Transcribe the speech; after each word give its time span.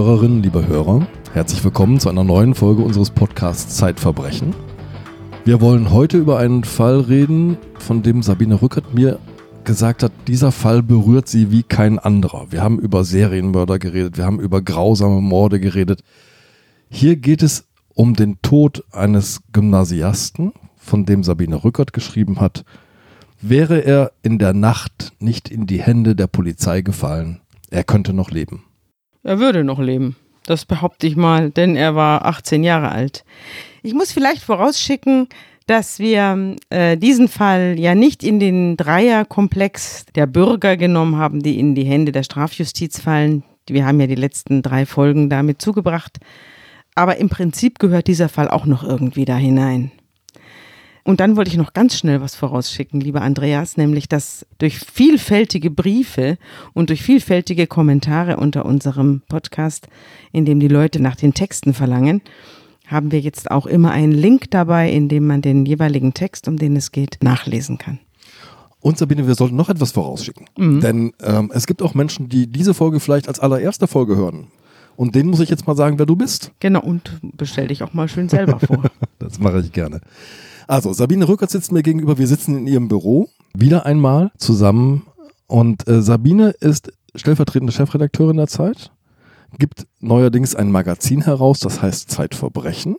Liebe 0.00 0.12
Hörerinnen, 0.12 0.42
liebe 0.42 0.66
Hörer, 0.66 1.06
herzlich 1.34 1.62
willkommen 1.62 2.00
zu 2.00 2.08
einer 2.08 2.24
neuen 2.24 2.54
Folge 2.54 2.80
unseres 2.80 3.10
Podcasts 3.10 3.76
Zeitverbrechen. 3.76 4.54
Wir 5.44 5.60
wollen 5.60 5.90
heute 5.90 6.16
über 6.16 6.38
einen 6.38 6.64
Fall 6.64 7.00
reden, 7.00 7.58
von 7.78 8.02
dem 8.02 8.22
Sabine 8.22 8.62
Rückert 8.62 8.94
mir 8.94 9.18
gesagt 9.64 10.02
hat, 10.02 10.12
dieser 10.26 10.52
Fall 10.52 10.82
berührt 10.82 11.28
sie 11.28 11.50
wie 11.50 11.62
kein 11.62 11.98
anderer. 11.98 12.46
Wir 12.48 12.62
haben 12.62 12.78
über 12.78 13.04
Serienmörder 13.04 13.78
geredet, 13.78 14.16
wir 14.16 14.24
haben 14.24 14.40
über 14.40 14.62
grausame 14.62 15.20
Morde 15.20 15.60
geredet. 15.60 16.02
Hier 16.88 17.16
geht 17.16 17.42
es 17.42 17.66
um 17.92 18.14
den 18.14 18.40
Tod 18.40 18.82
eines 18.92 19.42
Gymnasiasten, 19.52 20.54
von 20.78 21.04
dem 21.04 21.22
Sabine 21.22 21.62
Rückert 21.62 21.92
geschrieben 21.92 22.40
hat, 22.40 22.64
wäre 23.42 23.84
er 23.84 24.12
in 24.22 24.38
der 24.38 24.54
Nacht 24.54 25.12
nicht 25.18 25.50
in 25.50 25.66
die 25.66 25.82
Hände 25.82 26.16
der 26.16 26.26
Polizei 26.26 26.80
gefallen, 26.80 27.42
er 27.68 27.84
könnte 27.84 28.14
noch 28.14 28.30
leben. 28.30 28.62
Er 29.22 29.38
würde 29.38 29.64
noch 29.64 29.78
leben. 29.78 30.16
Das 30.46 30.64
behaupte 30.64 31.06
ich 31.06 31.16
mal, 31.16 31.50
denn 31.50 31.76
er 31.76 31.94
war 31.94 32.24
18 32.24 32.64
Jahre 32.64 32.90
alt. 32.90 33.24
Ich 33.82 33.94
muss 33.94 34.12
vielleicht 34.12 34.42
vorausschicken, 34.42 35.28
dass 35.66 35.98
wir 35.98 36.56
äh, 36.70 36.96
diesen 36.96 37.28
Fall 37.28 37.78
ja 37.78 37.94
nicht 37.94 38.24
in 38.24 38.40
den 38.40 38.76
Dreierkomplex 38.76 40.06
der 40.14 40.26
Bürger 40.26 40.76
genommen 40.76 41.16
haben, 41.16 41.42
die 41.42 41.60
in 41.60 41.74
die 41.74 41.84
Hände 41.84 42.10
der 42.10 42.24
Strafjustiz 42.24 42.98
fallen. 42.98 43.44
Wir 43.68 43.86
haben 43.86 44.00
ja 44.00 44.06
die 44.06 44.16
letzten 44.16 44.62
drei 44.62 44.86
Folgen 44.86 45.30
damit 45.30 45.62
zugebracht. 45.62 46.18
Aber 46.96 47.18
im 47.18 47.28
Prinzip 47.28 47.78
gehört 47.78 48.08
dieser 48.08 48.28
Fall 48.28 48.48
auch 48.48 48.66
noch 48.66 48.82
irgendwie 48.82 49.24
da 49.24 49.36
hinein. 49.36 49.92
Und 51.04 51.20
dann 51.20 51.36
wollte 51.36 51.50
ich 51.50 51.56
noch 51.56 51.72
ganz 51.72 51.96
schnell 51.96 52.20
was 52.20 52.34
vorausschicken, 52.34 53.00
lieber 53.00 53.22
Andreas, 53.22 53.76
nämlich 53.76 54.08
dass 54.08 54.46
durch 54.58 54.78
vielfältige 54.78 55.70
Briefe 55.70 56.36
und 56.74 56.90
durch 56.90 57.02
vielfältige 57.02 57.66
Kommentare 57.66 58.36
unter 58.36 58.66
unserem 58.66 59.22
Podcast, 59.28 59.88
in 60.32 60.44
dem 60.44 60.60
die 60.60 60.68
Leute 60.68 61.00
nach 61.00 61.16
den 61.16 61.34
Texten 61.34 61.74
verlangen, 61.74 62.22
haben 62.86 63.12
wir 63.12 63.20
jetzt 63.20 63.50
auch 63.50 63.66
immer 63.66 63.92
einen 63.92 64.12
Link 64.12 64.50
dabei, 64.50 64.90
in 64.90 65.08
dem 65.08 65.26
man 65.26 65.42
den 65.42 65.64
jeweiligen 65.64 66.12
Text, 66.12 66.48
um 66.48 66.56
den 66.56 66.76
es 66.76 66.92
geht, 66.92 67.18
nachlesen 67.22 67.78
kann. 67.78 68.00
Und 68.80 68.98
Sabine, 68.98 69.26
wir 69.26 69.34
sollten 69.34 69.56
noch 69.56 69.68
etwas 69.68 69.92
vorausschicken. 69.92 70.46
Mhm. 70.56 70.80
Denn 70.80 71.12
ähm, 71.22 71.50
es 71.54 71.66
gibt 71.66 71.82
auch 71.82 71.94
Menschen, 71.94 72.28
die 72.28 72.46
diese 72.46 72.74
Folge 72.74 72.98
vielleicht 72.98 73.28
als 73.28 73.38
allererste 73.38 73.86
Folge 73.86 74.16
hören. 74.16 74.48
Und 74.96 75.14
denen 75.14 75.30
muss 75.30 75.40
ich 75.40 75.48
jetzt 75.48 75.66
mal 75.66 75.76
sagen, 75.76 75.98
wer 75.98 76.06
du 76.06 76.16
bist. 76.16 76.52
Genau, 76.60 76.80
und 76.80 77.20
bestell 77.22 77.68
dich 77.68 77.82
auch 77.82 77.94
mal 77.94 78.08
schön 78.08 78.28
selber 78.28 78.58
vor. 78.58 78.84
das 79.18 79.38
mache 79.38 79.60
ich 79.60 79.72
gerne. 79.72 80.00
Also, 80.70 80.92
Sabine 80.92 81.26
Rückert 81.26 81.50
sitzt 81.50 81.72
mir 81.72 81.82
gegenüber. 81.82 82.16
Wir 82.16 82.28
sitzen 82.28 82.56
in 82.56 82.68
ihrem 82.68 82.86
Büro 82.86 83.28
wieder 83.52 83.86
einmal 83.86 84.30
zusammen. 84.38 85.02
Und 85.48 85.88
äh, 85.88 86.00
Sabine 86.00 86.50
ist 86.50 86.92
stellvertretende 87.16 87.72
Chefredakteurin 87.72 88.36
der 88.36 88.46
Zeit, 88.46 88.92
gibt 89.58 89.88
neuerdings 89.98 90.54
ein 90.54 90.70
Magazin 90.70 91.22
heraus, 91.22 91.58
das 91.58 91.82
heißt 91.82 92.08
Zeitverbrechen. 92.08 92.98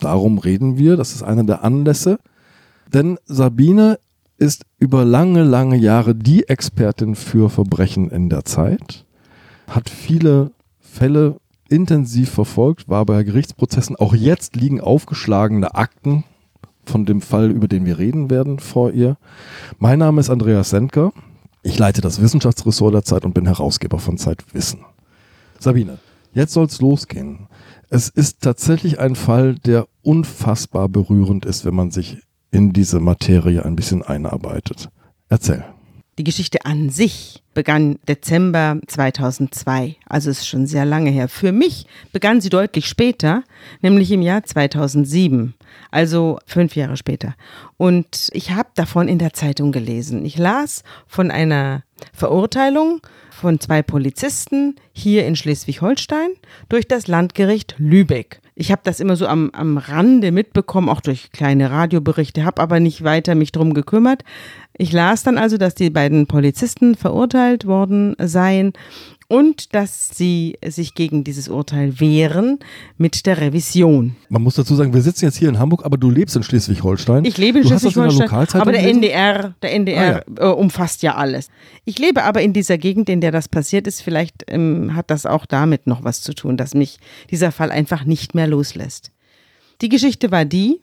Darum 0.00 0.38
reden 0.38 0.78
wir. 0.78 0.96
Das 0.96 1.14
ist 1.14 1.22
einer 1.22 1.44
der 1.44 1.62
Anlässe. 1.62 2.18
Denn 2.92 3.18
Sabine 3.24 4.00
ist 4.36 4.64
über 4.80 5.04
lange, 5.04 5.44
lange 5.44 5.76
Jahre 5.76 6.16
die 6.16 6.48
Expertin 6.48 7.14
für 7.14 7.50
Verbrechen 7.50 8.10
in 8.10 8.30
der 8.30 8.44
Zeit, 8.44 9.04
hat 9.68 9.90
viele 9.90 10.50
Fälle 10.80 11.36
intensiv 11.68 12.30
verfolgt, 12.30 12.88
war 12.88 13.06
bei 13.06 13.22
Gerichtsprozessen. 13.22 13.94
Auch 13.94 14.12
jetzt 14.12 14.56
liegen 14.56 14.80
aufgeschlagene 14.80 15.76
Akten 15.76 16.24
von 16.84 17.06
dem 17.06 17.20
Fall, 17.20 17.50
über 17.50 17.68
den 17.68 17.86
wir 17.86 17.98
reden 17.98 18.30
werden, 18.30 18.58
vor 18.58 18.92
ihr. 18.92 19.16
Mein 19.78 19.98
Name 19.98 20.20
ist 20.20 20.30
Andreas 20.30 20.70
Sendker. 20.70 21.12
Ich 21.62 21.78
leite 21.78 22.00
das 22.00 22.20
Wissenschaftsressort 22.20 22.94
der 22.94 23.04
Zeit 23.04 23.24
und 23.24 23.34
bin 23.34 23.46
Herausgeber 23.46 23.98
von 23.98 24.18
Zeitwissen. 24.18 24.80
Sabine, 25.58 25.98
jetzt 26.32 26.52
soll's 26.52 26.80
losgehen. 26.80 27.46
Es 27.88 28.08
ist 28.08 28.40
tatsächlich 28.40 28.98
ein 28.98 29.14
Fall, 29.14 29.54
der 29.54 29.86
unfassbar 30.02 30.88
berührend 30.88 31.44
ist, 31.44 31.64
wenn 31.64 31.74
man 31.74 31.90
sich 31.90 32.18
in 32.50 32.72
diese 32.72 33.00
Materie 33.00 33.64
ein 33.64 33.76
bisschen 33.76 34.02
einarbeitet. 34.02 34.88
Erzähl. 35.28 35.64
Die 36.18 36.24
Geschichte 36.24 36.66
an 36.66 36.90
sich 36.90 37.42
begann 37.54 37.98
Dezember 38.06 38.78
2002, 38.86 39.96
also 40.06 40.30
ist 40.30 40.46
schon 40.46 40.66
sehr 40.66 40.84
lange 40.84 41.10
her. 41.10 41.28
Für 41.28 41.52
mich 41.52 41.86
begann 42.12 42.42
sie 42.42 42.50
deutlich 42.50 42.86
später, 42.86 43.44
nämlich 43.80 44.10
im 44.10 44.20
Jahr 44.20 44.44
2007, 44.44 45.54
also 45.90 46.38
fünf 46.46 46.76
Jahre 46.76 46.96
später. 46.96 47.34
Und 47.76 48.28
ich 48.32 48.52
habe 48.52 48.70
davon 48.74 49.08
in 49.08 49.18
der 49.18 49.32
Zeitung 49.32 49.72
gelesen. 49.72 50.24
Ich 50.24 50.38
las 50.38 50.82
von 51.06 51.30
einer 51.30 51.82
Verurteilung 52.12 53.00
von 53.30 53.60
zwei 53.60 53.82
Polizisten 53.82 54.76
hier 54.92 55.26
in 55.26 55.36
Schleswig-Holstein 55.36 56.30
durch 56.68 56.86
das 56.86 57.08
Landgericht 57.08 57.74
Lübeck. 57.78 58.40
Ich 58.54 58.70
habe 58.70 58.82
das 58.84 59.00
immer 59.00 59.16
so 59.16 59.26
am, 59.26 59.50
am 59.52 59.78
Rande 59.78 60.30
mitbekommen, 60.30 60.88
auch 60.88 61.00
durch 61.00 61.32
kleine 61.32 61.70
Radioberichte, 61.70 62.44
habe 62.44 62.60
aber 62.60 62.80
nicht 62.80 63.02
weiter 63.02 63.34
mich 63.34 63.50
drum 63.50 63.72
gekümmert. 63.72 64.24
Ich 64.76 64.92
las 64.92 65.22
dann 65.22 65.38
also, 65.38 65.56
dass 65.56 65.74
die 65.74 65.90
beiden 65.90 66.26
Polizisten 66.26 66.94
verurteilt 66.94 67.66
worden 67.66 68.14
seien 68.18 68.74
und 69.32 69.74
dass 69.74 70.10
sie 70.12 70.58
sich 70.62 70.94
gegen 70.94 71.24
dieses 71.24 71.48
Urteil 71.48 71.98
wehren 71.98 72.58
mit 72.98 73.24
der 73.24 73.40
Revision. 73.40 74.14
Man 74.28 74.42
muss 74.42 74.56
dazu 74.56 74.74
sagen, 74.74 74.92
wir 74.92 75.00
sitzen 75.00 75.24
jetzt 75.24 75.38
hier 75.38 75.48
in 75.48 75.58
Hamburg, 75.58 75.86
aber 75.86 75.96
du 75.96 76.10
lebst 76.10 76.36
in 76.36 76.42
Schleswig-Holstein. 76.42 77.24
Ich 77.24 77.38
lebe 77.38 77.60
in 77.60 77.66
Schleswig-Holstein, 77.66 78.28
aber 78.60 78.72
der 78.72 78.86
NDR, 78.86 79.54
der 79.62 79.72
NDR 79.72 80.16
ah, 80.16 80.32
ja. 80.38 80.50
äh, 80.50 80.54
umfasst 80.54 81.02
ja 81.02 81.14
alles. 81.14 81.48
Ich 81.86 81.98
lebe 81.98 82.24
aber 82.24 82.42
in 82.42 82.52
dieser 82.52 82.76
Gegend, 82.76 83.08
in 83.08 83.22
der 83.22 83.32
das 83.32 83.48
passiert 83.48 83.86
ist. 83.86 84.02
Vielleicht 84.02 84.44
ähm, 84.48 84.94
hat 84.94 85.10
das 85.10 85.24
auch 85.24 85.46
damit 85.46 85.86
noch 85.86 86.04
was 86.04 86.20
zu 86.20 86.34
tun, 86.34 86.58
dass 86.58 86.74
mich 86.74 86.98
dieser 87.30 87.52
Fall 87.52 87.70
einfach 87.70 88.04
nicht 88.04 88.34
mehr 88.34 88.46
loslässt. 88.46 89.12
Die 89.80 89.88
Geschichte 89.88 90.30
war 90.30 90.44
die, 90.44 90.78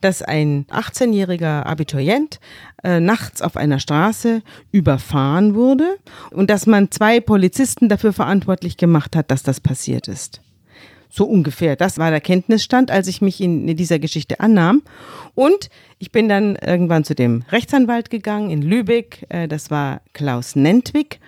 dass 0.00 0.22
ein 0.22 0.66
18-jähriger 0.66 1.66
Abiturient 1.66 2.38
äh, 2.86 3.00
nachts 3.00 3.42
auf 3.42 3.56
einer 3.56 3.80
Straße 3.80 4.42
überfahren 4.70 5.56
wurde 5.56 5.96
und 6.30 6.50
dass 6.50 6.66
man 6.66 6.92
zwei 6.92 7.18
Polizisten 7.18 7.88
dafür 7.88 8.12
verantwortlich 8.12 8.76
gemacht 8.76 9.16
hat, 9.16 9.32
dass 9.32 9.42
das 9.42 9.58
passiert 9.58 10.06
ist. 10.06 10.40
So 11.10 11.24
ungefähr. 11.24 11.74
Das 11.74 11.98
war 11.98 12.10
der 12.10 12.20
Kenntnisstand, 12.20 12.92
als 12.92 13.08
ich 13.08 13.20
mich 13.20 13.40
in 13.40 13.66
dieser 13.76 13.98
Geschichte 13.98 14.38
annahm. 14.38 14.82
Und 15.34 15.68
ich 15.98 16.12
bin 16.12 16.28
dann 16.28 16.54
irgendwann 16.54 17.02
zu 17.02 17.16
dem 17.16 17.42
Rechtsanwalt 17.50 18.08
gegangen 18.08 18.50
in 18.50 18.62
Lübeck. 18.62 19.26
Äh, 19.30 19.48
das 19.48 19.72
war 19.72 20.00
Klaus 20.12 20.54
Nentwig 20.54 21.18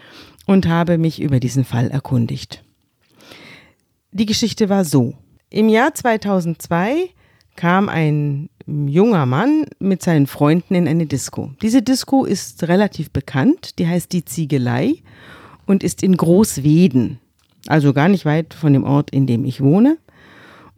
und 0.46 0.68
habe 0.68 0.96
mich 0.96 1.20
über 1.20 1.40
diesen 1.40 1.64
Fall 1.64 1.90
erkundigt. 1.90 2.62
Die 4.12 4.26
Geschichte 4.26 4.68
war 4.68 4.84
so. 4.84 5.14
Im 5.50 5.68
Jahr 5.68 5.92
2002 5.92 7.10
kam 7.58 7.88
ein 7.88 8.50
junger 8.66 9.26
Mann 9.26 9.64
mit 9.80 10.00
seinen 10.00 10.28
Freunden 10.28 10.76
in 10.76 10.86
eine 10.86 11.06
Disco. 11.06 11.50
Diese 11.60 11.82
Disco 11.82 12.24
ist 12.24 12.68
relativ 12.68 13.10
bekannt, 13.10 13.80
die 13.80 13.88
heißt 13.88 14.12
die 14.12 14.24
Ziegelei 14.24 14.94
und 15.66 15.82
ist 15.82 16.04
in 16.04 16.16
Großweden, 16.16 17.18
also 17.66 17.92
gar 17.92 18.08
nicht 18.08 18.24
weit 18.24 18.54
von 18.54 18.72
dem 18.72 18.84
Ort, 18.84 19.10
in 19.10 19.26
dem 19.26 19.44
ich 19.44 19.60
wohne. 19.60 19.98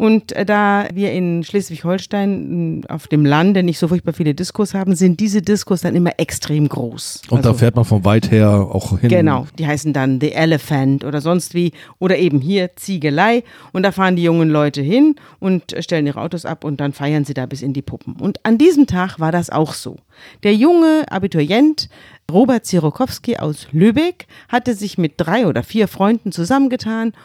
Und 0.01 0.33
äh, 0.33 0.47
da 0.47 0.89
wir 0.95 1.13
in 1.13 1.45
Schleswig-Holstein 1.45 2.87
auf 2.89 3.07
dem 3.07 3.27
Lande 3.27 3.63
nicht 3.63 3.79
so 3.79 3.89
furchtbar 3.89 4.15
viele 4.15 4.35
Diskos 4.35 4.73
haben, 4.73 4.97
sind 4.97 5.21
diese 5.21 5.43
Diskos 5.43 5.83
dann 5.83 5.95
immer 5.95 6.13
extrem 6.17 6.71
groß. 6.71 7.21
Und 7.29 7.37
also, 7.37 7.51
da 7.51 7.55
fährt 7.59 7.77
man 7.77 7.85
von 7.85 8.03
weit 8.07 8.31
her 8.31 8.49
auch 8.49 8.99
hin. 8.99 9.11
Genau, 9.11 9.47
die 9.59 9.67
heißen 9.67 9.93
dann 9.93 10.19
The 10.19 10.33
Elephant 10.33 11.05
oder 11.05 11.21
sonst 11.21 11.53
wie. 11.53 11.73
Oder 11.99 12.17
eben 12.17 12.41
hier 12.41 12.77
Ziegelei. 12.77 13.45
Und 13.75 13.83
da 13.83 13.93
fahren 13.93 14.17
die 14.17 14.23
jungen 14.23 14.49
Leute 14.49 14.81
hin 14.81 15.17
und 15.39 15.77
stellen 15.81 16.07
ihre 16.07 16.23
Autos 16.23 16.47
ab 16.47 16.65
und 16.65 16.81
dann 16.81 16.95
feiern 16.95 17.27
sie 17.27 17.35
da 17.35 17.45
bis 17.45 17.61
in 17.61 17.75
die 17.75 17.83
Puppen. 17.83 18.15
Und 18.15 18.43
an 18.47 18.57
diesem 18.57 18.87
Tag 18.87 19.21
war 19.21 19.33
das 19.33 19.51
auch 19.51 19.75
so. 19.75 19.99
Der 20.45 20.55
junge 20.55 21.05
Abiturient 21.11 21.91
Robert 22.33 22.65
Zirokowski 22.65 23.37
aus 23.37 23.67
Lübeck 23.71 24.29
hatte 24.49 24.73
sich 24.75 24.97
mit 24.97 25.15
drei 25.19 25.47
oder 25.47 25.63
vier 25.63 25.89
Freunden 25.89 26.33
zusammengetan 26.33 27.09
und 27.09 27.19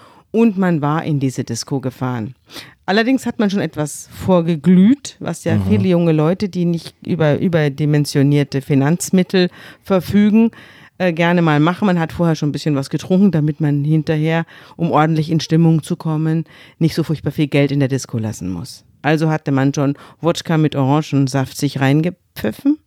man 0.58 0.82
war 0.82 1.04
in 1.04 1.20
diese 1.20 1.44
Disco 1.44 1.80
gefahren. 1.80 2.36
Allerdings 2.86 3.26
hat 3.26 3.40
man 3.40 3.50
schon 3.50 3.62
etwas 3.62 4.10
vorgeglüht, 4.12 5.16
was 5.20 5.44
ja 5.44 5.56
mhm. 5.56 5.64
viele 5.70 5.88
junge 5.88 6.12
Leute, 6.12 6.50
die 6.50 6.66
nicht 6.66 6.96
über 7.06 7.40
überdimensionierte 7.40 8.62
Finanzmittel 8.62 9.50
verfügen, 9.82 10.52
äh, 10.98 11.12
gerne 11.12 11.42
mal 11.42 11.60
machen. 11.60 11.88
Man 11.88 12.00
hat 12.00 12.12
vorher 12.12 12.36
schon 12.36 12.50
ein 12.50 12.52
bisschen 12.52 12.76
was 12.76 12.90
getrunken, 12.90 13.32
damit 13.32 13.60
man 13.60 13.84
hinterher, 13.84 14.46
um 14.76 14.92
ordentlich 14.92 15.32
in 15.32 15.40
Stimmung 15.40 15.82
zu 15.82 15.96
kommen, 15.96 16.46
nicht 16.78 16.96
so 16.96 17.04
furchtbar 17.04 17.32
viel 17.32 17.48
Geld 17.48 17.72
in 17.72 17.80
der 17.80 17.90
Disco 17.90 18.18
lassen 18.18 18.50
muss. 18.50 18.86
Also 19.02 19.30
hatte 19.30 19.52
man 19.52 19.74
schon 19.74 19.96
Wodka 20.22 20.58
mit 20.58 20.76
Orangensaft 20.76 21.58
sich 21.58 21.80
reingepfiffen 21.80 22.78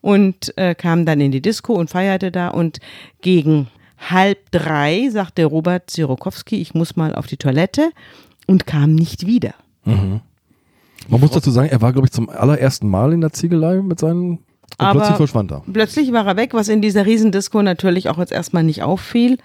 und 0.00 0.56
äh, 0.56 0.74
kam 0.74 1.04
dann 1.04 1.20
in 1.20 1.30
die 1.30 1.42
Disco 1.42 1.74
und 1.74 1.90
feierte 1.90 2.30
da 2.30 2.48
und 2.48 2.78
gegen 3.20 3.68
halb 3.98 4.50
drei 4.50 5.08
sagte 5.10 5.44
Robert 5.44 5.90
Zirokowski, 5.90 6.60
ich 6.60 6.74
muss 6.74 6.96
mal 6.96 7.14
auf 7.14 7.26
die 7.26 7.36
Toilette 7.36 7.90
und 8.46 8.66
kam 8.66 8.94
nicht 8.94 9.26
wieder. 9.26 9.54
Mhm. 9.84 10.20
Man 11.08 11.20
muss 11.20 11.30
dazu 11.30 11.50
sagen, 11.50 11.68
er 11.68 11.80
war, 11.80 11.92
glaube 11.92 12.06
ich, 12.06 12.12
zum 12.12 12.28
allerersten 12.28 12.88
Mal 12.88 13.12
in 13.12 13.20
der 13.20 13.32
Ziegelei 13.32 13.76
mit 13.82 13.98
seinen. 13.98 14.30
Und 14.30 14.40
Aber 14.78 15.00
plötzlich 15.00 15.16
verschwand 15.16 15.50
er. 15.50 15.62
Plötzlich 15.72 16.12
war 16.12 16.26
er 16.26 16.36
weg, 16.36 16.52
was 16.54 16.68
in 16.68 16.82
dieser 16.82 17.06
Riesendisco 17.06 17.62
natürlich 17.62 18.08
auch 18.08 18.18
jetzt 18.18 18.32
erstmal 18.32 18.62
nicht 18.64 18.82
auffiel. 18.82 19.38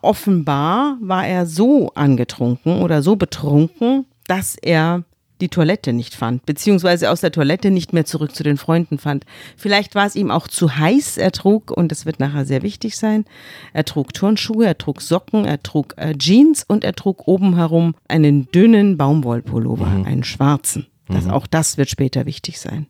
offenbar 0.00 0.96
war 1.00 1.26
er 1.26 1.46
so 1.46 1.92
angetrunken 1.94 2.82
oder 2.82 3.02
so 3.02 3.16
betrunken, 3.16 4.06
dass 4.26 4.56
er 4.56 5.04
die 5.42 5.48
Toilette 5.48 5.92
nicht 5.92 6.14
fand, 6.14 6.46
beziehungsweise 6.46 7.10
aus 7.10 7.20
der 7.20 7.32
Toilette 7.32 7.70
nicht 7.70 7.92
mehr 7.92 8.04
zurück 8.04 8.34
zu 8.34 8.44
den 8.44 8.56
Freunden 8.56 8.96
fand. 8.96 9.26
Vielleicht 9.56 9.94
war 9.94 10.06
es 10.06 10.16
ihm 10.16 10.30
auch 10.30 10.48
zu 10.48 10.76
heiß. 10.76 11.18
Er 11.18 11.32
trug, 11.32 11.70
und 11.70 11.92
das 11.92 12.06
wird 12.06 12.20
nachher 12.20 12.46
sehr 12.46 12.62
wichtig 12.62 12.96
sein, 12.96 13.24
er 13.72 13.84
trug 13.84 14.14
Turnschuhe, 14.14 14.64
er 14.64 14.78
trug 14.78 15.02
Socken, 15.02 15.44
er 15.44 15.62
trug 15.62 15.94
äh, 15.96 16.14
Jeans 16.16 16.64
und 16.66 16.84
er 16.84 16.94
trug 16.94 17.26
oben 17.26 17.56
herum 17.56 17.94
einen 18.08 18.50
dünnen 18.52 18.96
Baumwollpullover, 18.96 19.86
mhm. 19.86 20.06
einen 20.06 20.24
schwarzen. 20.24 20.86
Das, 21.08 21.24
mhm. 21.24 21.32
Auch 21.32 21.46
das 21.46 21.76
wird 21.76 21.90
später 21.90 22.24
wichtig 22.24 22.60
sein. 22.60 22.86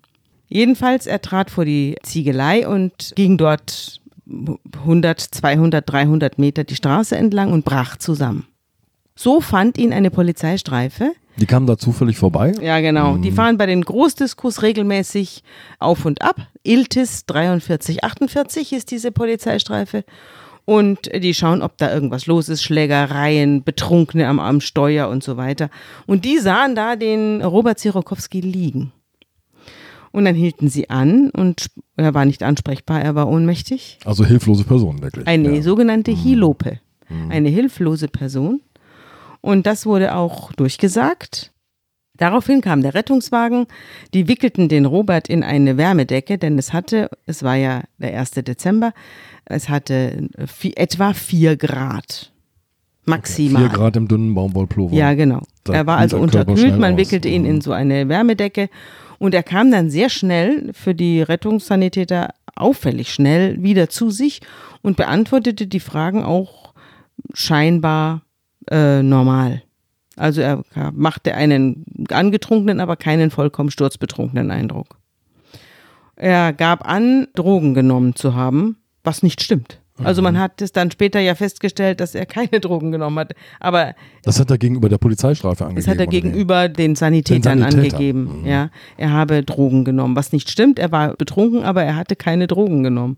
Jedenfalls, 0.48 1.06
er 1.06 1.22
trat 1.22 1.50
vor 1.50 1.64
die 1.64 1.96
Ziegelei 2.02 2.68
und 2.68 3.12
ging 3.16 3.38
dort 3.38 4.02
100, 4.26 5.20
200, 5.20 5.90
300 5.90 6.38
Meter 6.38 6.64
die 6.64 6.76
Straße 6.76 7.16
entlang 7.16 7.50
und 7.52 7.64
brach 7.64 7.96
zusammen. 7.96 8.46
So 9.14 9.40
fand 9.40 9.78
ihn 9.78 9.92
eine 9.92 10.10
Polizeistreife, 10.10 11.12
die 11.36 11.46
kamen 11.46 11.66
da 11.66 11.78
zufällig 11.78 12.18
vorbei? 12.18 12.52
Ja, 12.60 12.80
genau. 12.80 13.14
Mhm. 13.14 13.22
Die 13.22 13.32
fahren 13.32 13.56
bei 13.56 13.66
den 13.66 13.82
Großdiskus 13.82 14.62
regelmäßig 14.62 15.42
auf 15.78 16.04
und 16.04 16.22
ab. 16.22 16.36
Iltis 16.62 17.24
4348 17.26 18.72
ist 18.72 18.90
diese 18.90 19.12
Polizeistreife. 19.12 20.04
Und 20.64 21.10
die 21.12 21.34
schauen, 21.34 21.62
ob 21.62 21.76
da 21.78 21.92
irgendwas 21.92 22.26
los 22.26 22.48
ist, 22.48 22.62
Schlägereien, 22.62 23.64
Betrunkene 23.64 24.28
am, 24.28 24.38
am 24.38 24.60
Steuer 24.60 25.08
und 25.08 25.24
so 25.24 25.36
weiter. 25.36 25.70
Und 26.06 26.24
die 26.24 26.38
sahen 26.38 26.74
da 26.74 26.94
den 26.94 27.42
Robert 27.42 27.80
Zirokowski 27.80 28.40
liegen. 28.40 28.92
Und 30.12 30.26
dann 30.26 30.34
hielten 30.34 30.68
sie 30.68 30.90
an 30.90 31.30
und 31.30 31.68
er 31.96 32.12
war 32.12 32.26
nicht 32.26 32.42
ansprechbar, 32.42 33.00
er 33.00 33.14
war 33.14 33.28
ohnmächtig. 33.28 33.98
Also 34.04 34.26
hilflose 34.26 34.64
Person, 34.64 35.02
wirklich. 35.02 35.26
Eine 35.26 35.56
ja. 35.56 35.62
sogenannte 35.62 36.10
mhm. 36.10 36.16
Hilope. 36.16 36.80
Mhm. 37.08 37.30
Eine 37.30 37.48
hilflose 37.48 38.08
Person. 38.08 38.60
Und 39.42 39.66
das 39.66 39.84
wurde 39.84 40.14
auch 40.14 40.52
durchgesagt. 40.52 41.52
Daraufhin 42.16 42.60
kam 42.60 42.82
der 42.82 42.94
Rettungswagen, 42.94 43.66
die 44.14 44.28
wickelten 44.28 44.68
den 44.68 44.86
Robert 44.86 45.28
in 45.28 45.42
eine 45.42 45.76
Wärmedecke, 45.76 46.38
denn 46.38 46.58
es 46.58 46.72
hatte, 46.72 47.10
es 47.26 47.42
war 47.42 47.56
ja 47.56 47.82
der 47.98 48.18
1. 48.18 48.30
Dezember, 48.30 48.92
es 49.44 49.68
hatte 49.68 50.28
vier, 50.46 50.72
etwa 50.76 51.12
4 51.14 51.56
Grad. 51.56 52.32
Maximal. 53.04 53.62
4 53.62 53.76
Grad 53.76 53.96
im 53.96 54.06
dünnen 54.06 54.34
Baumwollpullover. 54.34 54.94
Ja, 54.94 55.14
genau. 55.14 55.42
Da 55.64 55.72
er 55.72 55.86
war 55.86 55.98
also 55.98 56.18
unterkühlt, 56.18 56.78
man 56.78 56.96
wickelte 56.96 57.28
ihn 57.28 57.44
in 57.44 57.60
so 57.60 57.72
eine 57.72 58.08
Wärmedecke 58.08 58.68
und 59.18 59.34
er 59.34 59.42
kam 59.42 59.72
dann 59.72 59.90
sehr 59.90 60.08
schnell 60.08 60.70
für 60.74 60.94
die 60.94 61.22
Rettungssanitäter 61.22 62.34
auffällig 62.54 63.12
schnell 63.12 63.60
wieder 63.62 63.88
zu 63.88 64.10
sich 64.10 64.40
und 64.82 64.96
beantwortete 64.96 65.66
die 65.66 65.80
Fragen 65.80 66.22
auch 66.22 66.74
scheinbar 67.34 68.22
äh, 68.70 69.02
normal. 69.02 69.62
Also 70.16 70.40
er 70.42 70.62
machte 70.92 71.34
einen 71.34 71.84
angetrunkenen, 72.10 72.80
aber 72.80 72.96
keinen 72.96 73.30
vollkommen 73.30 73.70
sturzbetrunkenen 73.70 74.50
Eindruck. 74.50 74.98
Er 76.16 76.52
gab 76.52 76.86
an, 76.86 77.28
Drogen 77.34 77.74
genommen 77.74 78.14
zu 78.14 78.34
haben, 78.34 78.76
was 79.02 79.22
nicht 79.22 79.42
stimmt. 79.42 79.80
Also 80.04 80.22
man 80.22 80.34
mhm. 80.34 80.38
hat 80.38 80.62
es 80.62 80.72
dann 80.72 80.90
später 80.90 81.20
ja 81.20 81.34
festgestellt, 81.34 82.00
dass 82.00 82.14
er 82.14 82.26
keine 82.26 82.48
Drogen 82.60 82.92
genommen 82.92 83.18
hat. 83.18 83.34
Aber 83.60 83.94
das 84.22 84.40
hat 84.40 84.50
er 84.50 84.58
gegenüber 84.58 84.88
der 84.88 84.98
Polizeistrafe 84.98 85.64
angegeben. 85.64 85.84
Das 85.84 85.92
hat 85.92 86.00
er 86.00 86.06
gegenüber 86.06 86.68
den 86.68 86.96
Sanitätern 86.96 87.58
den 87.58 87.70
Sanitäter. 87.70 87.96
angegeben. 87.96 88.40
Mhm. 88.42 88.46
Ja, 88.46 88.70
er 88.96 89.12
habe 89.12 89.42
Drogen 89.42 89.84
genommen, 89.84 90.16
was 90.16 90.32
nicht 90.32 90.50
stimmt. 90.50 90.78
Er 90.78 90.92
war 90.92 91.14
betrunken, 91.14 91.62
aber 91.62 91.82
er 91.82 91.96
hatte 91.96 92.16
keine 92.16 92.46
Drogen 92.46 92.82
genommen. 92.82 93.16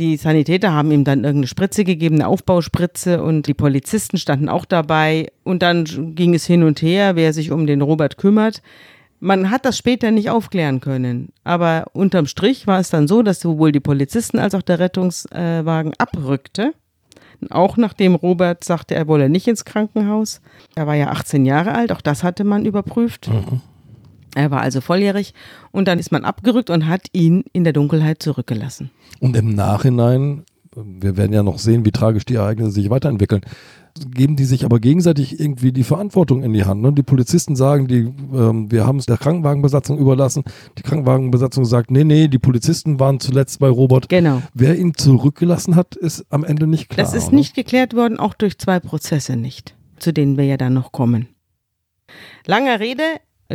Die 0.00 0.16
Sanitäter 0.16 0.72
haben 0.72 0.90
ihm 0.92 1.04
dann 1.04 1.24
irgendeine 1.24 1.46
Spritze 1.46 1.84
gegeben, 1.84 2.14
eine 2.14 2.26
Aufbauspritze 2.26 3.22
und 3.22 3.46
die 3.46 3.52
Polizisten 3.52 4.16
standen 4.16 4.48
auch 4.48 4.64
dabei. 4.64 5.30
Und 5.44 5.62
dann 5.62 5.84
ging 6.14 6.32
es 6.32 6.46
hin 6.46 6.62
und 6.62 6.80
her, 6.80 7.16
wer 7.16 7.34
sich 7.34 7.50
um 7.50 7.66
den 7.66 7.82
Robert 7.82 8.16
kümmert. 8.16 8.62
Man 9.18 9.50
hat 9.50 9.66
das 9.66 9.76
später 9.76 10.10
nicht 10.10 10.30
aufklären 10.30 10.80
können. 10.80 11.34
Aber 11.44 11.88
unterm 11.92 12.24
Strich 12.24 12.66
war 12.66 12.80
es 12.80 12.88
dann 12.88 13.08
so, 13.08 13.22
dass 13.22 13.40
sowohl 13.40 13.72
die 13.72 13.80
Polizisten 13.80 14.38
als 14.38 14.54
auch 14.54 14.62
der 14.62 14.78
Rettungswagen 14.78 15.92
abrückte. 15.98 16.72
Auch 17.50 17.76
nachdem 17.76 18.14
Robert 18.14 18.64
sagte, 18.64 18.94
er 18.94 19.06
wolle 19.06 19.28
nicht 19.28 19.48
ins 19.48 19.66
Krankenhaus. 19.66 20.40
Er 20.76 20.86
war 20.86 20.94
ja 20.94 21.08
18 21.08 21.44
Jahre 21.44 21.74
alt, 21.74 21.92
auch 21.92 22.00
das 22.00 22.22
hatte 22.22 22.44
man 22.44 22.64
überprüft. 22.64 23.28
Mhm. 23.28 23.60
Er 24.34 24.50
war 24.50 24.60
also 24.60 24.80
volljährig 24.80 25.34
und 25.72 25.88
dann 25.88 25.98
ist 25.98 26.12
man 26.12 26.24
abgerückt 26.24 26.70
und 26.70 26.86
hat 26.86 27.06
ihn 27.12 27.44
in 27.52 27.64
der 27.64 27.72
Dunkelheit 27.72 28.22
zurückgelassen. 28.22 28.90
Und 29.18 29.36
im 29.36 29.54
Nachhinein, 29.54 30.44
wir 30.74 31.16
werden 31.16 31.32
ja 31.32 31.42
noch 31.42 31.58
sehen, 31.58 31.84
wie 31.84 31.90
tragisch 31.90 32.24
die 32.24 32.34
Ereignisse 32.34 32.72
sich 32.72 32.90
weiterentwickeln, 32.90 33.42
geben 34.08 34.36
die 34.36 34.44
sich 34.44 34.64
aber 34.64 34.78
gegenseitig 34.80 35.40
irgendwie 35.40 35.72
die 35.72 35.82
Verantwortung 35.82 36.42
in 36.42 36.52
die 36.52 36.64
Hand. 36.64 36.80
Ne? 36.82 36.92
Die 36.92 37.02
Polizisten 37.02 37.56
sagen, 37.56 37.88
die, 37.88 38.12
ähm, 38.32 38.70
wir 38.70 38.86
haben 38.86 38.98
es 38.98 39.06
der 39.06 39.18
Krankenwagenbesatzung 39.18 39.98
überlassen. 39.98 40.44
Die 40.78 40.82
Krankenwagenbesatzung 40.82 41.64
sagt, 41.64 41.90
nee, 41.90 42.04
nee, 42.04 42.28
die 42.28 42.38
Polizisten 42.38 43.00
waren 43.00 43.20
zuletzt 43.20 43.58
bei 43.58 43.68
Robert. 43.68 44.08
Genau. 44.08 44.42
Wer 44.54 44.78
ihn 44.78 44.94
zurückgelassen 44.94 45.76
hat, 45.76 45.96
ist 45.96 46.24
am 46.30 46.44
Ende 46.44 46.66
nicht 46.66 46.88
klar. 46.88 47.04
Das 47.04 47.14
ist 47.14 47.28
oder? 47.28 47.36
nicht 47.36 47.54
geklärt 47.54 47.94
worden, 47.94 48.18
auch 48.18 48.34
durch 48.34 48.58
zwei 48.58 48.80
Prozesse 48.80 49.36
nicht, 49.36 49.74
zu 49.98 50.12
denen 50.12 50.36
wir 50.36 50.44
ja 50.44 50.56
dann 50.56 50.74
noch 50.74 50.92
kommen. 50.92 51.28
Langer 52.46 52.80
Rede, 52.80 53.02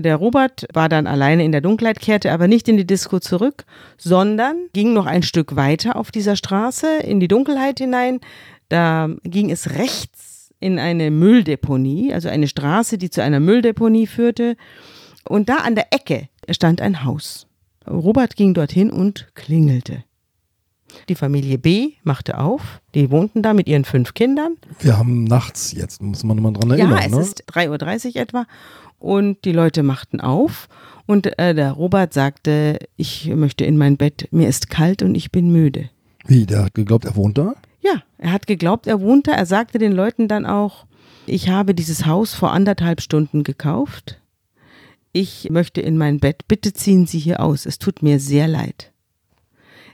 der 0.01 0.17
Robert 0.17 0.65
war 0.73 0.89
dann 0.89 1.07
alleine 1.07 1.45
in 1.45 1.51
der 1.51 1.61
Dunkelheit, 1.61 1.99
kehrte 1.99 2.31
aber 2.31 2.47
nicht 2.47 2.67
in 2.67 2.77
die 2.77 2.87
Disco 2.87 3.19
zurück, 3.19 3.65
sondern 3.97 4.67
ging 4.73 4.93
noch 4.93 5.05
ein 5.05 5.23
Stück 5.23 5.55
weiter 5.55 5.95
auf 5.95 6.11
dieser 6.11 6.35
Straße 6.35 6.97
in 6.97 7.19
die 7.19 7.27
Dunkelheit 7.27 7.79
hinein. 7.79 8.19
Da 8.69 9.09
ging 9.23 9.51
es 9.51 9.71
rechts 9.71 10.53
in 10.59 10.79
eine 10.79 11.11
Mülldeponie, 11.11 12.13
also 12.13 12.29
eine 12.29 12.47
Straße, 12.47 12.97
die 12.97 13.09
zu 13.09 13.23
einer 13.23 13.39
Mülldeponie 13.39 14.07
führte. 14.07 14.57
Und 15.27 15.49
da 15.49 15.57
an 15.57 15.75
der 15.75 15.93
Ecke 15.93 16.29
stand 16.49 16.81
ein 16.81 17.03
Haus. 17.03 17.47
Robert 17.87 18.35
ging 18.35 18.53
dorthin 18.53 18.91
und 18.91 19.27
klingelte. 19.35 20.03
Die 21.09 21.15
Familie 21.15 21.57
B 21.57 21.93
machte 22.03 22.37
auf. 22.37 22.81
Die 22.93 23.11
wohnten 23.11 23.41
da 23.41 23.53
mit 23.53 23.67
ihren 23.67 23.85
fünf 23.85 24.13
Kindern. 24.13 24.57
Wir 24.79 24.97
haben 24.97 25.23
nachts 25.23 25.71
jetzt, 25.71 26.01
muss 26.01 26.23
man 26.23 26.41
mal 26.41 26.53
dran 26.53 26.71
erinnern. 26.71 26.97
Ja, 26.97 27.05
es 27.05 27.11
ne? 27.11 27.21
ist 27.21 27.43
3.30 27.51 28.15
Uhr 28.15 28.21
etwa 28.21 28.45
und 28.99 29.45
die 29.45 29.51
Leute 29.51 29.83
machten 29.83 30.21
auf 30.21 30.67
und 31.05 31.37
äh, 31.37 31.53
der 31.53 31.71
Robert 31.73 32.13
sagte, 32.13 32.79
ich 32.95 33.27
möchte 33.27 33.65
in 33.65 33.77
mein 33.77 33.97
Bett, 33.97 34.27
mir 34.31 34.47
ist 34.47 34.69
kalt 34.69 35.03
und 35.03 35.15
ich 35.15 35.31
bin 35.31 35.51
müde. 35.51 35.89
Wie, 36.25 36.45
der 36.45 36.65
hat 36.65 36.73
geglaubt, 36.73 37.05
er 37.05 37.15
wohnt 37.15 37.37
da? 37.37 37.53
Ja, 37.81 38.01
er 38.17 38.31
hat 38.31 38.47
geglaubt, 38.47 38.87
er 38.87 38.99
wohnt 39.01 39.27
da. 39.27 39.33
Er 39.33 39.45
sagte 39.45 39.77
den 39.77 39.91
Leuten 39.91 40.27
dann 40.27 40.45
auch, 40.45 40.85
ich 41.27 41.49
habe 41.49 41.75
dieses 41.75 42.05
Haus 42.05 42.33
vor 42.33 42.51
anderthalb 42.51 43.01
Stunden 43.01 43.43
gekauft. 43.43 44.19
Ich 45.11 45.49
möchte 45.49 45.81
in 45.81 45.97
mein 45.97 46.19
Bett, 46.19 46.47
bitte 46.47 46.73
ziehen 46.73 47.05
Sie 47.05 47.19
hier 47.19 47.39
aus, 47.39 47.65
es 47.65 47.79
tut 47.79 48.01
mir 48.01 48.19
sehr 48.19 48.47
leid. 48.47 48.91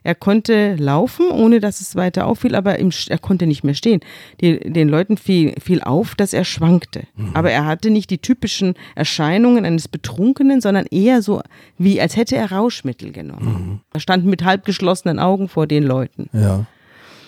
Er 0.04 0.16
konnte 0.16 0.76
laufen, 0.76 1.30
ohne 1.30 1.60
dass 1.60 1.80
es 1.80 1.96
weiter 1.96 2.26
auffiel, 2.26 2.56
aber 2.56 2.80
im, 2.80 2.90
er 3.08 3.20
konnte 3.20 3.46
nicht 3.46 3.64
mehr 3.64 3.76
stehen. 3.76 4.00
Die, 4.42 4.60
den 4.60 4.90
Leuten 4.90 5.18
fiel, 5.18 5.54
fiel 5.62 5.82
auf, 5.82 6.16
dass 6.16 6.34
er 6.34 6.44
schwankte. 6.44 7.04
Mhm. 7.16 7.32
Aber 7.36 7.52
er 7.52 7.66
hatte 7.66 7.92
nicht 7.92 8.10
die 8.10 8.18
typischen 8.18 8.74
Erscheinungen 8.96 9.66
eines 9.66 9.88
Betrunkenen, 9.88 10.60
sondern 10.60 10.88
eher 10.90 11.22
so, 11.22 11.42
wie 11.78 12.02
als 12.02 12.16
hätte 12.16 12.36
er 12.36 12.52
Rauschmittel 12.52 13.12
genommen. 13.12 13.46
Mhm. 13.46 13.80
Er 13.94 14.00
stand 14.00 14.26
mit 14.26 14.44
halb 14.44 14.66
geschlossenen 14.66 15.20
Augen 15.20 15.48
vor 15.48 15.68
den 15.68 15.84
Leuten. 15.84 16.30
Ja. 16.34 16.66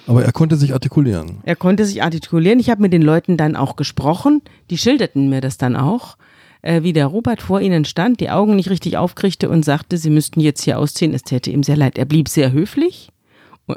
Aber 0.06 0.26
er 0.26 0.32
konnte 0.32 0.56
sich 0.58 0.74
artikulieren. 0.74 1.38
Er 1.44 1.56
konnte 1.56 1.86
sich 1.86 2.04
artikulieren. 2.04 2.60
Ich 2.60 2.70
habe 2.70 2.82
mit 2.82 2.92
den 2.92 3.02
Leuten 3.02 3.38
dann 3.38 3.56
auch 3.56 3.76
gesprochen. 3.76 4.42
Die 4.70 4.78
schilderten 4.78 5.30
mir 5.30 5.42
das 5.42 5.58
dann 5.58 5.76
auch 5.76 6.18
äh, 6.64 6.82
wie 6.82 6.94
der 6.94 7.06
Robert 7.06 7.42
vor 7.42 7.62
ihnen 7.62 7.86
stand, 7.86 8.20
die 8.20 8.32
Augen 8.32 8.56
nicht 8.56 8.70
richtig 8.70 8.98
aufkriegte 8.98 9.50
und 9.50 9.64
sagte, 9.64 9.98
sie 9.98 10.10
müssten 10.10 10.40
jetzt 10.40 10.64
hier 10.64 10.80
ausziehen, 10.80 11.14
es 11.14 11.22
täte 11.22 11.52
ihm 11.52 11.62
sehr 11.62 11.78
leid. 11.78 11.98
Er 11.98 12.06
blieb 12.06 12.28
sehr 12.28 12.52
höflich, 12.52 13.10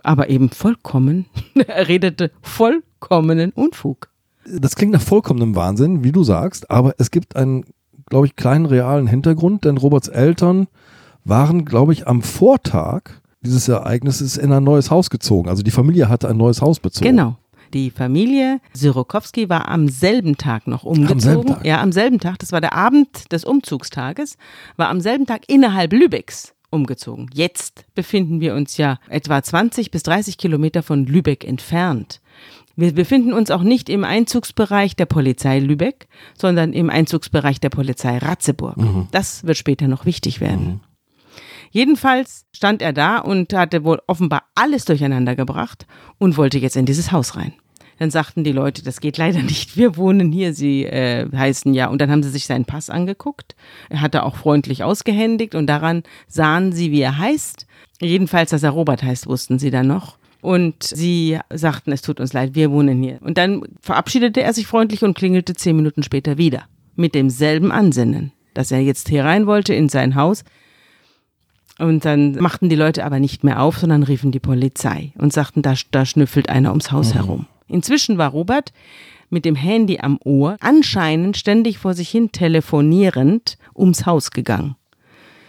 aber 0.03 0.31
eben 0.31 0.49
vollkommen, 0.49 1.27
er 1.67 1.89
redete 1.89 2.31
vollkommenen 2.41 3.53
Unfug. 3.53 4.09
Das 4.49 4.77
klingt 4.77 4.93
nach 4.93 5.03
vollkommenem 5.03 5.57
Wahnsinn, 5.57 6.05
wie 6.05 6.13
du 6.13 6.25
sagst, 6.25 6.71
aber 6.71 6.95
es 6.99 7.11
gibt 7.11 7.37
einen, 7.37 7.65
glaube 8.07 8.27
ich, 8.27 8.37
kleinen 8.37 8.67
realen 8.67 9.09
Hintergrund, 9.09 9.65
denn 9.65 9.77
Roberts 9.77 10.09
Eltern 10.09 10.69
waren, 11.25 11.65
glaube 11.65 11.93
ich, 11.93 12.07
am 12.07 12.23
Vortag 12.23 13.11
dieses 13.43 13.69
Ereignisses 13.69 14.37
in 14.37 14.53
ein 14.53 14.63
neues 14.63 14.91
Haus 14.91 15.11
gezogen. 15.11 15.49
Also 15.49 15.63
die 15.65 15.71
Familie 15.73 16.09
hatte 16.09 16.29
ein 16.29 16.37
neues 16.37 16.63
Haus 16.63 16.79
bezogen. 16.79 17.11
Genau. 17.11 17.37
Die 17.77 17.91
Familie 17.91 18.63
Syrokowski 18.73 19.51
war 19.51 19.69
am 19.69 19.91
selben 19.91 20.39
Tag 20.39 20.67
noch 20.67 20.85
umgezogen. 20.85 21.13
Am 21.13 21.21
selben 21.21 21.47
Tag? 21.47 21.67
Ja, 21.67 21.83
am 21.83 21.93
selben 21.93 22.19
Tag. 22.21 22.39
Das 22.39 22.51
war 22.51 22.63
der 22.63 22.73
Abend 22.73 23.31
des 23.33 23.45
Umzugstages. 23.45 24.39
War 24.79 24.89
am 24.89 25.03
selben 25.03 25.27
Tag 25.27 25.43
innerhalb 25.47 25.93
Lübecks 25.93 26.55
umgezogen. 26.71 27.29
Jetzt 27.35 27.85
befinden 27.95 28.41
wir 28.41 28.55
uns 28.55 28.79
ja 28.79 28.99
etwa 29.11 29.43
20 29.43 29.91
bis 29.91 30.03
30 30.05 30.39
Kilometer 30.39 30.83
von 30.83 31.05
Lübeck 31.05 31.45
entfernt. 31.45 32.23
Wir 32.77 32.95
befinden 32.95 33.35
uns 33.35 33.51
auch 33.51 33.63
nicht 33.63 33.91
im 33.91 34.05
Einzugsbereich 34.05 34.97
der 34.97 35.05
Polizei 35.05 35.59
Lübeck, 35.59 36.09
sondern 36.35 36.73
im 36.73 36.89
Einzugsbereich 36.89 37.61
der 37.61 37.69
Polizei 37.69 38.17
Ratzeburg. 38.17 38.79
Mhm. 38.79 39.09
Das 39.11 39.47
wird 39.47 39.59
später 39.59 39.87
noch 39.87 40.07
wichtig 40.07 40.41
werden. 40.41 40.67
Mhm. 40.67 40.81
Jedenfalls 41.71 42.47
stand 42.53 42.81
er 42.81 42.95
da 42.95 43.19
und 43.19 43.53
hatte 43.53 43.85
wohl 43.85 44.01
offenbar 44.07 44.45
alles 44.55 44.87
durcheinander 44.87 45.37
gebracht 45.37 45.87
und 46.17 46.39
wollte 46.39 46.57
jetzt 46.57 46.77
in 46.77 46.87
dieses 46.87 47.13
Haus 47.13 47.37
rein. 47.37 47.53
Dann 47.99 48.11
sagten 48.11 48.45
die 48.45 48.53
Leute, 48.53 48.83
das 48.83 49.01
geht 49.01 49.19
leider 49.19 49.43
nicht, 49.43 49.77
wir 49.77 49.97
wohnen 49.97 50.33
hier, 50.33 50.53
sie 50.53 50.85
äh, 50.85 51.29
heißen 51.35 51.75
ja. 51.75 51.89
Und 51.89 52.01
dann 52.01 52.11
haben 52.11 52.23
sie 52.23 52.31
sich 52.31 52.47
seinen 52.47 52.65
Pass 52.65 52.91
angeguckt. 52.91 53.55
Er 53.89 54.01
hatte 54.01 54.23
auch 54.23 54.37
freundlich 54.37 54.85
ausgehändigt 54.85 55.55
und 55.55 55.67
daran 55.67 56.03
sahen 56.29 56.73
sie, 56.73 56.91
wie 56.93 57.01
er 57.01 57.19
heißt. 57.19 57.67
Jedenfalls, 58.01 58.51
dass 58.51 58.63
er 58.63 58.71
Robert 58.71 59.03
heißt, 59.03 59.27
wussten 59.27 59.59
sie 59.59 59.71
dann 59.71 59.87
noch. 59.87 60.19
Und 60.43 60.83
sie 60.83 61.39
sagten, 61.53 61.93
es 61.93 62.03
tut 62.03 62.21
uns 62.21 62.33
leid, 62.33 62.55
wir 62.55 62.71
wohnen 62.71 63.03
hier. 63.03 63.19
Und 63.23 63.39
dann 63.39 63.63
verabschiedete 63.81 64.43
er 64.43 64.53
sich 64.53 64.67
freundlich 64.67 65.03
und 65.03 65.17
klingelte 65.17 65.55
zehn 65.55 65.75
Minuten 65.75 66.03
später 66.03 66.39
wieder. 66.39 66.65
Mit 66.95 67.15
demselben 67.15 67.73
Ansinnen, 67.73 68.33
dass 68.55 68.71
er 68.71 68.81
jetzt 68.81 69.09
hier 69.09 69.25
rein 69.25 69.47
wollte 69.47 69.75
in 69.75 69.89
sein 69.89 70.15
Haus. 70.15 70.45
Und 71.79 72.05
dann 72.05 72.37
machten 72.37 72.69
die 72.69 72.77
Leute 72.77 73.05
aber 73.05 73.19
nicht 73.19 73.45
mehr 73.45 73.61
auf, 73.61 73.79
sondern 73.79 74.03
riefen 74.03 74.31
die 74.31 74.41
Polizei 74.41 75.13
und 75.19 75.33
sagten, 75.33 75.63
da, 75.63 75.75
da 75.91 76.07
schnüffelt 76.07 76.49
einer 76.49 76.71
ums 76.71 76.93
Haus 76.93 77.11
mhm. 77.11 77.19
herum. 77.19 77.47
Inzwischen 77.69 78.19
war 78.19 78.31
Robert 78.31 78.73
mit 79.31 79.45
dem 79.45 79.57
Handy 79.57 79.99
am 79.99 80.19
Ohr 80.25 80.57
anscheinend 80.61 81.37
ständig 81.37 81.79
vor 81.79 81.95
sich 81.95 82.09
hin 82.09 82.33
telefonierend 82.33 83.59
ums 83.75 84.07
Haus 84.07 84.31
gegangen. 84.31 84.77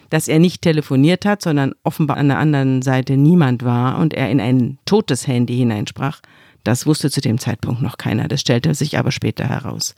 Dass 0.09 0.27
er 0.27 0.39
nicht 0.39 0.61
telefoniert 0.61 1.25
hat, 1.25 1.41
sondern 1.41 1.73
offenbar 1.83 2.17
an 2.17 2.29
der 2.29 2.39
anderen 2.39 2.81
Seite 2.81 3.17
niemand 3.17 3.63
war 3.63 3.99
und 3.99 4.13
er 4.13 4.29
in 4.29 4.39
ein 4.39 4.79
totes 4.85 5.27
Handy 5.27 5.57
hineinsprach, 5.57 6.21
das 6.63 6.85
wusste 6.85 7.11
zu 7.11 7.21
dem 7.21 7.37
Zeitpunkt 7.37 7.81
noch 7.81 7.97
keiner. 7.97 8.27
Das 8.27 8.41
stellte 8.41 8.73
sich 8.73 8.97
aber 8.97 9.11
später 9.11 9.47
heraus. 9.47 9.95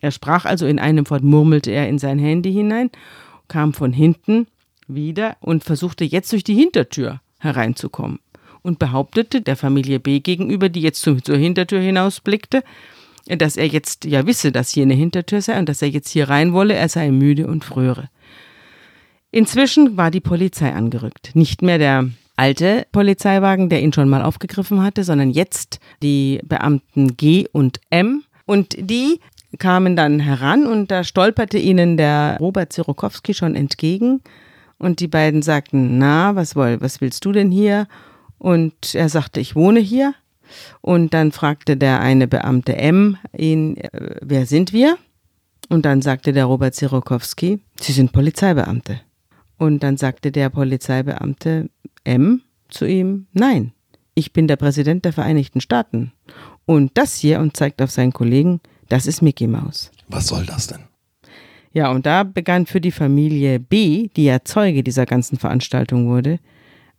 Er 0.00 0.10
sprach 0.10 0.44
also 0.44 0.66
in 0.66 0.78
einem 0.78 1.08
Wort, 1.10 1.22
murmelte 1.22 1.70
er 1.70 1.88
in 1.88 1.98
sein 1.98 2.18
Handy 2.18 2.52
hinein, 2.52 2.90
kam 3.48 3.72
von 3.72 3.92
hinten 3.92 4.46
wieder 4.86 5.36
und 5.40 5.64
versuchte 5.64 6.04
jetzt 6.04 6.32
durch 6.32 6.44
die 6.44 6.54
Hintertür 6.54 7.20
hereinzukommen 7.38 8.20
und 8.66 8.78
behauptete 8.78 9.40
der 9.40 9.56
Familie 9.56 10.00
B 10.00 10.20
gegenüber, 10.20 10.68
die 10.68 10.80
jetzt 10.80 11.00
zur 11.00 11.18
Hintertür 11.36 11.80
hinausblickte, 11.80 12.62
dass 13.28 13.56
er 13.56 13.66
jetzt 13.66 14.04
ja 14.04 14.26
wisse, 14.26 14.52
dass 14.52 14.70
hier 14.70 14.82
eine 14.82 14.94
Hintertür 14.94 15.40
sei 15.40 15.58
und 15.58 15.68
dass 15.68 15.82
er 15.82 15.88
jetzt 15.88 16.10
hier 16.10 16.28
rein 16.28 16.52
wolle, 16.52 16.74
er 16.74 16.88
sei 16.88 17.10
müde 17.10 17.46
und 17.46 17.64
fröre. 17.64 18.08
Inzwischen 19.30 19.96
war 19.96 20.10
die 20.10 20.20
Polizei 20.20 20.72
angerückt. 20.72 21.30
Nicht 21.34 21.62
mehr 21.62 21.78
der 21.78 22.08
alte 22.36 22.86
Polizeiwagen, 22.92 23.68
der 23.68 23.82
ihn 23.82 23.92
schon 23.92 24.08
mal 24.08 24.22
aufgegriffen 24.22 24.82
hatte, 24.82 25.04
sondern 25.04 25.30
jetzt 25.30 25.80
die 26.02 26.40
Beamten 26.44 27.16
G 27.16 27.46
und 27.50 27.80
M. 27.90 28.22
Und 28.44 28.76
die 28.78 29.20
kamen 29.58 29.96
dann 29.96 30.20
heran 30.20 30.66
und 30.66 30.90
da 30.90 31.02
stolperte 31.02 31.58
ihnen 31.58 31.96
der 31.96 32.36
Robert 32.40 32.72
Zirokowski 32.72 33.32
schon 33.34 33.54
entgegen 33.54 34.20
und 34.78 35.00
die 35.00 35.08
beiden 35.08 35.42
sagten, 35.42 35.98
na, 35.98 36.36
was, 36.36 36.54
woll, 36.56 36.80
was 36.80 37.00
willst 37.00 37.24
du 37.24 37.32
denn 37.32 37.50
hier? 37.50 37.88
Und 38.38 38.94
er 38.94 39.08
sagte, 39.08 39.40
ich 39.40 39.56
wohne 39.56 39.80
hier. 39.80 40.14
Und 40.80 41.14
dann 41.14 41.32
fragte 41.32 41.76
der 41.76 42.00
eine 42.00 42.28
Beamte 42.28 42.76
M 42.76 43.18
ihn, 43.36 43.76
äh, 43.76 44.16
wer 44.20 44.46
sind 44.46 44.72
wir? 44.72 44.96
Und 45.68 45.84
dann 45.84 46.02
sagte 46.02 46.32
der 46.32 46.44
Robert 46.44 46.74
Sirokowski, 46.74 47.60
Sie 47.80 47.92
sind 47.92 48.12
Polizeibeamte. 48.12 49.00
Und 49.58 49.82
dann 49.82 49.96
sagte 49.96 50.30
der 50.30 50.50
Polizeibeamte 50.50 51.70
M 52.04 52.42
zu 52.68 52.84
ihm, 52.84 53.26
nein, 53.32 53.72
ich 54.14 54.32
bin 54.32 54.48
der 54.48 54.56
Präsident 54.56 55.04
der 55.04 55.12
Vereinigten 55.12 55.60
Staaten. 55.60 56.12
Und 56.66 56.92
das 56.94 57.16
hier, 57.16 57.40
und 57.40 57.56
zeigt 57.56 57.82
auf 57.82 57.90
seinen 57.90 58.12
Kollegen, 58.12 58.60
das 58.88 59.06
ist 59.06 59.22
Mickey 59.22 59.46
Mouse. 59.46 59.90
Was 60.08 60.28
soll 60.28 60.46
das 60.46 60.68
denn? 60.68 60.80
Ja, 61.72 61.90
und 61.90 62.06
da 62.06 62.22
begann 62.22 62.66
für 62.66 62.80
die 62.80 62.92
Familie 62.92 63.60
B, 63.60 64.08
die 64.16 64.24
ja 64.24 64.42
Zeuge 64.42 64.82
dieser 64.82 65.04
ganzen 65.04 65.38
Veranstaltung 65.38 66.08
wurde, 66.08 66.38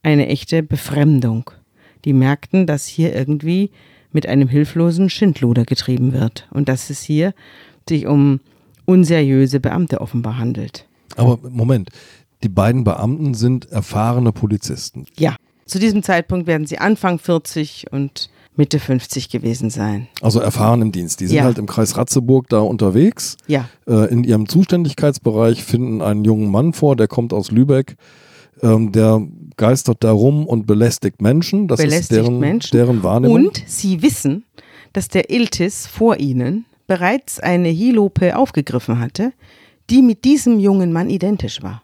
eine 0.08 0.28
echte 0.28 0.64
Befremdung. 0.64 1.52
Die 2.06 2.14
merkten, 2.14 2.66
dass 2.66 2.88
hier 2.88 3.14
irgendwie 3.14 3.72
mit 4.14 4.26
einem 4.26 4.48
hilflosen 4.48 5.10
Schindluder 5.10 5.66
getrieben 5.66 6.14
wird 6.14 6.48
und 6.50 6.70
dass 6.70 6.90
es 6.90 7.02
hier 7.02 7.34
sich 7.90 8.08
um 8.08 8.40
unseriöse 8.86 9.60
Beamte 9.60 10.00
offenbar 10.00 10.38
handelt. 10.38 10.88
Aber 11.18 11.38
Moment, 11.50 11.90
die 12.42 12.48
beiden 12.48 12.86
Beamten 12.86 13.34
sind 13.34 13.70
erfahrene 13.70 14.32
Polizisten. 14.32 15.08
Ja, 15.20 15.36
zu 15.66 15.78
diesem 15.78 16.04
Zeitpunkt 16.04 16.48
werden 16.48 16.66
sie 16.66 16.78
Anfang 16.78 17.20
40 17.20 17.88
und 17.92 18.30
Mitte 18.56 18.80
50 18.80 19.28
gewesen 19.28 19.70
sein. 19.70 20.08
Also 20.22 20.40
erfahren 20.40 20.82
im 20.82 20.94
Dienst. 20.94 21.20
Die 21.20 21.28
sind 21.28 21.36
ja. 21.36 21.44
halt 21.44 21.58
im 21.58 21.66
Kreis 21.66 21.98
Ratzeburg 21.98 22.48
da 22.48 22.60
unterwegs. 22.60 23.36
Ja. 23.48 23.68
Äh, 23.86 24.10
in 24.10 24.24
ihrem 24.24 24.48
Zuständigkeitsbereich 24.48 25.66
finden 25.66 26.02
einen 26.02 26.24
jungen 26.24 26.50
Mann 26.50 26.72
vor, 26.72 26.96
der 26.96 27.10
kommt 27.10 27.34
aus 27.34 27.52
Lübeck. 27.52 27.98
Ähm, 28.64 28.94
der 28.94 29.22
geistert 29.58 30.04
da 30.04 30.12
rum 30.12 30.46
und 30.46 30.66
belästigt 30.66 31.22
Menschen. 31.22 31.68
Das 31.68 31.80
belästigt 31.80 32.12
ist 32.12 32.12
deren, 32.12 32.40
Menschen. 32.40 32.72
deren 32.72 33.04
Wahrnehmung. 33.04 33.48
Und 33.48 33.64
sie 33.68 34.02
wissen, 34.02 34.46
dass 34.94 35.08
der 35.10 35.30
Iltis 35.30 35.88
vor 35.88 36.20
ihnen 36.20 36.66
bereits 36.88 37.40
eine 37.40 37.70
Hilope 37.70 38.38
aufgegriffen 38.38 39.00
hatte, 39.00 39.34
die 39.90 40.02
mit 40.02 40.24
diesem 40.24 40.60
jungen 40.60 40.94
Mann 40.94 41.10
identisch 41.10 41.62
war. 41.62 41.84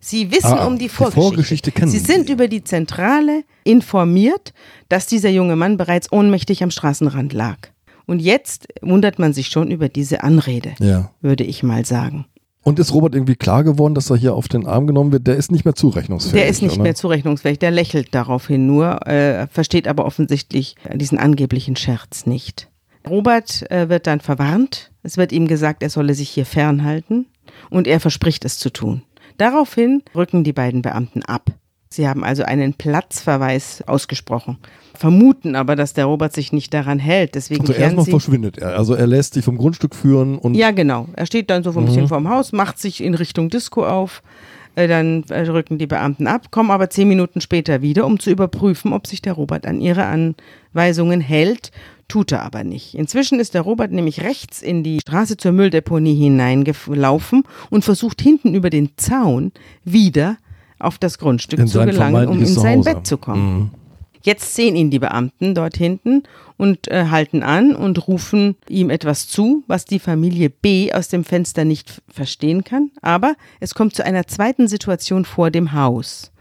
Sie 0.00 0.30
wissen 0.30 0.58
ah, 0.58 0.66
um 0.66 0.78
die 0.78 0.88
Vorgeschichte. 0.88 1.20
Die 1.20 1.28
Vorgeschichte 1.28 1.72
kennen 1.72 1.90
Sie 1.90 1.98
sind 1.98 2.28
Sie. 2.28 2.32
über 2.32 2.48
die 2.48 2.62
Zentrale 2.62 3.42
informiert, 3.64 4.52
dass 4.88 5.06
dieser 5.06 5.28
junge 5.28 5.56
Mann 5.56 5.76
bereits 5.76 6.10
ohnmächtig 6.12 6.62
am 6.62 6.70
Straßenrand 6.70 7.32
lag. 7.32 7.58
Und 8.06 8.20
jetzt 8.20 8.68
wundert 8.80 9.18
man 9.18 9.32
sich 9.32 9.48
schon 9.48 9.70
über 9.70 9.88
diese 9.88 10.22
Anrede, 10.22 10.74
ja. 10.78 11.10
würde 11.20 11.44
ich 11.44 11.62
mal 11.62 11.84
sagen. 11.84 12.26
Und 12.68 12.78
ist 12.78 12.92
Robert 12.92 13.14
irgendwie 13.14 13.34
klar 13.34 13.64
geworden, 13.64 13.94
dass 13.94 14.10
er 14.10 14.16
hier 14.16 14.34
auf 14.34 14.46
den 14.46 14.66
Arm 14.66 14.86
genommen 14.86 15.10
wird? 15.10 15.26
Der 15.26 15.36
ist 15.36 15.50
nicht 15.50 15.64
mehr 15.64 15.74
zurechnungsfähig. 15.74 16.34
Der 16.34 16.48
ist 16.48 16.60
nicht 16.60 16.74
oder? 16.74 16.82
mehr 16.82 16.94
zurechnungsfähig. 16.94 17.58
Der 17.58 17.70
lächelt 17.70 18.14
daraufhin 18.14 18.66
nur, 18.66 19.06
äh, 19.06 19.46
versteht 19.46 19.88
aber 19.88 20.04
offensichtlich 20.04 20.74
diesen 20.94 21.18
angeblichen 21.18 21.76
Scherz 21.76 22.26
nicht. 22.26 22.68
Robert 23.08 23.70
äh, 23.70 23.88
wird 23.88 24.06
dann 24.06 24.20
verwarnt. 24.20 24.90
Es 25.02 25.16
wird 25.16 25.32
ihm 25.32 25.48
gesagt, 25.48 25.82
er 25.82 25.88
solle 25.88 26.12
sich 26.12 26.28
hier 26.28 26.44
fernhalten. 26.44 27.24
Und 27.70 27.86
er 27.86 28.00
verspricht 28.00 28.44
es 28.44 28.58
zu 28.58 28.70
tun. 28.70 29.00
Daraufhin 29.38 30.02
rücken 30.14 30.44
die 30.44 30.52
beiden 30.52 30.82
Beamten 30.82 31.22
ab. 31.22 31.50
Sie 31.90 32.06
haben 32.06 32.22
also 32.22 32.42
einen 32.42 32.74
Platzverweis 32.74 33.82
ausgesprochen, 33.86 34.58
vermuten 34.94 35.54
aber, 35.54 35.74
dass 35.74 35.94
der 35.94 36.04
Robert 36.04 36.34
sich 36.34 36.52
nicht 36.52 36.74
daran 36.74 36.98
hält. 36.98 37.34
Deswegen 37.34 37.62
also 37.62 37.72
erstmal 37.72 38.04
verschwindet 38.04 38.58
er. 38.58 38.76
Also 38.76 38.94
er 38.94 39.06
lässt 39.06 39.34
sich 39.34 39.44
vom 39.44 39.56
Grundstück 39.56 39.94
führen 39.94 40.38
und. 40.38 40.54
Ja, 40.54 40.70
genau. 40.70 41.08
Er 41.14 41.26
steht 41.26 41.50
dann 41.50 41.62
so 41.62 41.70
ein 41.70 41.84
bisschen 41.84 42.04
mhm. 42.04 42.08
vorm 42.08 42.28
Haus, 42.28 42.52
macht 42.52 42.78
sich 42.78 43.02
in 43.02 43.14
Richtung 43.14 43.48
Disco 43.48 43.86
auf. 43.86 44.22
Äh, 44.74 44.86
dann 44.86 45.24
äh, 45.30 45.40
rücken 45.48 45.78
die 45.78 45.86
Beamten 45.86 46.26
ab, 46.26 46.50
kommen 46.50 46.70
aber 46.70 46.90
zehn 46.90 47.08
Minuten 47.08 47.40
später 47.40 47.82
wieder, 47.82 48.06
um 48.06 48.20
zu 48.20 48.30
überprüfen, 48.30 48.92
ob 48.92 49.06
sich 49.06 49.22
der 49.22 49.32
Robert 49.32 49.66
an 49.66 49.80
ihre 49.80 50.04
Anweisungen 50.04 51.20
hält 51.20 51.72
tut 52.08 52.32
er 52.32 52.42
aber 52.42 52.64
nicht. 52.64 52.94
Inzwischen 52.94 53.38
ist 53.38 53.54
der 53.54 53.60
Robert 53.62 53.92
nämlich 53.92 54.22
rechts 54.22 54.62
in 54.62 54.82
die 54.82 55.00
Straße 55.00 55.36
zur 55.36 55.52
Mülldeponie 55.52 56.14
hineingelaufen 56.14 57.44
und 57.70 57.84
versucht 57.84 58.20
hinten 58.20 58.54
über 58.54 58.70
den 58.70 58.96
Zaun 58.96 59.52
wieder 59.84 60.38
auf 60.78 60.98
das 60.98 61.18
Grundstück 61.18 61.68
zu 61.68 61.84
gelangen, 61.84 62.28
um 62.28 62.38
in 62.38 62.46
sein 62.46 62.82
Bett 62.82 63.06
zu 63.06 63.18
kommen. 63.18 63.58
Mhm. 63.58 63.70
Jetzt 64.22 64.54
sehen 64.54 64.74
ihn 64.76 64.90
die 64.90 64.98
Beamten 64.98 65.54
dort 65.54 65.76
hinten 65.76 66.24
und 66.56 66.88
äh, 66.88 67.06
halten 67.06 67.42
an 67.42 67.74
und 67.74 68.08
rufen 68.08 68.56
ihm 68.68 68.90
etwas 68.90 69.28
zu, 69.28 69.62
was 69.68 69.84
die 69.84 70.00
Familie 70.00 70.50
B 70.50 70.92
aus 70.92 71.08
dem 71.08 71.24
Fenster 71.24 71.64
nicht 71.64 72.02
verstehen 72.08 72.64
kann. 72.64 72.90
Aber 73.00 73.34
es 73.60 73.74
kommt 73.74 73.94
zu 73.94 74.04
einer 74.04 74.26
zweiten 74.26 74.66
Situation 74.66 75.24
vor 75.24 75.50
dem 75.50 75.72
Haus 75.72 76.32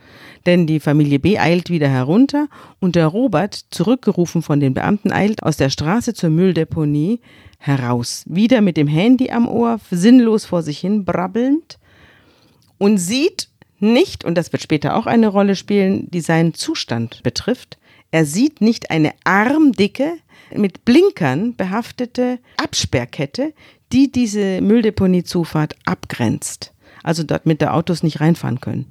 denn 0.48 0.66
die 0.66 0.80
Familie 0.80 1.20
B 1.20 1.38
eilt 1.38 1.70
wieder 1.70 1.90
herunter 1.90 2.48
und 2.80 2.96
der 2.96 3.08
Robert, 3.08 3.66
zurückgerufen 3.70 4.42
von 4.42 4.60
den 4.60 4.74
Beamten, 4.74 5.12
eilt 5.12 5.44
aus 5.44 5.58
der 5.58 5.70
Straße 5.70 6.14
zur 6.14 6.30
Mülldeponie 6.30 7.20
heraus, 7.60 8.24
wieder 8.28 8.62
mit 8.62 8.78
dem 8.78 8.88
Handy 8.88 9.30
am 9.30 9.48
Ohr, 9.48 9.80
sinnlos 9.92 10.46
vor 10.46 10.64
sich 10.64 10.80
hin 10.80 11.06
brabbelnd 11.06 11.78
und 12.78 12.98
sieht 12.98 13.50
nicht, 13.80 14.26
und 14.26 14.36
das 14.36 14.52
wird 14.52 14.64
später 14.64 14.96
auch 14.96 15.06
eine 15.06 15.28
Rolle 15.28 15.56
spielen, 15.56 16.10
die 16.12 16.22
seinen 16.22 16.54
Zustand 16.54 17.22
betrifft, 17.24 17.78
er 18.12 18.26
sieht 18.26 18.62
nicht 18.62 18.90
eine 18.90 19.14
armdicke, 19.24 20.14
mit 20.56 20.86
Blinkern 20.86 21.56
behaftete 21.56 22.40
Absperrkette, 22.58 23.54
die 23.92 24.12
diese 24.12 24.62
Mülldeponiezufahrt 24.62 25.76
abgrenzt. 25.86 26.74
Also 27.04 27.24
dort 27.24 27.46
mit 27.46 27.62
der 27.62 27.74
Autos 27.74 28.04
nicht 28.04 28.22
reinfahren 28.22 28.62
können. 28.62 28.86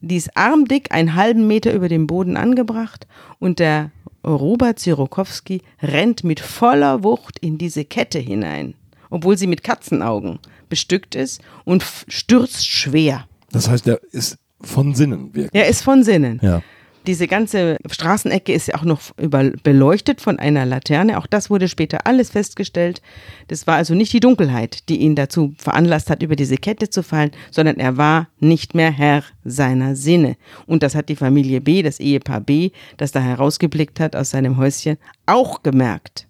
Die 0.00 0.16
ist 0.16 0.36
armdick, 0.36 0.92
einen 0.92 1.14
halben 1.14 1.46
Meter 1.46 1.72
über 1.72 1.88
dem 1.88 2.06
Boden 2.06 2.36
angebracht 2.36 3.06
und 3.38 3.58
der 3.58 3.90
Robert 4.24 4.78
Sirokowski 4.78 5.62
rennt 5.82 6.24
mit 6.24 6.40
voller 6.40 7.02
Wucht 7.04 7.38
in 7.38 7.58
diese 7.58 7.84
Kette 7.84 8.18
hinein, 8.18 8.74
obwohl 9.10 9.36
sie 9.36 9.46
mit 9.46 9.62
Katzenaugen 9.62 10.38
bestückt 10.68 11.14
ist 11.14 11.42
und 11.64 11.84
stürzt 12.08 12.66
schwer. 12.66 13.26
Das 13.54 13.70
heißt, 13.70 13.86
er 13.86 14.00
ist 14.10 14.36
von 14.60 14.94
Sinnen 14.94 15.34
wirklich. 15.34 15.50
Er 15.52 15.68
ist 15.68 15.82
von 15.82 16.02
Sinnen. 16.02 16.40
Ja. 16.42 16.62
Diese 17.06 17.28
ganze 17.28 17.76
Straßenecke 17.88 18.52
ist 18.52 18.68
ja 18.68 18.76
auch 18.76 18.84
noch 18.84 19.00
über, 19.18 19.50
beleuchtet 19.62 20.22
von 20.22 20.38
einer 20.38 20.64
Laterne. 20.64 21.18
Auch 21.18 21.26
das 21.26 21.50
wurde 21.50 21.68
später 21.68 22.06
alles 22.06 22.30
festgestellt. 22.30 23.02
Das 23.48 23.66
war 23.66 23.76
also 23.76 23.94
nicht 23.94 24.12
die 24.14 24.20
Dunkelheit, 24.20 24.88
die 24.88 25.00
ihn 25.00 25.14
dazu 25.14 25.54
veranlasst 25.58 26.08
hat, 26.08 26.22
über 26.22 26.34
diese 26.34 26.56
Kette 26.56 26.88
zu 26.88 27.02
fallen, 27.02 27.30
sondern 27.50 27.76
er 27.76 27.98
war 27.98 28.28
nicht 28.40 28.74
mehr 28.74 28.90
Herr 28.90 29.22
seiner 29.44 29.96
Sinne. 29.96 30.36
Und 30.66 30.82
das 30.82 30.94
hat 30.94 31.10
die 31.10 31.16
Familie 31.16 31.60
B, 31.60 31.82
das 31.82 32.00
Ehepaar 32.00 32.40
B, 32.40 32.70
das 32.96 33.12
da 33.12 33.20
herausgeblickt 33.20 34.00
hat 34.00 34.16
aus 34.16 34.30
seinem 34.30 34.56
Häuschen, 34.56 34.96
auch 35.26 35.62
gemerkt. 35.62 36.26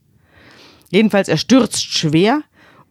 Jedenfalls, 0.90 1.28
er 1.28 1.36
stürzt 1.36 1.84
schwer 1.84 2.42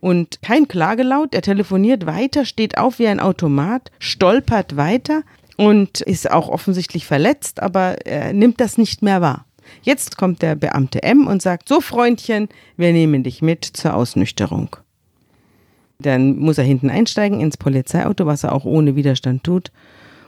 und 0.04 0.42
kein 0.42 0.68
Klagelaut. 0.68 1.34
Er 1.34 1.42
telefoniert 1.42 2.06
weiter, 2.06 2.44
steht 2.44 2.78
auf 2.78 3.00
wie 3.00 3.08
ein 3.08 3.22
Automat, 3.22 3.90
stolpert 4.00 4.76
weiter 4.76 5.24
und 5.56 6.02
ist 6.02 6.30
auch 6.30 6.50
offensichtlich 6.50 7.06
verletzt, 7.06 7.62
aber 7.62 8.06
er 8.06 8.34
nimmt 8.34 8.60
das 8.60 8.78
nicht 8.78 9.02
mehr 9.02 9.22
wahr. 9.22 9.46
Jetzt 9.82 10.18
kommt 10.18 10.42
der 10.42 10.56
Beamte 10.56 11.04
M 11.04 11.26
und 11.26 11.42
sagt, 11.42 11.70
so 11.70 11.80
Freundchen, 11.80 12.50
wir 12.76 12.92
nehmen 12.92 13.24
dich 13.24 13.42
mit 13.42 13.64
zur 13.64 13.94
Ausnüchterung. 13.94 14.76
Dann 16.00 16.38
muss 16.38 16.58
er 16.58 16.66
hinten 16.66 16.90
einsteigen 16.90 17.40
ins 17.40 17.56
Polizeiauto, 17.56 18.26
was 18.26 18.44
er 18.44 18.52
auch 18.52 18.66
ohne 18.66 18.98
Widerstand 18.98 19.46
tut. 19.46 19.72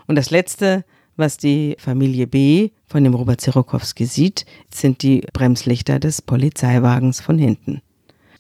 Und 0.08 0.16
das 0.16 0.30
Letzte, 0.30 0.86
was 1.18 1.36
die 1.36 1.76
Familie 1.80 2.28
B 2.28 2.70
von 2.88 3.04
dem 3.04 3.14
Robert 3.14 3.42
Zirokowski 3.42 4.06
sieht, 4.06 4.46
sind 4.74 5.04
die 5.04 5.28
Bremslichter 5.34 6.00
des 6.00 6.22
Polizeiwagens 6.22 7.20
von 7.20 7.38
hinten. 7.38 7.82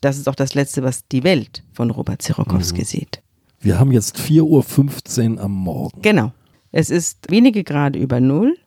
Das 0.01 0.17
ist 0.17 0.27
auch 0.27 0.35
das 0.35 0.53
Letzte, 0.53 0.83
was 0.83 1.07
die 1.07 1.23
Welt 1.23 1.63
von 1.73 1.91
Robert 1.91 2.21
Zirokowski 2.21 2.81
mhm. 2.81 2.85
sieht. 2.85 3.21
Wir 3.59 3.79
haben 3.79 3.91
jetzt 3.91 4.17
4.15 4.17 5.35
Uhr 5.35 5.41
am 5.41 5.51
Morgen. 5.51 6.01
Genau. 6.01 6.31
Es 6.71 6.89
ist 6.89 7.31
wenige 7.31 7.63
Grad 7.63 7.95
über 7.95 8.19
Null 8.19 8.57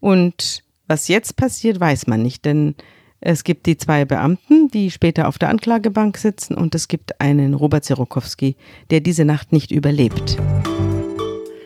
und 0.00 0.62
was 0.86 1.08
jetzt 1.08 1.36
passiert, 1.36 1.80
weiß 1.80 2.06
man 2.06 2.22
nicht, 2.22 2.44
denn 2.44 2.74
es 3.20 3.42
gibt 3.42 3.66
die 3.66 3.76
zwei 3.76 4.04
Beamten, 4.04 4.68
die 4.68 4.90
später 4.90 5.28
auf 5.28 5.38
der 5.38 5.48
Anklagebank 5.48 6.16
sitzen 6.18 6.54
und 6.54 6.74
es 6.74 6.88
gibt 6.88 7.20
einen 7.20 7.54
Robert 7.54 7.84
Zirokowski, 7.84 8.56
der 8.90 9.00
diese 9.00 9.24
Nacht 9.24 9.52
nicht 9.52 9.70
überlebt. 9.70 10.38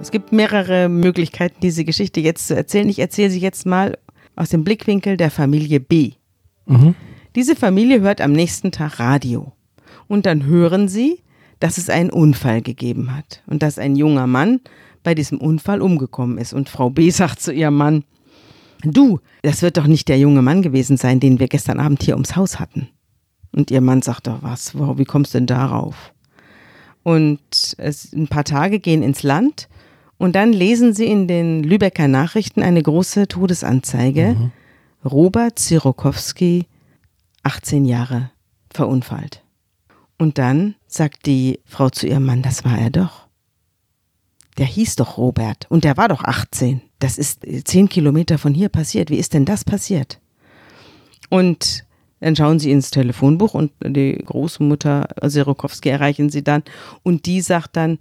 Es 0.02 0.11
gibt 0.11 0.33
mehrere 0.33 0.90
Möglichkeiten, 0.90 1.57
diese 1.62 1.87
Geschichte 1.87 2.21
jetzt 2.21 2.47
zu 2.47 2.55
erzählen. 2.55 2.90
Ich 2.90 2.99
erzähle 2.99 3.31
sie 3.31 3.40
jetzt 3.40 3.64
mal 3.64 3.97
aus 4.37 4.50
dem 4.50 4.64
Blickwinkel 4.64 5.17
der 5.17 5.31
Familie 5.31 5.81
B. 5.81 6.12
Mhm. 6.67 6.95
Diese 7.35 7.57
Familie 7.57 8.02
hört 8.02 8.21
am 8.21 8.33
nächsten 8.33 8.71
Tag 8.71 9.00
Radio. 9.00 9.52
Und 10.09 10.26
dann 10.26 10.45
hören 10.45 10.88
sie, 10.88 11.23
dass 11.59 11.78
es 11.78 11.88
einen 11.88 12.11
Unfall 12.11 12.61
gegeben 12.61 13.17
hat 13.17 13.43
und 13.47 13.62
dass 13.62 13.78
ein 13.78 13.97
junger 13.97 14.26
Mann 14.26 14.61
bei 15.02 15.14
diesem 15.14 15.38
Unfall 15.38 15.83
umgekommen 15.83 16.38
ist. 16.38 16.52
Und 16.52 16.69
Frau 16.69 16.90
B. 16.90 17.11
sagt 17.19 17.40
zu 17.40 17.52
ihrem 17.52 17.76
Mann, 17.76 18.05
du, 18.83 19.21
das 19.43 19.62
wird 19.62 19.76
doch 19.76 19.87
nicht 19.87 20.09
der 20.09 20.19
junge 20.19 20.43
Mann 20.43 20.62
gewesen 20.62 20.97
sein, 20.97 21.21
den 21.21 21.38
wir 21.38 21.49
gestern 21.49 21.81
Abend 21.81 22.02
hier 22.02 22.14
ums 22.14 22.37
Haus 22.37 22.59
hatten. 22.61 22.88
Und 23.52 23.71
ihr 23.71 23.81
Mann 23.81 24.02
sagt 24.02 24.26
doch, 24.26 24.43
was, 24.43 24.75
wie 24.75 25.05
kommst 25.05 25.35
du 25.35 25.38
denn 25.38 25.47
darauf? 25.47 26.12
Und 27.02 27.40
es, 27.78 28.12
ein 28.12 28.28
paar 28.28 28.45
Tage 28.45 28.81
gehen 28.81 29.02
ins 29.02 29.23
Land 29.23 29.69
und 30.19 30.35
dann 30.35 30.52
lesen 30.52 30.93
sie 30.93 31.07
in 31.07 31.28
den 31.28 31.62
Lübecker 31.62 32.09
Nachrichten 32.09 32.62
eine 32.62 32.83
große 32.83 33.28
Todesanzeige. 33.28 34.37
Mhm. 34.38 34.52
Robert 35.05 35.59
Zirokowski, 35.59 36.67
18 37.45 37.85
Jahre, 37.85 38.31
verunfallt. 38.71 39.45
Und 40.19 40.38
dann 40.38 40.75
sagt 40.88 41.26
die 41.26 41.61
Frau 41.64 41.88
zu 41.88 42.09
ihrem 42.09 42.25
Mann, 42.25 42.43
das 42.43 42.65
war 42.65 42.76
er 42.76 42.91
doch 42.91 43.27
der 44.58 44.66
hieß 44.66 44.97
doch 44.97 45.16
Robert 45.16 45.66
und 45.71 45.84
der 45.84 45.97
war 45.97 46.08
doch 46.08 46.25
18. 46.25 46.80
Das 46.99 47.16
ist 47.16 47.47
zehn 47.64 47.88
Kilometer 47.88 48.38
von 48.38 48.54
hier 48.54 48.68
passiert. 48.68 49.10
Wie 49.10 49.18
ist 49.18 49.34
denn 49.34 49.44
das 49.44 49.64
passiert? 49.64 50.21
Und 51.30 51.84
dann 52.21 52.34
schauen 52.34 52.58
sie 52.58 52.73
ins 52.73 52.90
Telefonbuch 52.90 53.54
und 53.54 53.71
die 53.80 54.14
Großmutter 54.14 55.08
Sirokowski 55.23 55.88
erreichen 55.88 56.30
sie 56.30 56.42
dann 56.42 56.64
und 57.04 57.26
die 57.26 57.40
sagt 57.40 57.76
dann, 57.76 57.99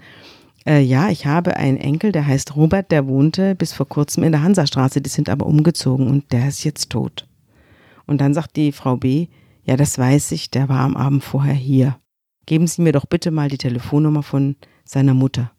äh, 0.66 0.82
ja, 0.82 1.10
ich 1.10 1.28
habe 1.28 1.56
einen 1.58 1.78
Enkel, 1.78 2.12
der 2.12 2.26
heißt 2.26 2.56
Robert, 2.56 2.92
der 2.92 3.08
wohnte 3.08 3.54
bis 3.54 3.74
vor 3.74 3.88
kurzem 3.88 4.24
in 4.24 4.32
der 4.32 4.42
Hansastraße, 4.42 5.02
die 5.02 5.10
sind 5.10 5.30
aber 5.30 5.46
umgezogen 5.46 6.08
und 6.08 6.32
der 6.32 6.48
ist 6.48 6.64
jetzt 6.64 6.90
tot. 6.90 7.28
Und 8.08 8.20
dann 8.20 8.34
sagt 8.34 8.56
die 8.56 8.72
Frau 8.72 8.98
B, 8.98 9.28
ja, 9.64 9.78
das 9.78 10.00
weiß 10.00 10.32
ich, 10.32 10.50
der 10.50 10.70
war 10.70 10.80
am 10.80 10.98
Abend 10.98 11.24
vorher 11.24 11.54
hier. 11.54 11.98
Geben 12.46 12.66
Sie 12.66 12.82
mir 12.82 12.94
doch 12.94 13.06
bitte 13.06 13.32
mal 13.32 13.50
die 13.50 13.58
Telefonnummer 13.58 14.24
von 14.24 14.56
seiner 14.86 15.14
Mutter. 15.14 15.52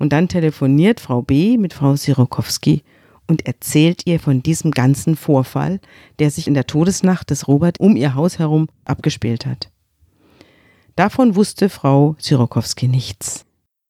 Und 0.00 0.14
dann 0.14 0.28
telefoniert 0.28 0.98
Frau 0.98 1.20
B 1.20 1.58
mit 1.58 1.74
Frau 1.74 1.94
Sirokowski 1.94 2.82
und 3.28 3.46
erzählt 3.46 4.06
ihr 4.06 4.18
von 4.18 4.42
diesem 4.42 4.70
ganzen 4.70 5.14
Vorfall, 5.14 5.78
der 6.18 6.30
sich 6.30 6.48
in 6.48 6.54
der 6.54 6.66
Todesnacht 6.66 7.28
des 7.28 7.46
Robert 7.46 7.78
um 7.80 7.96
ihr 7.96 8.14
Haus 8.14 8.38
herum 8.38 8.68
abgespielt 8.86 9.44
hat. 9.44 9.70
Davon 10.96 11.36
wusste 11.36 11.68
Frau 11.68 12.16
Sirokowski 12.18 12.88
nichts. 12.88 13.44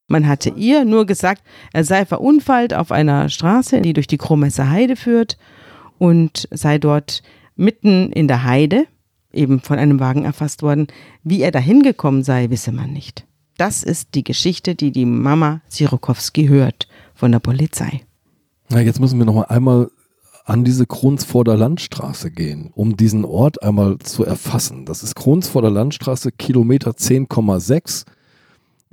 Man 0.08 0.26
hatte 0.26 0.50
ihr 0.50 0.84
nur 0.84 1.06
gesagt, 1.06 1.44
er 1.72 1.84
sei 1.84 2.04
verunfallt 2.04 2.74
auf 2.74 2.90
einer 2.90 3.28
Straße, 3.28 3.80
die 3.80 3.92
durch 3.92 4.08
die 4.08 4.18
Kromesser 4.18 4.68
Heide 4.68 4.96
führt 4.96 5.38
und 5.98 6.48
sei 6.50 6.78
dort 6.78 7.22
mitten 7.54 8.10
in 8.10 8.26
der 8.26 8.42
Heide, 8.42 8.86
eben 9.32 9.60
von 9.60 9.78
einem 9.78 10.00
Wagen 10.00 10.24
erfasst 10.24 10.64
worden. 10.64 10.88
Wie 11.22 11.40
er 11.40 11.52
dahin 11.52 11.84
gekommen 11.84 12.24
sei, 12.24 12.50
wisse 12.50 12.72
man 12.72 12.92
nicht. 12.92 13.26
Das 13.60 13.82
ist 13.82 14.14
die 14.14 14.24
Geschichte, 14.24 14.74
die 14.74 14.90
die 14.90 15.04
Mama 15.04 15.60
Sirokowski 15.68 16.46
hört 16.46 16.88
von 17.14 17.30
der 17.30 17.40
Polizei. 17.40 18.00
Na, 18.70 18.80
jetzt 18.80 19.00
müssen 19.00 19.18
wir 19.18 19.26
noch 19.26 19.34
mal 19.34 19.48
einmal 19.48 19.90
an 20.46 20.64
diese 20.64 20.86
Kronsvorder 20.86 21.58
Landstraße 21.58 22.30
gehen, 22.30 22.70
um 22.74 22.96
diesen 22.96 23.26
Ort 23.26 23.62
einmal 23.62 23.98
zu 23.98 24.24
erfassen. 24.24 24.86
Das 24.86 25.02
ist 25.02 25.14
Kronsvorder 25.14 25.68
Landstraße, 25.68 26.32
Kilometer 26.32 26.92
10,6. 26.92 28.06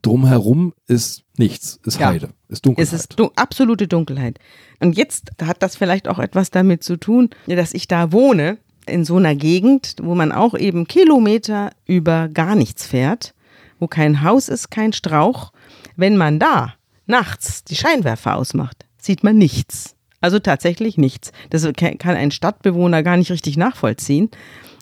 Drumherum 0.01 0.73
ist 0.85 1.23
nichts, 1.37 1.79
ist 1.85 2.01
ja. 2.01 2.09
Heide, 2.09 2.31
ist 2.49 2.65
Dunkelheit. 2.65 2.91
Es 2.91 2.99
ist 2.99 3.17
dun 3.17 3.29
absolute 3.37 3.87
Dunkelheit. 3.87 4.37
Und 4.81 4.97
jetzt 4.97 5.31
hat 5.41 5.63
das 5.63 5.77
vielleicht 5.77 6.09
auch 6.09 6.19
etwas 6.19 6.51
damit 6.51 6.83
zu 6.83 6.97
tun, 6.97 7.29
dass 7.47 7.73
ich 7.73 7.87
da 7.87 8.11
wohne, 8.11 8.57
in 8.85 9.05
so 9.05 9.15
einer 9.15 9.35
Gegend, 9.35 9.95
wo 10.01 10.13
man 10.13 10.33
auch 10.33 10.55
eben 10.55 10.87
Kilometer 10.87 11.71
über 11.85 12.27
gar 12.27 12.55
nichts 12.55 12.85
fährt 12.85 13.33
wo 13.79 13.87
kein 13.87 14.23
Haus 14.23 14.49
ist, 14.49 14.69
kein 14.69 14.93
Strauch, 14.93 15.51
wenn 15.95 16.17
man 16.17 16.39
da 16.39 16.73
nachts 17.05 17.63
die 17.63 17.75
Scheinwerfer 17.75 18.35
ausmacht, 18.35 18.85
sieht 18.97 19.23
man 19.23 19.37
nichts. 19.37 19.95
Also 20.19 20.39
tatsächlich 20.39 20.97
nichts. 20.97 21.31
Das 21.49 21.67
kann 21.75 22.15
ein 22.15 22.31
Stadtbewohner 22.31 23.03
gar 23.03 23.17
nicht 23.17 23.31
richtig 23.31 23.55
nachvollziehen. 23.57 24.29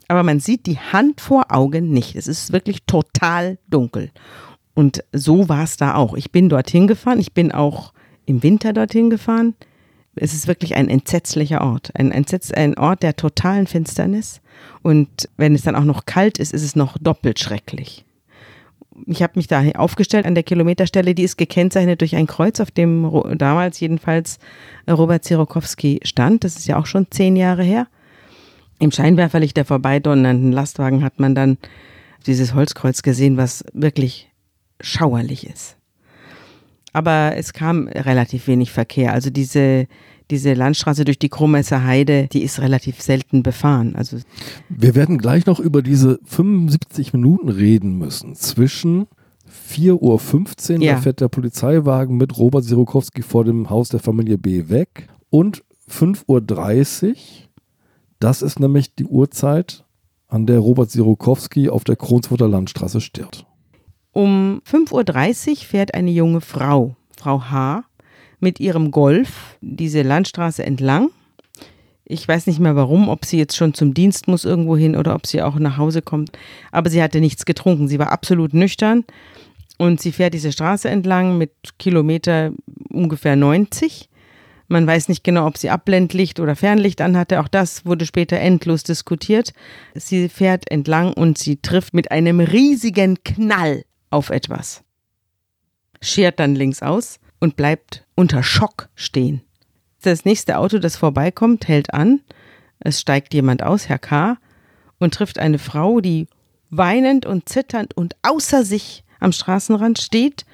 Aber 0.08 0.23
man 0.23 0.39
sieht 0.39 0.65
die 0.65 0.79
Hand 0.79 1.19
vor 1.19 1.47
Augen 1.49 1.89
nicht. 1.91 2.15
Es 2.15 2.27
ist 2.27 2.53
wirklich 2.53 2.84
total 2.86 3.58
dunkel. 3.69 4.12
Und 4.73 5.03
so 5.12 5.49
war 5.49 5.63
es 5.63 5.77
da 5.77 5.95
auch. 5.95 6.15
Ich 6.15 6.31
bin 6.31 6.47
dorthin 6.47 6.88
gefahren. 6.88 7.19
Ich 7.19 7.34
bin 7.34 7.51
auch 7.51 7.93
im 8.25 8.43
Winter 8.43 8.71
dorthin 8.71 9.10
gefahren. 9.10 9.55
Es 10.15 10.34
ist 10.34 10.47
wirklich 10.47 10.75
ein 10.75 10.89
entsetzlicher 10.89 11.62
Ort. 11.62 11.91
Ein, 11.95 12.12
Entsetz, 12.12 12.51
ein 12.51 12.77
Ort 12.77 13.03
der 13.03 13.15
totalen 13.15 13.67
Finsternis. 13.67 14.41
Und 14.84 15.27
wenn 15.38 15.55
es 15.55 15.63
dann 15.63 15.75
auch 15.75 15.84
noch 15.84 16.05
kalt 16.05 16.38
ist, 16.38 16.53
ist 16.53 16.63
es 16.63 16.75
noch 16.75 16.97
doppelt 16.97 17.39
schrecklich 17.39 18.04
ich 19.05 19.21
habe 19.21 19.34
mich 19.36 19.47
da 19.47 19.63
aufgestellt 19.75 20.25
an 20.25 20.36
der 20.36 20.43
Kilometerstelle, 20.43 21.15
die 21.15 21.23
ist 21.23 21.38
gekennzeichnet 21.38 22.01
durch 22.01 22.15
ein 22.15 22.27
Kreuz, 22.27 22.60
auf 22.60 22.71
dem 22.71 23.12
damals 23.38 23.79
jedenfalls 23.79 24.39
Robert 24.89 25.23
Zirokowski 25.23 25.99
stand. 26.03 26.43
Das 26.43 26.55
ist 26.55 26.67
ja 26.67 26.77
auch 26.77 26.86
schon 26.86 27.08
zehn 27.12 27.36
Jahre 27.36 27.63
her. 27.63 27.88
Im 28.79 28.91
Scheinwerferlicht 28.91 29.58
der 29.58 29.65
vorbeidonnernden 29.65 30.51
Lastwagen 30.51 31.03
hat 31.03 31.19
man 31.19 31.36
dann 31.36 31.58
dieses 32.25 32.53
Holzkreuz 32.53 33.01
gesehen, 33.03 33.38
was 33.38 33.63
wirklich 33.73 34.29
schauerlich 34.81 35.47
ist. 35.47 35.77
Aber 36.93 37.34
es 37.36 37.53
kam 37.53 37.88
relativ 37.88 38.47
wenig 38.47 38.71
Verkehr. 38.71 39.13
Also 39.13 39.29
diese 39.29 39.88
diese 40.31 40.53
Landstraße 40.53 41.05
durch 41.05 41.19
die 41.19 41.29
Krumesser 41.29 41.83
Heide, 41.83 42.27
die 42.31 42.43
ist 42.43 42.59
relativ 42.59 43.01
selten 43.01 43.43
befahren. 43.43 43.95
Also 43.95 44.17
Wir 44.69 44.95
werden 44.95 45.17
gleich 45.17 45.45
noch 45.45 45.59
über 45.59 45.81
diese 45.81 46.19
75 46.25 47.13
Minuten 47.13 47.49
reden 47.49 47.97
müssen 47.97 48.35
zwischen 48.35 49.07
4.15 49.69 50.75
Uhr, 50.77 50.81
ja. 50.81 50.93
da 50.93 51.01
fährt 51.01 51.21
der 51.21 51.27
Polizeiwagen 51.27 52.17
mit 52.17 52.38
Robert 52.38 52.63
Sirokowski 52.63 53.21
vor 53.21 53.45
dem 53.45 53.69
Haus 53.69 53.89
der 53.89 53.99
Familie 53.99 54.38
B 54.38 54.69
weg 54.69 55.07
und 55.29 55.63
5.30 55.89 57.09
Uhr, 57.09 57.15
das 58.19 58.41
ist 58.41 58.59
nämlich 58.59 58.95
die 58.95 59.05
Uhrzeit, 59.05 59.85
an 60.27 60.45
der 60.45 60.59
Robert 60.59 60.89
Sirokowski 60.89 61.69
auf 61.69 61.83
der 61.83 61.95
Kronsfurter 61.95 62.47
Landstraße 62.47 62.99
stirbt. 62.99 63.45
Um 64.11 64.61
5.30 64.69 65.49
Uhr 65.49 65.55
fährt 65.57 65.93
eine 65.93 66.11
junge 66.11 66.41
Frau, 66.41 66.95
Frau 67.17 67.41
H., 67.41 67.83
mit 68.45 68.60
ihrem 68.60 68.91
Golf 68.91 69.58
diese 69.60 70.03
Landstraße 70.03 70.63
entlang. 70.63 71.10
Ich 72.05 72.27
weiß 72.27 72.45
nicht 72.45 72.60
mehr 72.60 72.75
warum, 72.75 73.10
ob 73.10 73.25
sie 73.25 73.39
jetzt 73.39 73.58
schon 73.58 73.73
zum 73.73 73.95
Dienst 73.95 74.27
muss 74.27 74.45
irgendwo 74.45 74.77
hin 74.77 74.95
oder 74.95 75.15
ob 75.15 75.25
sie 75.25 75.41
auch 75.41 75.55
nach 75.55 75.77
Hause 75.77 76.03
kommt. 76.03 76.38
Aber 76.71 76.91
sie 76.91 77.01
hatte 77.01 77.19
nichts 77.19 77.45
getrunken. 77.45 77.88
Sie 77.88 77.97
war 77.97 78.12
absolut 78.12 78.53
nüchtern. 78.53 79.03
Und 79.79 79.99
sie 79.99 80.12
fährt 80.12 80.36
diese 80.36 80.51
Straße 80.51 80.88
entlang 80.88 81.39
mit 81.39 81.51
Kilometer 81.79 82.51
ungefähr 82.89 83.36
90 83.36 84.10
Man 84.67 84.86
weiß 84.86 85.10
nicht 85.10 85.23
genau, 85.23 85.47
ob 85.47 85.58
sie 85.58 85.71
Abblendlicht 85.71 86.39
oder 86.39 86.55
Fernlicht 86.55 87.01
anhatte. 87.01 87.39
Auch 87.39 87.47
das 87.47 87.84
wurde 87.84 88.05
später 88.05 88.38
endlos 88.38 88.84
diskutiert. 88.84 89.53
Sie 89.95 90.29
fährt 90.29 90.69
entlang 90.69 91.13
und 91.13 91.39
sie 91.39 91.58
trifft 91.58 91.95
mit 91.95 92.12
einem 92.12 92.39
riesigen 92.39 93.23
Knall 93.23 93.84
auf 94.12 94.29
etwas. 94.29 94.84
Schert 95.99 96.39
dann 96.39 96.53
links 96.53 96.84
aus 96.84 97.19
und 97.39 97.55
bleibt 97.55 98.05
unter 98.15 98.43
Schock 98.43 98.89
stehen. 98.95 99.41
Das 100.01 100.25
nächste 100.25 100.57
Auto, 100.57 100.77
das 100.77 100.95
vorbeikommt, 100.95 101.67
hält 101.67 101.93
an. 101.93 102.21
Es 102.79 103.01
steigt 103.01 103.33
jemand 103.33 103.63
aus, 103.63 103.89
Herr 103.89 103.99
K., 103.99 104.37
und 104.97 105.13
trifft 105.13 105.39
eine 105.39 105.59
Frau, 105.59 105.99
die 105.99 106.27
weinend 106.69 107.25
und 107.25 107.49
zitternd 107.49 107.95
und 107.97 108.15
außer 108.21 108.63
sich 108.63 109.03
am 109.19 109.31
Straßenrand 109.31 109.99
steht 109.99 110.45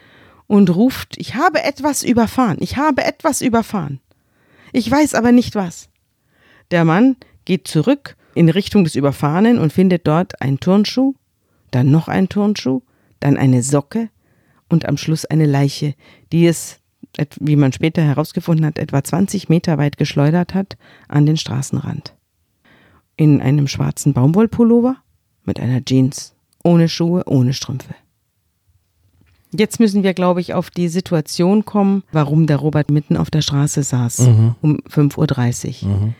und 0.48 0.70
ruft, 0.70 1.18
ich 1.18 1.36
habe 1.36 1.64
etwas 1.64 2.04
überfahren, 2.04 2.58
ich 2.60 2.78
habe 2.78 3.04
etwas 3.04 3.42
überfahren. 3.42 4.00
Ich 4.74 4.90
weiß 4.90 5.14
aber 5.16 5.32
nicht 5.32 5.56
was. 5.56 5.90
Der 6.72 6.86
Mann 6.86 7.18
geht 7.46 7.68
zurück 7.68 8.16
in 8.34 8.50
Richtung 8.50 8.84
des 8.84 8.96
Überfahrenen 8.96 9.60
und 9.60 9.74
findet 9.74 10.08
dort 10.08 10.42
einen 10.42 10.60
Turnschuh, 10.60 11.14
dann 11.72 11.92
noch 11.92 12.08
einen 12.08 12.30
Turnschuh, 12.30 12.82
dann 13.20 13.38
eine 13.38 13.64
Socke 13.64 14.10
und 14.72 14.86
am 14.86 14.98
Schluss 14.98 15.26
eine 15.26 15.46
Leiche, 15.46 15.94
die 16.32 16.48
es, 16.48 16.80
wie 17.40 17.56
man 17.56 17.74
später 17.74 18.02
herausgefunden 18.02 18.66
hat, 18.66 18.78
etwa 18.78 19.04
20 19.04 19.50
Meter 19.50 19.78
weit 19.78 19.98
geschleudert 19.98 20.54
hat 20.54 20.78
an 21.08 21.26
den 21.26 21.38
Straßenrand. 21.38 22.14
In 23.18 23.42
einem 23.42 23.68
schwarzen 23.68 24.14
Baumwollpullover 24.14 24.96
mit 25.44 25.60
einer 25.60 25.84
Jeans, 25.84 26.34
ohne 26.64 26.88
Schuhe, 26.88 27.24
ohne 27.26 27.54
Strümpfe. 27.54 27.94
Jetzt 29.54 29.82
müssen 29.82 30.04
wir, 30.04 30.14
glaube 30.14 30.40
ich, 30.40 30.54
auf 30.54 30.70
die 30.70 30.88
Situation 30.88 31.66
kommen, 31.66 32.04
warum 32.14 32.48
der 32.48 32.58
Robert 32.58 32.90
mitten 32.90 33.18
auf 33.18 33.30
der 33.30 33.42
Straße 33.42 33.84
saß 33.84 34.20
mhm. 34.20 34.56
um 34.62 34.78
5.30 34.90 35.84
Uhr. 35.84 35.90
Mhm. 35.90 36.14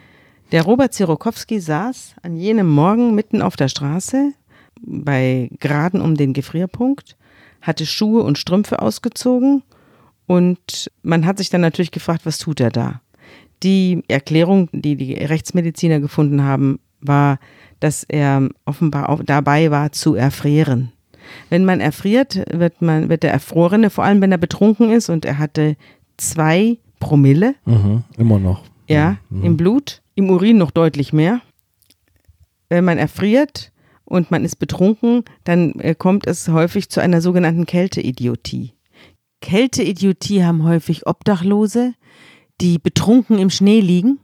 Der 0.52 0.64
Robert 0.64 0.94
Zirokowski 0.94 1.62
saß 1.62 2.16
an 2.24 2.36
jenem 2.36 2.68
Morgen 2.68 3.16
mitten 3.16 3.42
auf 3.42 3.56
der 3.56 3.70
Straße 3.70 4.34
bei 4.82 5.50
Graden 5.62 6.02
um 6.02 6.16
den 6.16 6.34
Gefrierpunkt, 6.34 7.16
hatte 7.62 7.86
Schuhe 7.86 8.24
und 8.24 8.38
Strümpfe 8.38 8.82
ausgezogen 8.82 9.64
und 10.28 10.90
man 11.04 11.26
hat 11.26 11.38
sich 11.38 11.50
dann 11.50 11.62
natürlich 11.62 11.92
gefragt, 11.92 12.26
was 12.26 12.38
tut 12.38 12.60
er 12.60 12.70
da? 12.70 13.02
Die 13.64 14.04
Erklärung, 14.08 14.70
die 14.72 14.96
die 14.96 15.14
Rechtsmediziner 15.14 16.00
gefunden 16.00 16.44
haben, 16.44 16.80
war, 17.02 17.40
dass 17.80 18.04
er 18.04 18.50
offenbar 18.66 19.20
dabei 19.26 19.72
war 19.72 19.92
zu 19.92 20.16
erfrieren. 20.16 20.92
Wenn 21.50 21.66
man 21.66 21.80
erfriert, 21.80 22.44
wird, 22.52 22.82
man, 22.82 23.10
wird 23.10 23.24
der 23.24 23.32
Erfrorene, 23.32 23.90
vor 23.90 24.04
allem 24.04 24.22
wenn 24.22 24.32
er 24.32 24.38
betrunken 24.38 24.92
ist 24.92 25.10
und 25.10 25.26
er 25.26 25.38
hatte 25.38 25.76
zwei 26.18 26.78
Promille. 27.00 27.56
Mhm, 27.66 28.04
immer 28.18 28.40
noch. 28.40 28.64
Ja, 28.88 29.18
mhm. 29.30 29.44
im 29.44 29.58
Blut, 29.58 30.02
im 30.16 30.30
Urin 30.30 30.58
noch 30.58 30.72
deutlich 30.72 31.14
mehr. 31.14 31.42
Wenn 32.70 32.86
man 32.86 32.98
erfriert 32.98 33.71
und 34.12 34.30
man 34.30 34.44
ist 34.44 34.58
betrunken, 34.58 35.24
dann 35.46 35.80
äh, 35.80 35.96
kommt 35.96 36.28
es 36.28 36.50
häufig 36.50 36.90
zu 36.90 37.02
einer 37.02 37.22
sogenannten 37.22 37.66
Kälteidiotie. 37.66 38.74
Kälteidiotie 39.40 40.44
haben 40.44 40.64
häufig 40.66 41.08
Obdachlose, 41.08 41.94
die 42.60 42.78
betrunken 42.78 43.40
im 43.40 43.50
Schnee 43.50 43.80
liegen. 43.80 44.20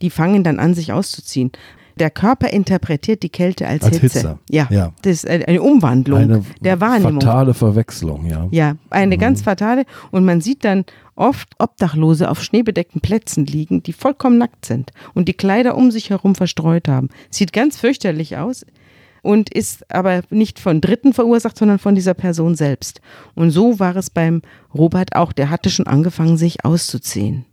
Die 0.00 0.10
fangen 0.10 0.44
dann 0.44 0.58
an, 0.58 0.74
sich 0.74 0.92
auszuziehen 0.92 1.52
der 1.98 2.10
Körper 2.10 2.48
interpretiert 2.48 3.22
die 3.22 3.28
Kälte 3.28 3.66
als, 3.66 3.82
als 3.82 3.98
Hitze. 3.98 4.18
Hitze. 4.18 4.38
Ja, 4.48 4.68
ja, 4.70 4.92
das 5.02 5.24
ist 5.24 5.28
eine 5.28 5.60
Umwandlung 5.60 6.20
eine 6.20 6.44
der 6.60 6.80
Wahrnehmung. 6.80 7.20
Fatale 7.20 7.54
Verwechslung, 7.54 8.26
ja. 8.26 8.48
Ja, 8.50 8.76
eine 8.90 9.16
mhm. 9.16 9.20
ganz 9.20 9.42
fatale. 9.42 9.84
Und 10.10 10.24
man 10.24 10.40
sieht 10.40 10.64
dann 10.64 10.84
oft 11.16 11.48
Obdachlose 11.58 12.30
auf 12.30 12.42
schneebedeckten 12.42 13.00
Plätzen 13.00 13.44
liegen, 13.46 13.82
die 13.82 13.92
vollkommen 13.92 14.38
nackt 14.38 14.64
sind 14.64 14.92
und 15.14 15.28
die 15.28 15.34
Kleider 15.34 15.76
um 15.76 15.90
sich 15.90 16.10
herum 16.10 16.34
verstreut 16.34 16.88
haben. 16.88 17.08
Sieht 17.30 17.52
ganz 17.52 17.78
fürchterlich 17.78 18.36
aus 18.36 18.64
und 19.22 19.52
ist 19.52 19.90
aber 19.92 20.22
nicht 20.30 20.58
von 20.58 20.80
Dritten 20.80 21.12
verursacht, 21.12 21.58
sondern 21.58 21.78
von 21.78 21.94
dieser 21.94 22.14
Person 22.14 22.54
selbst. 22.54 23.00
Und 23.34 23.50
so 23.50 23.78
war 23.78 23.96
es 23.96 24.10
beim 24.10 24.42
Robert 24.74 25.16
auch. 25.16 25.32
Der 25.32 25.50
hatte 25.50 25.70
schon 25.70 25.86
angefangen, 25.86 26.36
sich 26.36 26.64
auszuziehen. 26.64 27.44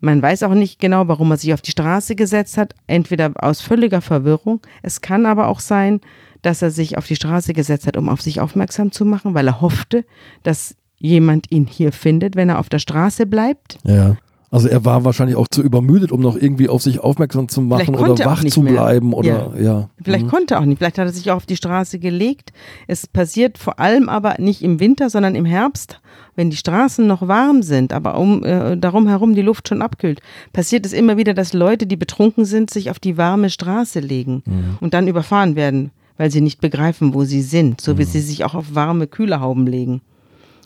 Man 0.00 0.22
weiß 0.22 0.42
auch 0.44 0.54
nicht 0.54 0.80
genau, 0.80 1.08
warum 1.08 1.30
er 1.30 1.36
sich 1.36 1.52
auf 1.52 1.60
die 1.60 1.72
Straße 1.72 2.16
gesetzt 2.16 2.56
hat, 2.56 2.74
entweder 2.86 3.32
aus 3.36 3.60
völliger 3.60 4.00
Verwirrung. 4.00 4.60
Es 4.82 5.02
kann 5.02 5.26
aber 5.26 5.48
auch 5.48 5.60
sein, 5.60 6.00
dass 6.42 6.62
er 6.62 6.70
sich 6.70 6.96
auf 6.96 7.06
die 7.06 7.16
Straße 7.16 7.52
gesetzt 7.52 7.86
hat, 7.86 7.98
um 7.98 8.08
auf 8.08 8.22
sich 8.22 8.40
aufmerksam 8.40 8.92
zu 8.92 9.04
machen, 9.04 9.34
weil 9.34 9.46
er 9.46 9.60
hoffte, 9.60 10.06
dass 10.42 10.74
jemand 10.98 11.50
ihn 11.50 11.66
hier 11.66 11.92
findet, 11.92 12.34
wenn 12.34 12.48
er 12.48 12.58
auf 12.58 12.70
der 12.70 12.78
Straße 12.78 13.26
bleibt. 13.26 13.78
Ja. 13.84 14.16
Also 14.52 14.68
er 14.68 14.84
war 14.84 15.04
wahrscheinlich 15.04 15.36
auch 15.36 15.46
zu 15.48 15.62
übermüdet, 15.62 16.10
um 16.10 16.20
noch 16.20 16.34
irgendwie 16.34 16.68
auf 16.68 16.82
sich 16.82 16.98
aufmerksam 16.98 17.48
zu 17.48 17.60
machen 17.60 17.94
oder 17.94 18.18
wach 18.24 18.44
zu 18.44 18.62
bleiben 18.62 19.12
oder 19.12 19.52
ja. 19.56 19.62
ja. 19.62 19.90
Vielleicht 20.02 20.24
mhm. 20.24 20.30
konnte 20.30 20.54
er 20.54 20.60
auch 20.60 20.64
nicht. 20.64 20.78
Vielleicht 20.78 20.98
hat 20.98 21.06
er 21.06 21.12
sich 21.12 21.30
auch 21.30 21.36
auf 21.36 21.46
die 21.46 21.56
Straße 21.56 22.00
gelegt. 22.00 22.52
Es 22.88 23.06
passiert 23.06 23.58
vor 23.58 23.78
allem 23.78 24.08
aber 24.08 24.36
nicht 24.38 24.62
im 24.62 24.80
Winter, 24.80 25.08
sondern 25.08 25.36
im 25.36 25.44
Herbst, 25.44 26.00
wenn 26.34 26.50
die 26.50 26.56
Straßen 26.56 27.06
noch 27.06 27.28
warm 27.28 27.62
sind, 27.62 27.92
aber 27.92 28.18
um 28.18 28.44
äh, 28.44 28.76
darum 28.76 29.06
herum 29.06 29.36
die 29.36 29.42
Luft 29.42 29.68
schon 29.68 29.82
abkühlt. 29.82 30.20
Passiert 30.52 30.84
es 30.84 30.92
immer 30.92 31.16
wieder, 31.16 31.32
dass 31.32 31.52
Leute, 31.52 31.86
die 31.86 31.96
betrunken 31.96 32.44
sind, 32.44 32.70
sich 32.70 32.90
auf 32.90 32.98
die 32.98 33.16
warme 33.16 33.50
Straße 33.50 34.00
legen 34.00 34.42
mhm. 34.46 34.78
und 34.80 34.94
dann 34.94 35.06
überfahren 35.06 35.54
werden, 35.54 35.92
weil 36.16 36.32
sie 36.32 36.40
nicht 36.40 36.60
begreifen, 36.60 37.14
wo 37.14 37.22
sie 37.22 37.42
sind, 37.42 37.80
so 37.80 37.98
wie 37.98 38.02
mhm. 38.02 38.08
sie 38.08 38.20
sich 38.20 38.44
auch 38.44 38.54
auf 38.54 38.74
warme 38.74 39.06
Kühlerhauben 39.06 39.68
legen. 39.68 40.00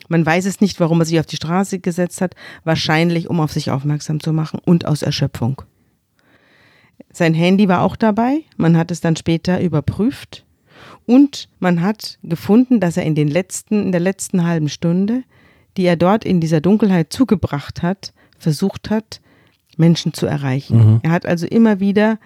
Man 0.09 0.25
weiß 0.25 0.47
es 0.47 0.61
nicht, 0.61 0.81
warum 0.81 1.01
er 1.01 1.07
sich 1.07 1.21
auf 1.21 1.27
die 1.27 1.37
Straße 1.37 1.79
gesetzt 1.79 2.21
hat, 2.21 2.35
wahrscheinlich 2.64 3.29
um 3.29 3.40
auf 3.40 3.53
sich 3.53 3.71
aufmerksam 3.71 4.21
zu 4.21 4.33
machen 4.33 4.61
und 4.64 4.87
aus 4.87 5.03
Erschöpfung. 5.03 5.62
Sein 7.12 7.35
Handy 7.35 7.69
war 7.69 7.83
auch 7.83 7.97
dabei, 7.97 8.40
man 8.57 8.77
hat 8.77 8.90
es 8.90 9.01
dann 9.01 9.17
später 9.17 9.61
überprüft 9.61 10.45
und 11.07 11.49
man 11.61 11.81
hat 11.81 12.19
gefunden, 12.23 12.81
dass 12.81 12.97
er 12.97 13.05
in 13.05 13.14
den 13.14 13.29
letzten 13.29 13.83
in 13.83 13.93
der 13.93 14.01
letzten 14.01 14.45
halben 14.45 14.69
Stunde, 14.69 15.23
die 15.77 15.85
er 15.85 15.97
dort 15.97 16.25
in 16.25 16.40
dieser 16.40 16.61
Dunkelheit 16.61 17.12
zugebracht 17.12 17.83
hat, 17.83 18.12
versucht 18.38 18.90
hat, 18.90 19.21
Menschen 19.77 20.12
zu 20.12 20.27
erreichen. 20.27 20.77
Mhm. 20.77 21.01
Er 21.03 21.11
hat 21.11 21.27
also 21.27 21.47
immer 21.47 21.81
wieder 21.81 22.19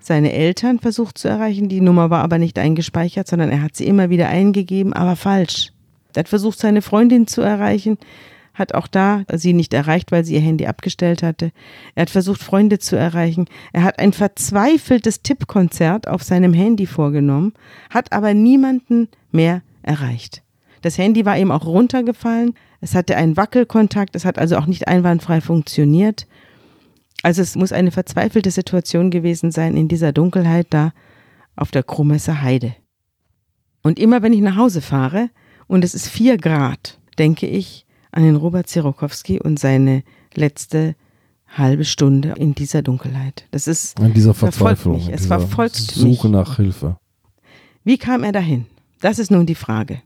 seine 0.00 0.32
Eltern 0.32 0.80
versucht 0.80 1.18
zu 1.18 1.28
erreichen, 1.28 1.68
die 1.68 1.80
Nummer 1.80 2.10
war 2.10 2.22
aber 2.22 2.38
nicht 2.38 2.58
eingespeichert, 2.58 3.28
sondern 3.28 3.50
er 3.50 3.62
hat 3.62 3.76
sie 3.76 3.86
immer 3.86 4.10
wieder 4.10 4.28
eingegeben, 4.28 4.92
aber 4.92 5.16
falsch. 5.16 5.71
Er 6.16 6.20
hat 6.20 6.28
versucht, 6.28 6.58
seine 6.58 6.82
Freundin 6.82 7.26
zu 7.26 7.40
erreichen, 7.40 7.98
hat 8.54 8.74
auch 8.74 8.86
da 8.86 9.24
sie 9.32 9.54
nicht 9.54 9.72
erreicht, 9.72 10.12
weil 10.12 10.24
sie 10.24 10.34
ihr 10.34 10.40
Handy 10.40 10.66
abgestellt 10.66 11.22
hatte. 11.22 11.52
Er 11.94 12.02
hat 12.02 12.10
versucht, 12.10 12.42
Freunde 12.42 12.78
zu 12.78 12.96
erreichen. 12.96 13.46
Er 13.72 13.84
hat 13.84 13.98
ein 13.98 14.12
verzweifeltes 14.12 15.22
Tippkonzert 15.22 16.06
auf 16.06 16.22
seinem 16.22 16.52
Handy 16.52 16.86
vorgenommen, 16.86 17.54
hat 17.90 18.12
aber 18.12 18.34
niemanden 18.34 19.08
mehr 19.30 19.62
erreicht. 19.82 20.42
Das 20.82 20.98
Handy 20.98 21.24
war 21.24 21.38
ihm 21.38 21.50
auch 21.50 21.64
runtergefallen. 21.64 22.54
Es 22.80 22.94
hatte 22.94 23.16
einen 23.16 23.36
Wackelkontakt. 23.36 24.16
Es 24.16 24.24
hat 24.24 24.38
also 24.38 24.56
auch 24.56 24.66
nicht 24.66 24.88
einwandfrei 24.88 25.40
funktioniert. 25.40 26.26
Also 27.22 27.40
es 27.40 27.54
muss 27.54 27.72
eine 27.72 27.92
verzweifelte 27.92 28.50
Situation 28.50 29.10
gewesen 29.10 29.52
sein 29.52 29.76
in 29.76 29.86
dieser 29.86 30.12
Dunkelheit 30.12 30.66
da 30.70 30.92
auf 31.54 31.70
der 31.70 31.84
Krummesser 31.84 32.42
Heide. 32.42 32.74
Und 33.82 33.98
immer 33.98 34.22
wenn 34.22 34.32
ich 34.32 34.40
nach 34.40 34.56
Hause 34.56 34.80
fahre, 34.80 35.30
und 35.72 35.84
es 35.84 35.94
ist 35.94 36.08
vier 36.08 36.36
Grad, 36.36 36.98
denke 37.18 37.46
ich 37.46 37.86
an 38.10 38.24
den 38.24 38.36
Robert 38.36 38.68
Zirokowski 38.68 39.40
und 39.40 39.58
seine 39.58 40.02
letzte 40.34 40.94
halbe 41.48 41.86
Stunde 41.86 42.34
in 42.36 42.54
dieser 42.54 42.82
Dunkelheit. 42.82 43.46
Das 43.52 43.66
ist 43.66 43.98
in 43.98 44.12
dieser 44.12 44.34
Verzweiflung, 44.34 44.96
mich. 44.96 45.08
Es 45.08 45.24
verfolgt 45.24 45.76
Suche 45.76 46.28
mich. 46.28 46.36
nach 46.36 46.56
Hilfe. 46.56 46.98
Wie 47.84 47.96
kam 47.96 48.22
er 48.22 48.32
dahin? 48.32 48.66
Das 49.00 49.18
ist 49.18 49.30
nun 49.30 49.46
die 49.46 49.54
Frage. 49.54 50.02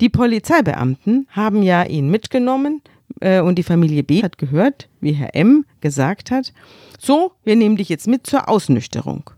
Die 0.00 0.08
Polizeibeamten 0.08 1.26
haben 1.30 1.64
ja 1.64 1.82
ihn 1.82 2.08
mitgenommen 2.08 2.80
äh, 3.20 3.40
und 3.40 3.56
die 3.56 3.64
Familie 3.64 4.04
B 4.04 4.22
hat 4.22 4.38
gehört, 4.38 4.88
wie 5.00 5.12
Herr 5.12 5.34
M 5.34 5.64
gesagt 5.80 6.30
hat, 6.30 6.52
so, 7.00 7.32
wir 7.42 7.56
nehmen 7.56 7.76
dich 7.76 7.88
jetzt 7.88 8.06
mit 8.06 8.28
zur 8.28 8.48
Ausnüchterung. 8.48 9.28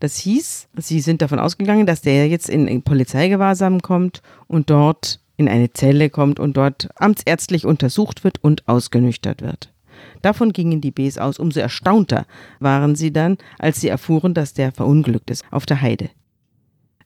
Das 0.00 0.16
hieß, 0.18 0.68
sie 0.76 1.00
sind 1.00 1.22
davon 1.22 1.38
ausgegangen, 1.38 1.86
dass 1.86 2.02
der 2.02 2.28
jetzt 2.28 2.48
in, 2.48 2.68
in 2.68 2.82
Polizeigewahrsam 2.82 3.80
kommt 3.80 4.22
und 4.46 4.68
dort 4.68 5.20
in 5.36 5.48
eine 5.48 5.72
Zelle 5.72 6.10
kommt 6.10 6.38
und 6.40 6.56
dort 6.56 6.88
amtsärztlich 6.96 7.66
untersucht 7.66 8.24
wird 8.24 8.42
und 8.42 8.66
ausgenüchtert 8.68 9.42
wird. 9.42 9.72
Davon 10.22 10.52
gingen 10.52 10.80
die 10.80 10.90
Bs 10.90 11.18
aus. 11.18 11.38
Umso 11.38 11.60
erstaunter 11.60 12.26
waren 12.58 12.96
sie 12.96 13.12
dann, 13.12 13.38
als 13.58 13.80
sie 13.80 13.88
erfuhren, 13.88 14.34
dass 14.34 14.54
der 14.54 14.72
verunglückt 14.72 15.30
ist 15.30 15.44
auf 15.50 15.66
der 15.66 15.80
Heide. 15.80 16.10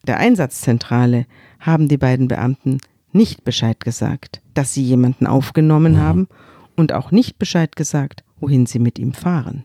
Der 0.07 0.17
Einsatzzentrale 0.17 1.25
haben 1.59 1.87
die 1.87 1.97
beiden 1.97 2.27
Beamten 2.27 2.79
nicht 3.11 3.43
Bescheid 3.43 3.79
gesagt, 3.79 4.41
dass 4.53 4.73
sie 4.73 4.83
jemanden 4.83 5.27
aufgenommen 5.27 5.93
mhm. 5.93 5.99
haben 5.99 6.27
und 6.75 6.93
auch 6.93 7.11
nicht 7.11 7.37
Bescheid 7.37 7.75
gesagt, 7.75 8.23
wohin 8.39 8.65
sie 8.65 8.79
mit 8.79 8.97
ihm 8.97 9.13
fahren. 9.13 9.63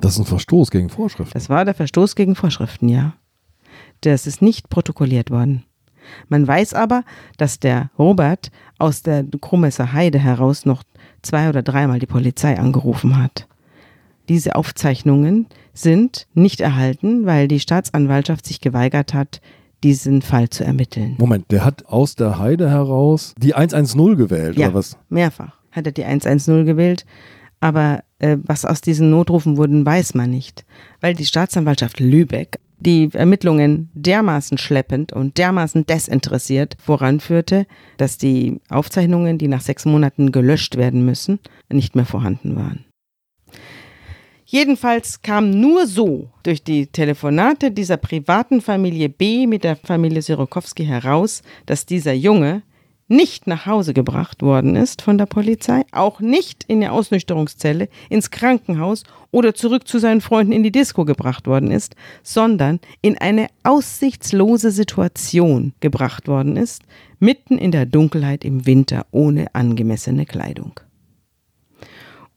Das 0.00 0.14
ist 0.14 0.20
ein 0.20 0.26
Verstoß 0.26 0.70
gegen 0.70 0.88
Vorschriften. 0.88 1.34
Das 1.34 1.48
war 1.48 1.64
der 1.64 1.74
Verstoß 1.74 2.16
gegen 2.16 2.34
Vorschriften, 2.34 2.88
ja. 2.88 3.14
Das 4.00 4.26
ist 4.26 4.42
nicht 4.42 4.68
protokolliert 4.68 5.30
worden. 5.30 5.64
Man 6.28 6.46
weiß 6.46 6.74
aber, 6.74 7.04
dass 7.36 7.60
der 7.60 7.90
Robert 7.98 8.50
aus 8.78 9.02
der 9.02 9.24
Krummesser 9.40 9.92
Heide 9.92 10.18
heraus 10.18 10.66
noch 10.66 10.82
zwei 11.22 11.48
oder 11.48 11.62
dreimal 11.62 12.00
die 12.00 12.06
Polizei 12.06 12.58
angerufen 12.58 13.22
hat. 13.22 13.46
Diese 14.28 14.56
Aufzeichnungen 14.56 15.46
sind 15.72 16.26
nicht 16.34 16.60
erhalten, 16.60 17.26
weil 17.26 17.48
die 17.48 17.60
Staatsanwaltschaft 17.60 18.46
sich 18.46 18.60
geweigert 18.60 19.14
hat, 19.14 19.40
diesen 19.82 20.22
Fall 20.22 20.48
zu 20.48 20.64
ermitteln. 20.64 21.16
Moment, 21.18 21.50
der 21.50 21.64
hat 21.64 21.86
aus 21.86 22.14
der 22.14 22.38
Heide 22.38 22.70
heraus 22.70 23.34
die 23.36 23.54
110 23.54 24.16
gewählt, 24.16 24.56
ja, 24.56 24.68
oder 24.68 24.74
was? 24.74 24.96
Mehrfach 25.08 25.52
hat 25.72 25.86
er 25.86 25.92
die 25.92 26.04
110 26.04 26.66
gewählt. 26.66 27.04
Aber 27.60 28.02
was 28.44 28.64
aus 28.64 28.80
diesen 28.80 29.10
Notrufen 29.10 29.56
wurden, 29.56 29.84
weiß 29.84 30.14
man 30.14 30.30
nicht. 30.30 30.64
Weil 31.00 31.14
die 31.14 31.26
Staatsanwaltschaft 31.26 32.00
Lübeck 32.00 32.58
die 32.82 33.10
Ermittlungen 33.12 33.90
dermaßen 33.94 34.58
schleppend 34.58 35.12
und 35.12 35.38
dermaßen 35.38 35.86
desinteressiert 35.86 36.76
voranführte, 36.80 37.66
dass 37.96 38.18
die 38.18 38.60
Aufzeichnungen, 38.68 39.38
die 39.38 39.48
nach 39.48 39.60
sechs 39.60 39.84
Monaten 39.84 40.32
gelöscht 40.32 40.76
werden 40.76 41.04
müssen, 41.04 41.38
nicht 41.70 41.94
mehr 41.94 42.06
vorhanden 42.06 42.56
waren. 42.56 42.84
Jedenfalls 44.44 45.22
kam 45.22 45.50
nur 45.50 45.86
so 45.86 46.28
durch 46.42 46.62
die 46.62 46.86
Telefonate 46.86 47.70
dieser 47.70 47.96
privaten 47.96 48.60
Familie 48.60 49.08
B 49.08 49.46
mit 49.46 49.64
der 49.64 49.76
Familie 49.76 50.20
Sirokowski 50.20 50.84
heraus, 50.84 51.42
dass 51.64 51.86
dieser 51.86 52.12
Junge 52.12 52.62
nicht 53.12 53.46
nach 53.46 53.66
Hause 53.66 53.92
gebracht 53.94 54.42
worden 54.42 54.74
ist 54.74 55.02
von 55.02 55.18
der 55.18 55.26
Polizei, 55.26 55.82
auch 55.92 56.20
nicht 56.20 56.64
in 56.64 56.80
der 56.80 56.92
Ausnüchterungszelle, 56.92 57.88
ins 58.08 58.30
Krankenhaus 58.30 59.04
oder 59.30 59.54
zurück 59.54 59.86
zu 59.86 59.98
seinen 59.98 60.20
Freunden 60.20 60.52
in 60.52 60.62
die 60.62 60.72
Disco 60.72 61.04
gebracht 61.04 61.46
worden 61.46 61.70
ist, 61.70 61.94
sondern 62.22 62.80
in 63.02 63.18
eine 63.18 63.48
aussichtslose 63.62 64.70
Situation 64.70 65.74
gebracht 65.80 66.26
worden 66.26 66.56
ist, 66.56 66.82
mitten 67.18 67.58
in 67.58 67.70
der 67.70 67.86
Dunkelheit 67.86 68.44
im 68.44 68.66
Winter 68.66 69.06
ohne 69.10 69.54
angemessene 69.54 70.26
Kleidung. 70.26 70.80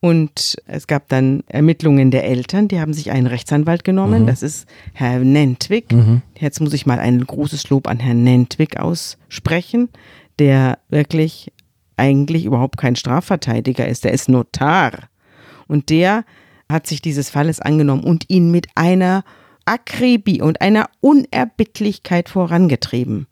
Und 0.02 0.58
es 0.68 0.86
gab 0.86 1.10
dann 1.10 1.44
Ermittlungen 1.48 2.12
der 2.12 2.26
Eltern, 2.26 2.68
die 2.68 2.80
haben 2.80 2.94
sich 2.94 3.10
einen 3.10 3.26
Rechtsanwalt 3.26 3.84
genommen, 3.84 4.24
mhm. 4.24 4.28
das 4.28 4.44
ist 4.44 4.68
Herr 4.94 5.20
Nentwig. 5.20 5.92
Mhm. 5.92 6.22
Jetzt 6.38 6.60
muss 6.60 6.74
ich 6.74 6.86
mal 6.86 7.00
ein 7.00 7.26
großes 7.26 7.70
Lob 7.70 7.88
an 7.88 8.00
Herrn 8.00 8.24
Nentwig 8.24 8.78
aussprechen 8.78 9.90
der 10.40 10.80
wirklich 10.90 11.52
eigentlich 11.98 12.46
überhaupt 12.46 12.78
kein 12.78 12.96
Strafverteidiger 12.96 13.88
ist, 13.88 14.04
der 14.04 14.12
ist 14.12 14.30
Notar. 14.30 15.10
Und 15.68 15.90
der 15.90 16.26
hat 16.70 16.88
sich 16.88 17.02
dieses 17.02 17.30
Falles 17.30 17.60
angenommen 17.60 18.04
und 18.04 18.26
ihn 18.30 18.52
mit 18.52 18.68
einer 18.76 19.24
Akribie 19.66 20.42
und 20.42 20.62
einer 20.62 20.90
Unerbittlichkeit 21.00 22.30
vorangetrieben 22.30 23.28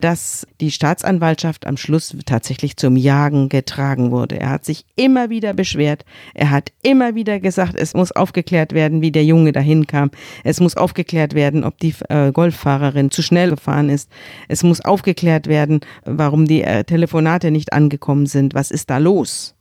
dass 0.00 0.46
die 0.60 0.70
Staatsanwaltschaft 0.70 1.66
am 1.66 1.76
Schluss 1.76 2.16
tatsächlich 2.26 2.76
zum 2.76 2.96
Jagen 2.96 3.48
getragen 3.48 4.10
wurde. 4.10 4.38
Er 4.38 4.50
hat 4.50 4.64
sich 4.64 4.84
immer 4.96 5.30
wieder 5.30 5.54
beschwert. 5.54 6.04
Er 6.34 6.50
hat 6.50 6.72
immer 6.82 7.14
wieder 7.14 7.40
gesagt, 7.40 7.74
es 7.76 7.94
muss 7.94 8.12
aufgeklärt 8.12 8.72
werden, 8.72 9.00
wie 9.00 9.12
der 9.12 9.24
Junge 9.24 9.52
dahin 9.52 9.86
kam. 9.86 10.10
Es 10.42 10.60
muss 10.60 10.76
aufgeklärt 10.76 11.34
werden, 11.34 11.64
ob 11.64 11.78
die 11.78 11.94
äh, 12.08 12.32
Golffahrerin 12.32 13.10
zu 13.10 13.22
schnell 13.22 13.50
gefahren 13.50 13.88
ist. 13.88 14.10
Es 14.48 14.62
muss 14.62 14.80
aufgeklärt 14.80 15.46
werden, 15.46 15.80
warum 16.04 16.46
die 16.46 16.62
äh, 16.62 16.84
Telefonate 16.84 17.50
nicht 17.50 17.72
angekommen 17.72 18.26
sind. 18.26 18.54
Was 18.54 18.70
ist 18.70 18.90
da 18.90 18.98
los? 18.98 19.54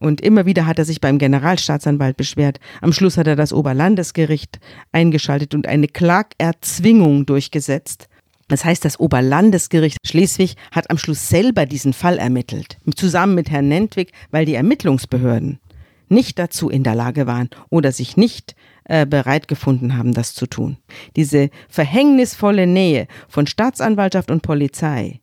Und 0.00 0.22
immer 0.22 0.46
wieder 0.46 0.64
hat 0.66 0.78
er 0.78 0.86
sich 0.86 1.00
beim 1.00 1.18
Generalstaatsanwalt 1.18 2.16
beschwert. 2.16 2.58
Am 2.80 2.92
Schluss 2.92 3.18
hat 3.18 3.26
er 3.26 3.36
das 3.36 3.52
Oberlandesgericht 3.52 4.58
eingeschaltet 4.92 5.54
und 5.54 5.68
eine 5.68 5.88
Klagerzwingung 5.88 7.26
durchgesetzt. 7.26 8.08
Das 8.50 8.64
heißt, 8.64 8.84
das 8.84 8.98
Oberlandesgericht 8.98 9.98
Schleswig 10.04 10.56
hat 10.72 10.90
am 10.90 10.98
Schluss 10.98 11.28
selber 11.28 11.66
diesen 11.66 11.92
Fall 11.92 12.18
ermittelt, 12.18 12.78
zusammen 12.96 13.36
mit 13.36 13.48
Herrn 13.48 13.68
Nentwig, 13.68 14.12
weil 14.32 14.44
die 14.44 14.54
Ermittlungsbehörden 14.54 15.60
nicht 16.08 16.38
dazu 16.40 16.68
in 16.68 16.82
der 16.82 16.96
Lage 16.96 17.28
waren 17.28 17.48
oder 17.70 17.92
sich 17.92 18.16
nicht 18.16 18.56
äh, 18.84 19.06
bereit 19.06 19.46
gefunden 19.46 19.96
haben, 19.96 20.12
das 20.14 20.34
zu 20.34 20.48
tun. 20.48 20.78
Diese 21.14 21.50
verhängnisvolle 21.68 22.66
Nähe 22.66 23.06
von 23.28 23.46
Staatsanwaltschaft 23.46 24.32
und 24.32 24.42
Polizei 24.42 25.20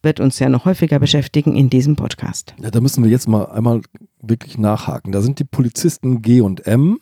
wird 0.00 0.20
uns 0.20 0.38
ja 0.38 0.48
noch 0.48 0.64
häufiger 0.64 1.00
beschäftigen 1.00 1.56
in 1.56 1.70
diesem 1.70 1.96
Podcast. 1.96 2.54
Ja, 2.62 2.70
da 2.70 2.80
müssen 2.80 3.02
wir 3.02 3.10
jetzt 3.10 3.28
mal 3.28 3.46
einmal 3.46 3.82
wirklich 4.22 4.58
nachhaken. 4.58 5.10
Da 5.10 5.22
sind 5.22 5.40
die 5.40 5.44
Polizisten 5.44 6.22
G 6.22 6.40
und 6.40 6.68
M. 6.68 7.00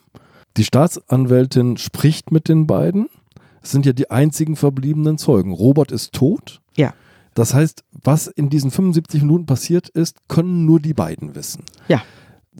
Die 0.56 0.64
Staatsanwältin 0.64 1.76
spricht 1.76 2.32
mit 2.32 2.48
den 2.48 2.66
beiden 2.66 3.10
sind 3.62 3.86
ja 3.86 3.92
die 3.92 4.10
einzigen 4.10 4.56
verbliebenen 4.56 5.18
Zeugen. 5.18 5.52
Robert 5.52 5.92
ist 5.92 6.12
tot. 6.12 6.60
Ja. 6.76 6.94
Das 7.34 7.54
heißt, 7.54 7.84
was 8.02 8.26
in 8.26 8.50
diesen 8.50 8.70
75 8.70 9.22
Minuten 9.22 9.46
passiert 9.46 9.88
ist, 9.88 10.16
können 10.28 10.66
nur 10.66 10.80
die 10.80 10.94
beiden 10.94 11.34
wissen. 11.34 11.64
Ja. 11.86 12.02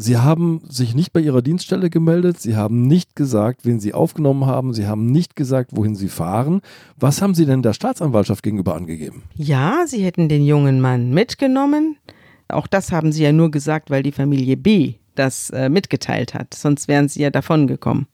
Sie 0.01 0.17
haben 0.17 0.63
sich 0.69 0.95
nicht 0.95 1.13
bei 1.13 1.19
ihrer 1.19 1.43
Dienststelle 1.43 1.91
gemeldet, 1.91 2.39
sie 2.41 2.55
haben 2.55 2.83
nicht 2.83 3.17
gesagt, 3.17 3.65
wen 3.65 3.81
sie 3.81 3.93
aufgenommen 3.93 4.47
haben, 4.47 4.73
sie 4.73 4.87
haben 4.87 5.07
nicht 5.07 5.35
gesagt, 5.35 5.71
wohin 5.75 5.97
sie 5.97 6.09
fahren. 6.09 6.61
Was 6.97 7.21
haben 7.21 7.35
sie 7.35 7.47
denn 7.47 7.63
der 7.63 7.73
Staatsanwaltschaft 7.73 8.45
gegenüber 8.45 8.77
angegeben? 8.77 9.25
Ja, 9.35 9.83
sie 9.89 10.05
hätten 10.05 10.29
den 10.29 10.45
jungen 10.45 10.81
Mann 10.81 11.11
mitgenommen. 11.11 11.97
Auch 12.47 12.69
das 12.69 12.93
haben 12.93 13.11
sie 13.11 13.25
ja 13.25 13.33
nur 13.33 13.51
gesagt, 13.51 13.91
weil 13.91 14.05
die 14.05 14.13
Familie 14.13 14.57
B 14.57 14.95
das 15.17 15.51
äh, 15.51 15.69
mitgeteilt 15.69 16.33
hat. 16.33 16.55
Sonst 16.55 16.87
wären 16.87 17.09
sie 17.09 17.23
ja 17.23 17.31
davon 17.31 17.67
gekommen. 17.67 18.07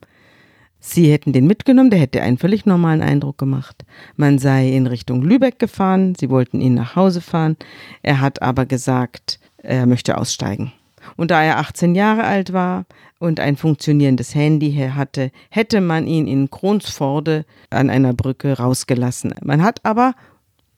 Sie 0.86 1.10
hätten 1.10 1.32
den 1.32 1.46
mitgenommen, 1.46 1.88
der 1.88 1.98
hätte 1.98 2.20
einen 2.20 2.36
völlig 2.36 2.66
normalen 2.66 3.00
Eindruck 3.00 3.38
gemacht. 3.38 3.86
Man 4.16 4.38
sei 4.38 4.68
in 4.68 4.86
Richtung 4.86 5.22
Lübeck 5.22 5.58
gefahren, 5.58 6.14
sie 6.14 6.28
wollten 6.28 6.60
ihn 6.60 6.74
nach 6.74 6.94
Hause 6.94 7.22
fahren. 7.22 7.56
Er 8.02 8.20
hat 8.20 8.42
aber 8.42 8.66
gesagt, 8.66 9.40
er 9.56 9.86
möchte 9.86 10.18
aussteigen. 10.18 10.72
Und 11.16 11.30
da 11.30 11.42
er 11.42 11.58
18 11.58 11.94
Jahre 11.94 12.24
alt 12.24 12.52
war 12.52 12.84
und 13.18 13.40
ein 13.40 13.56
funktionierendes 13.56 14.34
Handy 14.34 14.74
hatte, 14.94 15.30
hätte 15.48 15.80
man 15.80 16.06
ihn 16.06 16.26
in 16.26 16.50
Kronsforde 16.50 17.46
an 17.70 17.88
einer 17.88 18.12
Brücke 18.12 18.58
rausgelassen. 18.58 19.34
Man 19.42 19.62
hat 19.62 19.80
aber, 19.84 20.14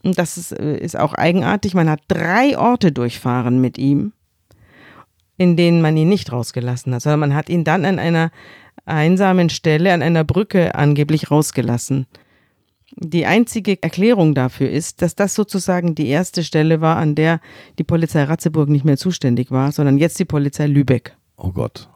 und 0.05 0.19
das 0.19 0.38
ist, 0.38 0.53
ist 0.53 0.97
auch 0.97 1.14
eigenartig, 1.14 1.75
man 1.75 1.90
hat 1.90 2.03
drei 2.07 2.57
Orte 2.57 2.92
durchfahren 2.92 3.61
mit 3.61 3.77
ihm, 3.77 4.12
in 5.37 5.57
denen 5.57 5.83
man 5.83 5.97
ihn 5.97 6.09
nicht 6.09 6.31
rausgelassen 6.31 6.95
hat, 6.95 7.03
sondern 7.03 7.21
man 7.21 7.35
hat 7.35 7.49
ihn 7.49 7.64
dann 7.64 7.85
an 7.85 7.99
einer 7.99 8.31
einsamen 8.87 9.51
Stelle 9.51 9.92
an 9.92 10.03
einer 10.03 10.25
Brücke 10.25 10.75
angeblich 10.75 11.31
rausgelassen. 11.31 12.07
Die 12.99 13.27
einzige 13.27 13.83
Erklärung 13.83 14.35
dafür 14.35 14.70
ist, 14.70 15.03
dass 15.03 15.14
das 15.16 15.35
sozusagen 15.35 15.94
die 15.94 16.09
erste 16.09 16.44
Stelle 16.44 16.81
war, 16.81 16.96
an 16.96 17.14
der 17.14 17.40
die 17.79 17.85
Polizei 17.85 18.22
Ratzeburg 18.22 18.68
nicht 18.68 18.85
mehr 18.85 18.96
zuständig 18.96 19.51
war, 19.51 19.72
sondern 19.72 19.99
jetzt 19.99 20.18
die 20.18 20.25
Polizei 20.25 20.66
Lübeck. 20.66 21.16
Oh 21.37 21.51
Gott. 21.51 21.88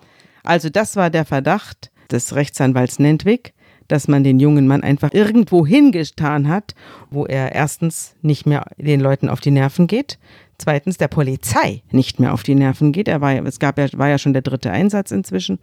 Also 0.43 0.69
das 0.69 0.97
war 0.97 1.09
der 1.11 1.25
Verdacht 1.25 1.91
des 2.11 2.35
Rechtsanwalts 2.35 2.99
Nentwig, 2.99 3.55
dass 3.89 4.09
man 4.09 4.25
den 4.25 4.41
jungen 4.41 4.67
Mann 4.67 4.83
einfach 4.83 5.13
irgendwo 5.13 5.67
hingetan 5.67 6.49
hat, 6.49 6.75
wo 7.11 7.25
er 7.25 7.53
erstens 7.53 8.15
nicht 8.23 8.47
mehr 8.47 8.67
den 8.77 9.01
Leuten 9.01 9.29
auf 9.29 9.41
die 9.41 9.51
Nerven 9.51 9.87
geht, 9.87 10.19
zweitens 10.61 10.99
der 10.99 11.09
Polizei 11.09 11.83
nicht 11.91 12.21
mehr 12.21 12.33
auf 12.33 12.43
die 12.43 12.55
Nerven 12.55 12.93
geht. 12.93 13.09
Er 13.09 13.21
war, 13.21 13.35
es 13.45 13.59
gab 13.59 13.79
ja, 13.79 13.87
war 13.95 14.09
ja 14.09 14.19
schon 14.19 14.33
der 14.33 14.43
dritte 14.43 14.71
Einsatz 14.71 15.11
inzwischen 15.11 15.59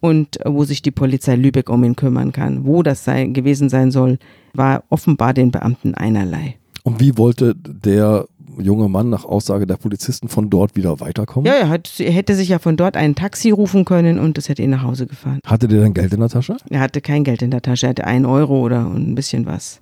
und 0.00 0.38
wo 0.44 0.64
sich 0.64 0.82
die 0.82 0.90
Polizei 0.90 1.36
Lübeck 1.36 1.68
um 1.70 1.84
ihn 1.84 1.96
kümmern 1.96 2.32
kann. 2.32 2.64
Wo 2.64 2.82
das 2.82 3.04
sei, 3.04 3.24
gewesen 3.26 3.68
sein 3.68 3.90
soll, 3.90 4.18
war 4.54 4.84
offenbar 4.88 5.34
den 5.34 5.50
Beamten 5.50 5.94
einerlei. 5.94 6.56
Und 6.82 7.00
wie 7.00 7.18
wollte 7.18 7.54
der 7.56 8.26
junge 8.58 8.88
Mann 8.88 9.10
nach 9.10 9.24
Aussage 9.24 9.66
der 9.66 9.76
Polizisten 9.76 10.28
von 10.28 10.50
dort 10.50 10.76
wieder 10.76 11.00
weiterkommen? 11.00 11.46
Ja, 11.46 11.58
er, 11.58 11.68
hat, 11.68 11.98
er 11.98 12.12
hätte 12.12 12.34
sich 12.34 12.48
ja 12.48 12.58
von 12.58 12.76
dort 12.76 12.96
ein 12.96 13.14
Taxi 13.14 13.50
rufen 13.50 13.84
können 13.84 14.18
und 14.18 14.38
das 14.38 14.48
hätte 14.48 14.62
ihn 14.62 14.70
nach 14.70 14.82
Hause 14.82 15.06
gefahren. 15.06 15.40
Hatte 15.44 15.68
der 15.68 15.82
denn 15.82 15.94
Geld 15.94 16.12
in 16.12 16.20
der 16.20 16.28
Tasche? 16.28 16.56
Er 16.70 16.80
hatte 16.80 17.00
kein 17.00 17.24
Geld 17.24 17.42
in 17.42 17.50
der 17.50 17.62
Tasche, 17.62 17.86
er 17.86 17.90
hatte 17.90 18.06
einen 18.06 18.24
Euro 18.24 18.60
oder 18.60 18.86
ein 18.86 19.14
bisschen 19.14 19.46
was. 19.46 19.80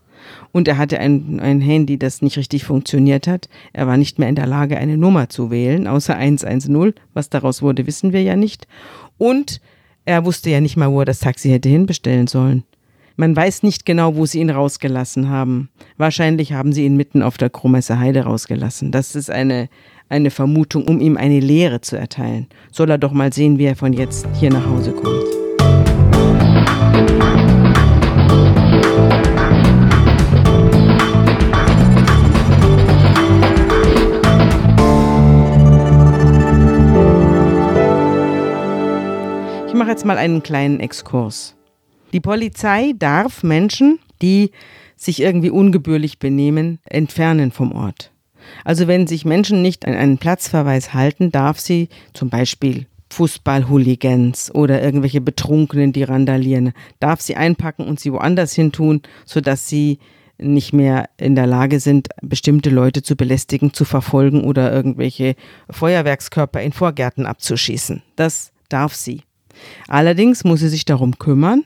Und 0.53 0.69
er 0.69 0.79
hatte 0.79 0.99
ein, 0.99 1.41
ein 1.41 1.61
Handy, 1.61 1.99
das 1.99 2.23
nicht 2.23 2.37
richtig 2.37 2.65
funktioniert 2.65 3.27
hat. 3.27 3.49
Er 3.73 3.87
war 3.87 3.97
nicht 3.97 4.19
mehr 4.19 4.29
in 4.29 4.35
der 4.35 4.47
Lage, 4.47 4.79
eine 4.79 4.97
Nummer 4.97 5.29
zu 5.29 5.51
wählen, 5.51 5.87
außer 5.87 6.17
110. 6.17 6.95
Was 7.13 7.31
daraus 7.31 7.63
wurde, 7.63 7.87
wissen 7.87 8.13
wir 8.13 8.23
ja 8.23 8.37
nicht. 8.37 8.67
Und 9.19 9.61
er 10.05 10.25
wusste 10.25 10.51
ja 10.51 10.61
nicht 10.61 10.77
mal, 10.77 10.91
wo 10.91 11.01
er 11.01 11.07
das 11.07 11.21
Taxi 11.21 11.49
hätte 11.49 11.69
hinbestellen 11.69 12.27
sollen. 12.27 12.65
Man 13.17 13.37
weiß 13.37 13.63
nicht 13.63 13.87
genau, 13.87 14.17
wo 14.17 14.27
sie 14.27 14.41
ihn 14.41 14.51
rausgelassen 14.51 15.29
haben. 15.29 15.69
Wahrscheinlich 15.97 16.53
haben 16.53 16.73
sie 16.73 16.85
ihn 16.85 16.97
mitten 16.97 17.23
auf 17.23 17.39
der 17.39 17.49
Krumesser 17.49 18.01
Heide 18.01 18.25
rausgelassen. 18.25 18.91
Das 18.91 19.15
ist 19.15 19.31
eine, 19.31 19.69
eine 20.09 20.31
Vermutung, 20.31 20.85
um 20.89 21.01
ihm 21.01 21.17
eine 21.17 21.39
Lehre 21.39 21.81
zu 21.81 21.97
erteilen. 21.97 22.49
Soll 22.73 22.91
er 22.91 22.99
doch 22.99 23.13
mal 23.13 23.33
sehen, 23.33 23.59
wie 23.59 23.67
er 23.67 23.77
von 23.77 23.93
jetzt 23.93 24.27
hier 24.41 24.51
nach 24.51 24.67
Hause 24.67 24.93
kommt. 24.93 25.44
Jetzt 39.95 40.05
mal 40.05 40.19
einen 40.19 40.43
kleinen 40.43 40.81
Exkurs. 40.81 41.55
Die 42.13 42.19
Polizei 42.19 42.95
darf 42.99 43.45
Menschen, 43.45 44.01
die 44.23 44.51
sich 44.97 45.23
irgendwie 45.23 45.51
ungebührlich 45.51 46.19
benehmen, 46.19 46.81
entfernen 46.85 47.53
vom 47.53 47.71
Ort. 47.71 48.11
Also 48.65 48.89
wenn 48.89 49.07
sich 49.07 49.25
Menschen 49.25 49.63
nicht 49.63 49.87
an 49.87 49.95
einen 49.95 50.19
Platzverweis 50.19 50.95
halten, 50.95 51.31
darf 51.31 51.61
sie 51.61 51.91
zum 52.13 52.29
Beispiel 52.29 52.87
Fußballhooligans 53.11 54.53
oder 54.53 54.83
irgendwelche 54.83 55.21
Betrunkenen, 55.21 55.93
die 55.93 56.03
randalieren, 56.03 56.73
darf 56.99 57.21
sie 57.21 57.37
einpacken 57.37 57.87
und 57.87 58.01
sie 58.01 58.13
woanders 58.13 58.53
hin 58.53 58.73
tun, 58.73 59.01
sodass 59.25 59.69
sie 59.69 60.01
nicht 60.39 60.73
mehr 60.73 61.09
in 61.19 61.37
der 61.37 61.47
Lage 61.47 61.79
sind, 61.79 62.09
bestimmte 62.21 62.71
Leute 62.71 63.05
zu 63.05 63.15
belästigen, 63.15 63.73
zu 63.73 63.85
verfolgen 63.85 64.43
oder 64.43 64.73
irgendwelche 64.73 65.37
Feuerwerkskörper 65.71 66.61
in 66.63 66.73
Vorgärten 66.73 67.27
abzuschießen. 67.27 68.03
Das 68.17 68.51
darf 68.69 68.93
sie. 68.97 69.23
Allerdings 69.89 70.45
muss 70.45 70.61
sie 70.61 70.69
sich 70.69 70.85
darum 70.85 71.19
kümmern, 71.19 71.65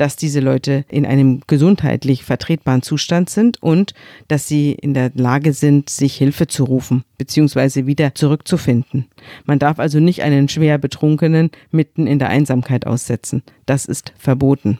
dass 0.00 0.16
diese 0.16 0.40
Leute 0.40 0.86
in 0.88 1.04
einem 1.04 1.42
gesundheitlich 1.46 2.24
vertretbaren 2.24 2.80
Zustand 2.80 3.28
sind 3.28 3.62
und 3.62 3.92
dass 4.28 4.48
sie 4.48 4.72
in 4.72 4.94
der 4.94 5.10
Lage 5.14 5.52
sind, 5.52 5.90
sich 5.90 6.16
Hilfe 6.16 6.46
zu 6.46 6.64
rufen 6.64 7.04
bzw. 7.18 7.84
wieder 7.84 8.14
zurückzufinden. 8.14 9.08
Man 9.44 9.58
darf 9.58 9.78
also 9.78 10.00
nicht 10.00 10.22
einen 10.22 10.48
schwer 10.48 10.78
Betrunkenen 10.78 11.50
mitten 11.70 12.06
in 12.06 12.18
der 12.18 12.30
Einsamkeit 12.30 12.86
aussetzen. 12.86 13.42
Das 13.66 13.84
ist 13.84 14.14
verboten. 14.16 14.78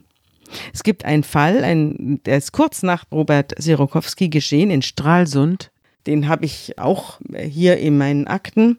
Es 0.72 0.82
gibt 0.82 1.04
einen 1.04 1.22
Fall, 1.22 1.64
ein, 1.64 2.20
der 2.24 2.38
ist 2.38 2.52
kurz 2.52 2.82
nach 2.82 3.04
Robert 3.12 3.52
Sirokowski 3.58 4.30
geschehen 4.30 4.70
in 4.70 4.82
Stralsund. 4.82 5.70
Den 6.06 6.28
habe 6.28 6.46
ich 6.46 6.78
auch 6.78 7.20
hier 7.38 7.76
in 7.76 7.98
meinen 7.98 8.26
Akten 8.26 8.78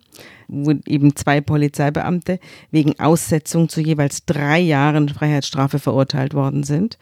wo 0.52 0.74
eben 0.86 1.16
zwei 1.16 1.42
Polizeibeamte 1.42 2.40
wegen 2.70 3.00
Aussetzung 3.00 3.70
zu 3.70 3.82
jeweils 3.82 4.26
drei 4.26 4.60
Jahren 4.60 5.10
Freiheitsstrafe 5.10 5.80
verurteilt 5.80 6.34
worden 6.34 6.64
sind. 6.64 6.98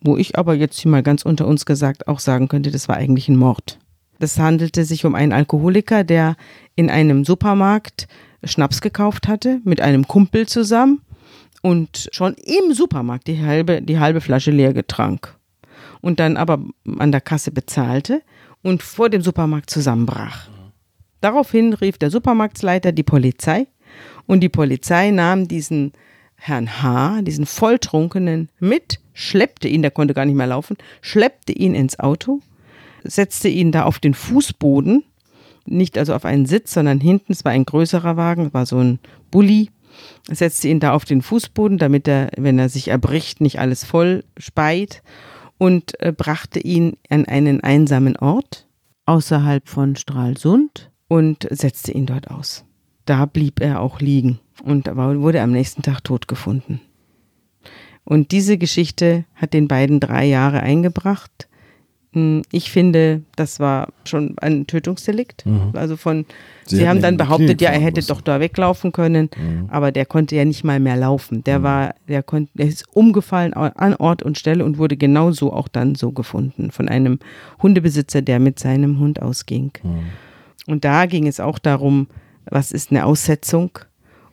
Wo 0.00 0.16
ich 0.16 0.38
aber 0.38 0.54
jetzt 0.54 0.80
hier 0.80 0.90
mal 0.90 1.02
ganz 1.02 1.22
unter 1.22 1.46
uns 1.46 1.66
gesagt 1.66 2.08
auch 2.08 2.18
sagen 2.18 2.48
könnte, 2.48 2.70
das 2.70 2.88
war 2.88 2.96
eigentlich 2.96 3.28
ein 3.28 3.36
Mord. 3.36 3.78
Das 4.18 4.38
handelte 4.38 4.84
sich 4.84 5.04
um 5.04 5.14
einen 5.14 5.32
Alkoholiker, 5.32 6.02
der 6.02 6.36
in 6.74 6.90
einem 6.90 7.24
Supermarkt 7.24 8.08
Schnaps 8.42 8.80
gekauft 8.80 9.28
hatte, 9.28 9.60
mit 9.64 9.80
einem 9.80 10.08
Kumpel 10.08 10.48
zusammen 10.48 11.02
und 11.62 12.08
schon 12.12 12.34
im 12.34 12.72
Supermarkt 12.72 13.26
die 13.26 13.44
halbe, 13.44 13.82
die 13.82 13.98
halbe 13.98 14.20
Flasche 14.20 14.50
leer 14.50 14.72
getrank. 14.72 15.36
Und 16.00 16.18
dann 16.18 16.36
aber 16.36 16.60
an 16.98 17.12
der 17.12 17.20
Kasse 17.20 17.50
bezahlte 17.50 18.22
und 18.62 18.82
vor 18.82 19.10
dem 19.10 19.22
Supermarkt 19.22 19.70
zusammenbrach. 19.70 20.48
Daraufhin 21.20 21.72
rief 21.72 21.98
der 21.98 22.10
Supermarktsleiter 22.10 22.92
die 22.92 23.02
Polizei 23.02 23.66
und 24.26 24.40
die 24.40 24.48
Polizei 24.48 25.10
nahm 25.10 25.48
diesen 25.48 25.92
Herrn 26.36 26.82
H., 26.82 27.22
diesen 27.22 27.46
Volltrunkenen, 27.46 28.48
mit, 28.60 29.00
schleppte 29.12 29.66
ihn, 29.66 29.82
der 29.82 29.90
konnte 29.90 30.14
gar 30.14 30.24
nicht 30.24 30.36
mehr 30.36 30.46
laufen, 30.46 30.76
schleppte 31.00 31.52
ihn 31.52 31.74
ins 31.74 31.98
Auto, 31.98 32.40
setzte 33.02 33.48
ihn 33.48 33.72
da 33.72 33.84
auf 33.84 33.98
den 33.98 34.14
Fußboden, 34.14 35.02
nicht 35.66 35.98
also 35.98 36.14
auf 36.14 36.24
einen 36.24 36.46
Sitz, 36.46 36.72
sondern 36.72 37.00
hinten, 37.00 37.32
es 37.32 37.44
war 37.44 37.52
ein 37.52 37.64
größerer 37.64 38.16
Wagen, 38.16 38.54
war 38.54 38.66
so 38.66 38.78
ein 38.78 39.00
Bulli, 39.30 39.70
setzte 40.30 40.68
ihn 40.68 40.78
da 40.78 40.92
auf 40.92 41.04
den 41.04 41.22
Fußboden, 41.22 41.78
damit 41.78 42.06
er, 42.06 42.30
wenn 42.36 42.58
er 42.58 42.68
sich 42.68 42.88
erbricht, 42.88 43.40
nicht 43.40 43.58
alles 43.58 43.84
voll 43.84 44.24
speit 44.38 45.02
und 45.58 46.00
äh, 46.00 46.12
brachte 46.12 46.60
ihn 46.60 46.96
an 47.10 47.24
einen 47.24 47.60
einsamen 47.62 48.16
Ort 48.16 48.68
außerhalb 49.06 49.68
von 49.68 49.96
Stralsund 49.96 50.90
und 51.08 51.46
setzte 51.50 51.92
ihn 51.92 52.06
dort 52.06 52.30
aus. 52.30 52.64
Da 53.06 53.24
blieb 53.24 53.60
er 53.60 53.80
auch 53.80 54.00
liegen 54.00 54.38
und 54.62 54.86
wurde 54.86 55.40
am 55.40 55.50
nächsten 55.50 55.82
Tag 55.82 56.04
tot 56.04 56.28
gefunden. 56.28 56.80
Und 58.04 58.32
diese 58.32 58.56
Geschichte 58.56 59.24
hat 59.34 59.52
den 59.52 59.68
beiden 59.68 60.00
drei 60.00 60.24
Jahre 60.24 60.60
eingebracht. 60.60 61.48
Hm, 62.14 62.42
ich 62.50 62.70
finde, 62.70 63.22
das 63.36 63.60
war 63.60 63.88
schon 64.04 64.34
ein 64.38 64.66
Tötungsdelikt. 64.66 65.44
Mhm. 65.44 65.72
Also 65.74 65.96
von, 65.98 66.24
Sie, 66.64 66.76
Sie 66.76 66.88
haben 66.88 67.02
dann 67.02 67.18
behauptet, 67.18 67.60
ja, 67.60 67.70
er 67.70 67.80
hätte 67.80 68.00
doch 68.00 68.22
da 68.22 68.40
weglaufen 68.40 68.92
können, 68.92 69.28
mhm. 69.36 69.68
aber 69.70 69.92
der 69.92 70.06
konnte 70.06 70.36
ja 70.36 70.46
nicht 70.46 70.64
mal 70.64 70.80
mehr 70.80 70.96
laufen. 70.96 71.44
Der 71.44 71.58
mhm. 71.58 71.62
war, 71.64 71.94
der 72.08 72.22
konnte, 72.22 72.50
der 72.54 72.66
ist 72.66 72.84
umgefallen 72.94 73.52
an 73.52 73.94
Ort 73.96 74.22
und 74.22 74.38
Stelle 74.38 74.64
und 74.64 74.78
wurde 74.78 74.96
genauso 74.96 75.52
auch 75.52 75.68
dann 75.68 75.94
so 75.94 76.12
gefunden 76.12 76.70
von 76.70 76.88
einem 76.88 77.18
Hundebesitzer, 77.62 78.22
der 78.22 78.38
mit 78.38 78.58
seinem 78.58 79.00
Hund 79.00 79.20
ausging. 79.20 79.72
Und 80.68 80.84
da 80.84 81.06
ging 81.06 81.26
es 81.26 81.40
auch 81.40 81.58
darum, 81.58 82.08
was 82.44 82.72
ist 82.72 82.90
eine 82.90 83.06
Aussetzung? 83.06 83.70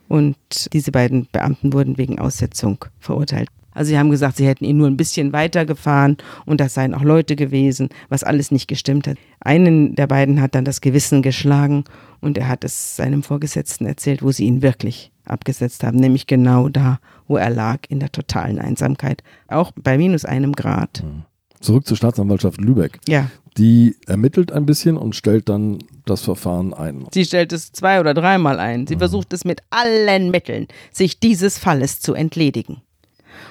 Und 0.07 0.37
diese 0.73 0.91
beiden 0.91 1.27
Beamten 1.31 1.73
wurden 1.73 1.97
wegen 1.97 2.19
Aussetzung 2.19 2.85
verurteilt. 2.99 3.49
Also 3.71 3.89
sie 3.89 3.97
haben 3.97 4.09
gesagt, 4.09 4.37
sie 4.37 4.47
hätten 4.47 4.63
ihn 4.63 4.77
nur 4.77 4.87
ein 4.87 4.97
bisschen 4.97 5.33
weitergefahren 5.33 6.17
und 6.45 6.61
das 6.61 6.73
seien 6.73 6.93
auch 6.93 7.03
Leute 7.03 7.35
gewesen, 7.35 7.89
was 8.07 8.23
alles 8.23 8.51
nicht 8.51 8.67
gestimmt 8.67 9.07
hat. 9.07 9.17
Einen 9.41 9.95
der 9.95 10.07
beiden 10.07 10.41
hat 10.41 10.55
dann 10.55 10.63
das 10.63 10.79
Gewissen 10.79 11.21
geschlagen 11.21 11.83
und 12.21 12.37
er 12.37 12.47
hat 12.47 12.63
es 12.63 12.95
seinem 12.95 13.21
Vorgesetzten 13.21 13.85
erzählt, 13.85 14.23
wo 14.23 14.31
sie 14.31 14.45
ihn 14.45 14.61
wirklich 14.61 15.11
abgesetzt 15.25 15.83
haben, 15.83 15.97
nämlich 15.97 16.25
genau 16.25 16.69
da, 16.69 16.99
wo 17.27 17.35
er 17.35 17.49
lag, 17.49 17.79
in 17.89 17.99
der 17.99 18.11
totalen 18.11 18.59
Einsamkeit, 18.59 19.23
auch 19.47 19.71
bei 19.75 19.97
minus 19.97 20.23
einem 20.23 20.53
Grad. 20.53 20.99
Hm. 20.99 21.23
Zurück 21.59 21.85
zur 21.85 21.97
Staatsanwaltschaft 21.97 22.61
Lübeck. 22.61 22.99
Ja. 23.07 23.29
Die 23.57 23.95
ermittelt 24.05 24.51
ein 24.51 24.65
bisschen 24.65 24.97
und 24.97 25.15
stellt 25.15 25.47
dann 25.47 25.79
das 26.05 26.21
Verfahren 26.21 26.73
ein. 26.73 27.07
Sie 27.13 27.23
stellt 27.23 27.53
es 27.53 27.71
zwei 27.71 27.99
oder 27.99 28.13
dreimal 28.13 28.59
ein. 28.59 28.85
Sie 28.85 28.95
mhm. 28.95 28.99
versucht 28.99 29.31
es 29.33 29.45
mit 29.45 29.61
allen 29.69 30.29
Mitteln, 30.29 30.67
sich 30.91 31.19
dieses 31.19 31.57
Falles 31.57 32.01
zu 32.01 32.13
entledigen. 32.13 32.81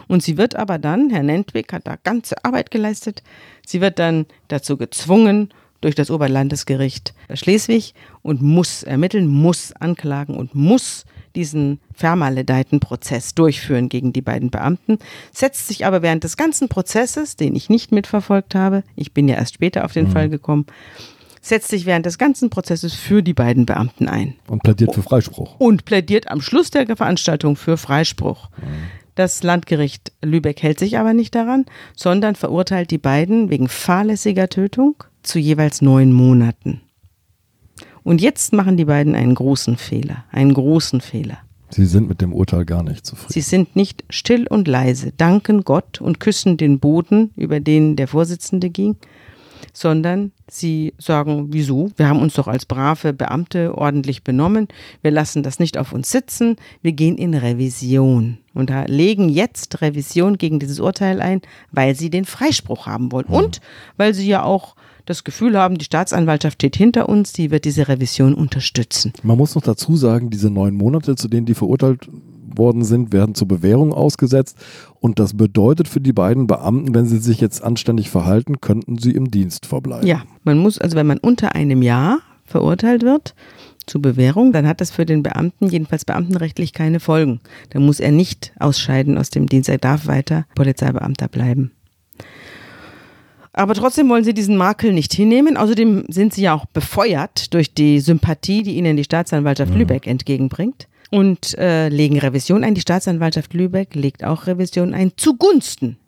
Und 0.07 0.23
sie 0.23 0.37
wird 0.37 0.57
aber 0.57 0.79
dann, 0.79 1.11
Herr 1.11 1.23
Nentwig 1.23 1.73
hat 1.73 1.87
da 1.87 1.97
ganze 2.03 2.45
Arbeit 2.45 2.71
geleistet, 2.71 3.23
sie 3.67 3.81
wird 3.81 3.99
dann 3.99 4.27
dazu 4.49 4.77
gezwungen, 4.77 5.53
durch 5.85 5.95
das 5.95 6.11
Oberlandesgericht 6.11 7.13
Schleswig 7.35 7.93
und 8.23 8.41
muss 8.41 8.85
ermitteln, 8.85 9.27
muss 9.27 9.71
anklagen 9.73 10.35
und 10.35 10.55
muss 10.55 11.05
diesen 11.35 11.81
vermaledeiten 11.93 12.81
Prozess 12.81 13.35
durchführen 13.35 13.89
gegen 13.89 14.13
die 14.13 14.23
beiden 14.23 14.51
Beamten, 14.51 14.99
setzt 15.33 15.69
sich 15.69 15.87
aber 15.87 16.03
während 16.03 16.25
des 16.25 16.37
ganzen 16.37 16.69
Prozesses, 16.69 17.37
den 17.37 17.55
ich 17.55 17.69
nicht 17.69 17.93
mitverfolgt 17.93 18.55
habe, 18.55 18.83
ich 18.97 19.13
bin 19.13 19.29
ja 19.29 19.37
erst 19.37 19.55
später 19.55 19.85
auf 19.85 19.93
den 19.93 20.09
mhm. 20.09 20.13
Fall 20.13 20.29
gekommen, 20.29 20.67
setzt 21.41 21.69
sich 21.69 21.85
während 21.85 22.07
des 22.07 22.19
ganzen 22.19 22.51
Prozesses 22.51 22.95
für 22.95 23.23
die 23.23 23.35
beiden 23.35 23.67
Beamten 23.67 24.09
ein. 24.09 24.35
Und 24.49 24.63
plädiert 24.63 24.95
für 24.95 25.03
Freispruch. 25.03 25.57
Und 25.59 25.85
plädiert 25.85 26.31
am 26.31 26.41
Schluss 26.41 26.71
der 26.71 26.97
Veranstaltung 26.97 27.57
für 27.57 27.77
Freispruch. 27.77 28.49
Mhm. 28.57 28.65
Das 29.15 29.43
Landgericht 29.43 30.13
Lübeck 30.23 30.63
hält 30.63 30.79
sich 30.81 30.99
aber 30.99 31.15
nicht 31.15 31.35
daran, 31.35 31.67
sondern 31.95 32.35
verurteilt 32.35 32.91
die 32.91 32.99
beiden 32.99 33.49
wegen 33.51 33.69
fahrlässiger 33.69 34.49
Tötung 34.49 35.05
zu 35.23 35.39
jeweils 35.39 35.83
neun 35.83 36.13
Monaten. 36.13 36.81
Und 38.05 38.21
jetzt 38.21 38.53
machen 38.53 38.77
die 38.77 38.85
beiden 38.85 39.15
einen 39.15 39.35
großen 39.35 39.77
Fehler, 39.77 40.25
einen 40.31 40.55
großen 40.55 41.01
Fehler. 41.01 41.39
Sie 41.71 41.87
sind 41.87 42.09
mit 42.09 42.21
dem 42.21 42.33
Urteil 42.33 42.65
gar 42.65 42.85
nicht 42.85 43.05
zufrieden. 43.05 43.33
Sie 43.33 43.41
sind 43.41 43.75
nicht 43.75 44.05
still 44.11 44.47
und 44.47 44.69
leise, 44.69 45.13
danken 45.17 45.65
Gott 45.65 46.01
und 46.01 46.21
küssen 46.21 46.57
den 46.57 46.79
Boden, 46.79 47.33
über 47.35 47.59
den 47.59 47.97
der 47.97 48.07
Vorsitzende 48.07 48.71
ging, 48.71 48.97
sondern 49.73 50.31
sie 50.49 50.95
sagen, 50.99 51.49
wieso? 51.51 51.91
Wir 51.97 52.07
haben 52.09 52.21
uns 52.21 52.35
doch 52.35 52.47
als 52.47 52.67
brave 52.67 53.13
Beamte 53.13 53.77
ordentlich 53.77 54.23
benommen. 54.23 54.69
Wir 55.03 55.11
lassen 55.11 55.43
das 55.43 55.59
nicht 55.59 55.77
auf 55.79 55.93
uns 55.93 56.11
sitzen. 56.11 56.57
Wir 56.83 56.93
gehen 56.93 57.17
in 57.17 57.35
Revision. 57.35 58.39
Und 58.53 58.71
da 58.71 58.85
legen 58.85 59.29
jetzt 59.29 59.81
Revision 59.81 60.39
gegen 60.39 60.61
dieses 60.61 60.79
Urteil 60.79 61.21
ein, 61.21 61.41
weil 61.73 61.97
sie 61.97 62.11
den 62.11 62.27
Freispruch 62.27 62.87
haben 62.87 63.11
wollen. 63.11 63.29
Hm. 63.29 63.35
Und 63.35 63.61
weil 63.97 64.15
sie 64.15 64.29
ja 64.29 64.45
auch 64.45 64.77
das 65.07 65.25
Gefühl 65.25 65.59
haben, 65.59 65.77
die 65.77 65.85
Staatsanwaltschaft 65.85 66.55
steht 66.55 66.77
hinter 66.77 67.09
uns, 67.09 67.33
die 67.33 67.51
wird 67.51 67.65
diese 67.65 67.89
Revision 67.89 68.35
unterstützen. 68.35 69.13
Man 69.23 69.39
muss 69.39 69.55
noch 69.55 69.63
dazu 69.63 69.97
sagen, 69.97 70.31
diese 70.31 70.51
neun 70.51 70.75
Monate, 70.75 71.17
zu 71.17 71.29
denen 71.29 71.47
die 71.47 71.55
verurteilt 71.55 72.09
worden 72.57 72.85
sind, 72.85 73.13
werden 73.13 73.35
zur 73.35 73.49
Bewährung 73.49 73.93
ausgesetzt. 73.93 74.57
Und 75.01 75.19
das 75.19 75.37
bedeutet 75.37 75.89
für 75.89 76.01
die 76.01 76.13
beiden 76.13 76.47
Beamten, 76.47 76.95
wenn 76.95 77.07
sie 77.07 77.19
sich 77.19 77.41
jetzt 77.41 77.63
anständig 77.63 78.11
verhalten, 78.11 78.61
könnten 78.61 78.99
sie 78.99 79.11
im 79.13 79.31
Dienst 79.31 79.67
verbleiben. 79.67 80.07
Ja, 80.07 80.23
man 80.45 80.59
muss, 80.59 80.79
also 80.79 80.97
wenn 80.97 81.07
man 81.07 81.19
unter 81.19 81.55
einem 81.55 81.83
Jahr 81.83 82.21
verurteilt 82.45 83.03
wird, 83.03 83.35
zur 83.87 84.01
Bewährung, 84.01 84.53
dann 84.53 84.67
hat 84.67 84.81
das 84.81 84.91
für 84.91 85.05
den 85.05 85.23
Beamten, 85.23 85.69
jedenfalls 85.69 86.07
beamtenrechtlich, 86.07 86.73
keine 86.73 87.01
Folgen. 87.01 87.41
Dann 87.71 87.85
muss 87.85 88.01
er 88.01 88.13
nicht 88.13 88.53
ausscheiden 88.59 89.19
aus 89.19 89.29
dem 89.29 89.47
Dienst, 89.47 89.69
er 89.69 89.77
darf 89.77 90.07
weiter 90.07 90.47
Polizeibeamter 90.55 91.29
bleiben. 91.29 91.73
Aber 93.57 93.75
trotzdem 93.75 94.09
wollen 94.09 94.25
sie 94.25 94.35
diesen 94.35 94.57
Makel 94.57 94.93
nicht 94.93 95.15
hinnehmen. 95.15 95.57
Außerdem 95.57 96.07
sind 96.09 96.35
sie 96.35 96.43
ja 96.43 96.55
auch 96.55 96.67
befeuert 96.67 97.55
durch 97.55 97.73
die 97.73 98.01
Sympathie, 98.01 98.65
die 98.65 98.77
ihnen 98.77 98.97
die 98.97 99.05
Staatsanwaltschaft 99.05 99.73
mhm. 99.73 99.79
Lübeck 99.79 100.09
entgegenbringt. 100.09 100.89
Und 101.11 101.57
äh, 101.57 101.89
legen 101.89 102.19
Revision 102.19 102.65
ein. 102.65 102.75
Die 102.75 102.81
Staatsanwaltschaft 102.81 103.55
Lübeck 103.55 103.95
legt 103.95 104.25
auch 104.25 104.49
Revision 104.49 104.93
ein 104.93 105.13
zugunsten 105.17 105.99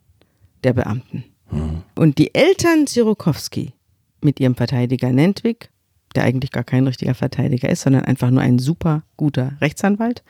der 0.65 0.73
Beamten. 0.73 1.25
Mhm. 1.53 1.83
Und 1.95 2.19
die 2.19 2.35
Eltern 2.35 2.89
Sirokowski 2.89 3.73
mit 4.21 4.41
ihrem 4.41 4.57
Verteidiger 4.57 5.13
Nentwig, 5.13 5.71
der 6.17 6.25
eigentlich 6.25 6.51
gar 6.51 6.65
kein 6.65 6.85
richtiger 6.89 7.15
Verteidiger 7.15 7.69
ist, 7.69 7.83
sondern 7.83 8.05
einfach 8.05 8.31
nur 8.31 8.43
ein 8.43 8.59
super 8.59 9.05
guter 9.17 9.53
Rechtsanwalt, 9.61 10.25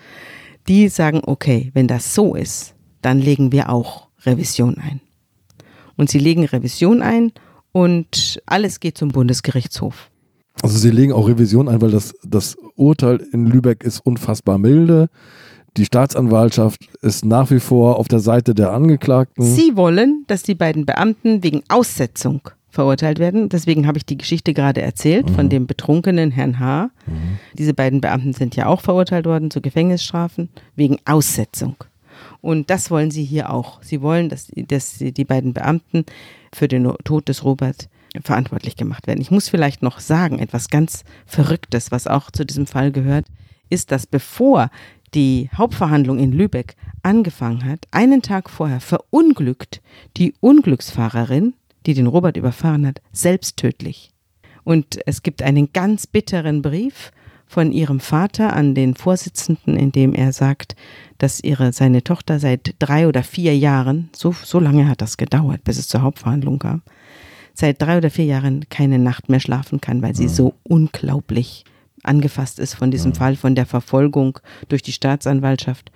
die 0.68 0.88
sagen, 0.90 1.22
okay, 1.24 1.70
wenn 1.72 1.88
das 1.88 2.14
so 2.14 2.34
ist, 2.34 2.74
dann 3.00 3.20
legen 3.20 3.52
wir 3.52 3.70
auch 3.70 4.08
Revision 4.26 4.76
ein 4.76 5.00
und 5.96 6.10
sie 6.10 6.18
legen 6.18 6.44
Revision 6.44 7.02
ein 7.02 7.32
und 7.72 8.40
alles 8.46 8.80
geht 8.80 8.96
zum 8.96 9.08
Bundesgerichtshof. 9.08 10.10
Also 10.62 10.78
Sie 10.78 10.90
legen 10.90 11.12
auch 11.12 11.28
Revision 11.28 11.68
ein, 11.68 11.82
weil 11.82 11.90
das, 11.90 12.14
das 12.24 12.56
Urteil 12.76 13.20
in 13.32 13.46
Lübeck 13.46 13.84
ist 13.84 14.00
unfassbar 14.00 14.56
milde. 14.56 15.08
Die 15.76 15.84
Staatsanwaltschaft 15.84 16.88
ist 17.02 17.26
nach 17.26 17.50
wie 17.50 17.60
vor 17.60 17.98
auf 17.98 18.08
der 18.08 18.20
Seite 18.20 18.54
der 18.54 18.72
Angeklagten. 18.72 19.44
Sie 19.44 19.76
wollen, 19.76 20.24
dass 20.26 20.42
die 20.42 20.54
beiden 20.54 20.86
Beamten 20.86 21.42
wegen 21.42 21.62
Aussetzung 21.68 22.40
verurteilt 22.70 23.18
werden. 23.18 23.50
Deswegen 23.50 23.86
habe 23.86 23.98
ich 23.98 24.06
die 24.06 24.16
Geschichte 24.16 24.54
gerade 24.54 24.80
erzählt 24.80 25.28
mhm. 25.28 25.34
von 25.34 25.48
dem 25.50 25.66
betrunkenen 25.66 26.30
Herrn 26.30 26.58
H. 26.58 26.90
Mhm. 27.06 27.38
Diese 27.58 27.74
beiden 27.74 28.00
Beamten 28.00 28.32
sind 28.32 28.56
ja 28.56 28.66
auch 28.66 28.80
verurteilt 28.80 29.26
worden 29.26 29.50
zu 29.50 29.60
Gefängnisstrafen 29.60 30.48
wegen 30.76 30.96
Aussetzung. 31.04 31.76
Und 32.46 32.70
das 32.70 32.92
wollen 32.92 33.10
sie 33.10 33.24
hier 33.24 33.50
auch. 33.50 33.82
Sie 33.82 34.02
wollen, 34.02 34.28
dass, 34.28 34.52
dass 34.54 34.98
die 34.98 35.24
beiden 35.24 35.52
Beamten 35.52 36.06
für 36.54 36.68
den 36.68 36.88
Tod 37.02 37.28
des 37.28 37.42
Robert 37.42 37.88
verantwortlich 38.22 38.76
gemacht 38.76 39.08
werden. 39.08 39.20
Ich 39.20 39.32
muss 39.32 39.48
vielleicht 39.48 39.82
noch 39.82 39.98
sagen, 39.98 40.38
etwas 40.38 40.68
ganz 40.68 41.02
Verrücktes, 41.26 41.90
was 41.90 42.06
auch 42.06 42.30
zu 42.30 42.46
diesem 42.46 42.68
Fall 42.68 42.92
gehört, 42.92 43.26
ist, 43.68 43.90
dass 43.90 44.06
bevor 44.06 44.70
die 45.12 45.50
Hauptverhandlung 45.56 46.20
in 46.20 46.30
Lübeck 46.30 46.76
angefangen 47.02 47.64
hat, 47.64 47.80
einen 47.90 48.22
Tag 48.22 48.48
vorher 48.48 48.80
verunglückt 48.80 49.82
die 50.16 50.32
Unglücksfahrerin, 50.38 51.54
die 51.84 51.94
den 51.94 52.06
Robert 52.06 52.36
überfahren 52.36 52.86
hat, 52.86 53.02
selbst 53.10 53.56
tödlich. 53.56 54.12
Und 54.62 55.00
es 55.04 55.24
gibt 55.24 55.42
einen 55.42 55.72
ganz 55.72 56.06
bitteren 56.06 56.62
Brief 56.62 57.10
von 57.46 57.72
ihrem 57.72 58.00
Vater 58.00 58.54
an 58.54 58.74
den 58.74 58.94
Vorsitzenden, 58.94 59.76
in 59.76 59.92
dem 59.92 60.14
er 60.14 60.32
sagt, 60.32 60.74
dass 61.18 61.40
ihre, 61.40 61.72
seine 61.72 62.02
Tochter 62.02 62.38
seit 62.38 62.74
drei 62.78 63.06
oder 63.08 63.22
vier 63.22 63.56
Jahren, 63.56 64.10
so, 64.14 64.32
so 64.32 64.58
lange 64.58 64.88
hat 64.88 65.00
das 65.00 65.16
gedauert, 65.16 65.64
bis 65.64 65.78
es 65.78 65.88
zur 65.88 66.02
Hauptverhandlung 66.02 66.58
kam, 66.58 66.82
seit 67.54 67.80
drei 67.80 67.98
oder 67.98 68.10
vier 68.10 68.26
Jahren 68.26 68.68
keine 68.68 68.98
Nacht 68.98 69.28
mehr 69.28 69.40
schlafen 69.40 69.80
kann, 69.80 70.02
weil 70.02 70.14
sie 70.14 70.24
mhm. 70.24 70.30
so 70.30 70.54
unglaublich 70.64 71.64
angefasst 72.02 72.58
ist 72.58 72.74
von 72.74 72.90
diesem 72.90 73.12
mhm. 73.12 73.16
Fall, 73.16 73.36
von 73.36 73.54
der 73.54 73.66
Verfolgung 73.66 74.38
durch 74.68 74.82
die 74.82 74.92
Staatsanwaltschaft. 74.92 75.90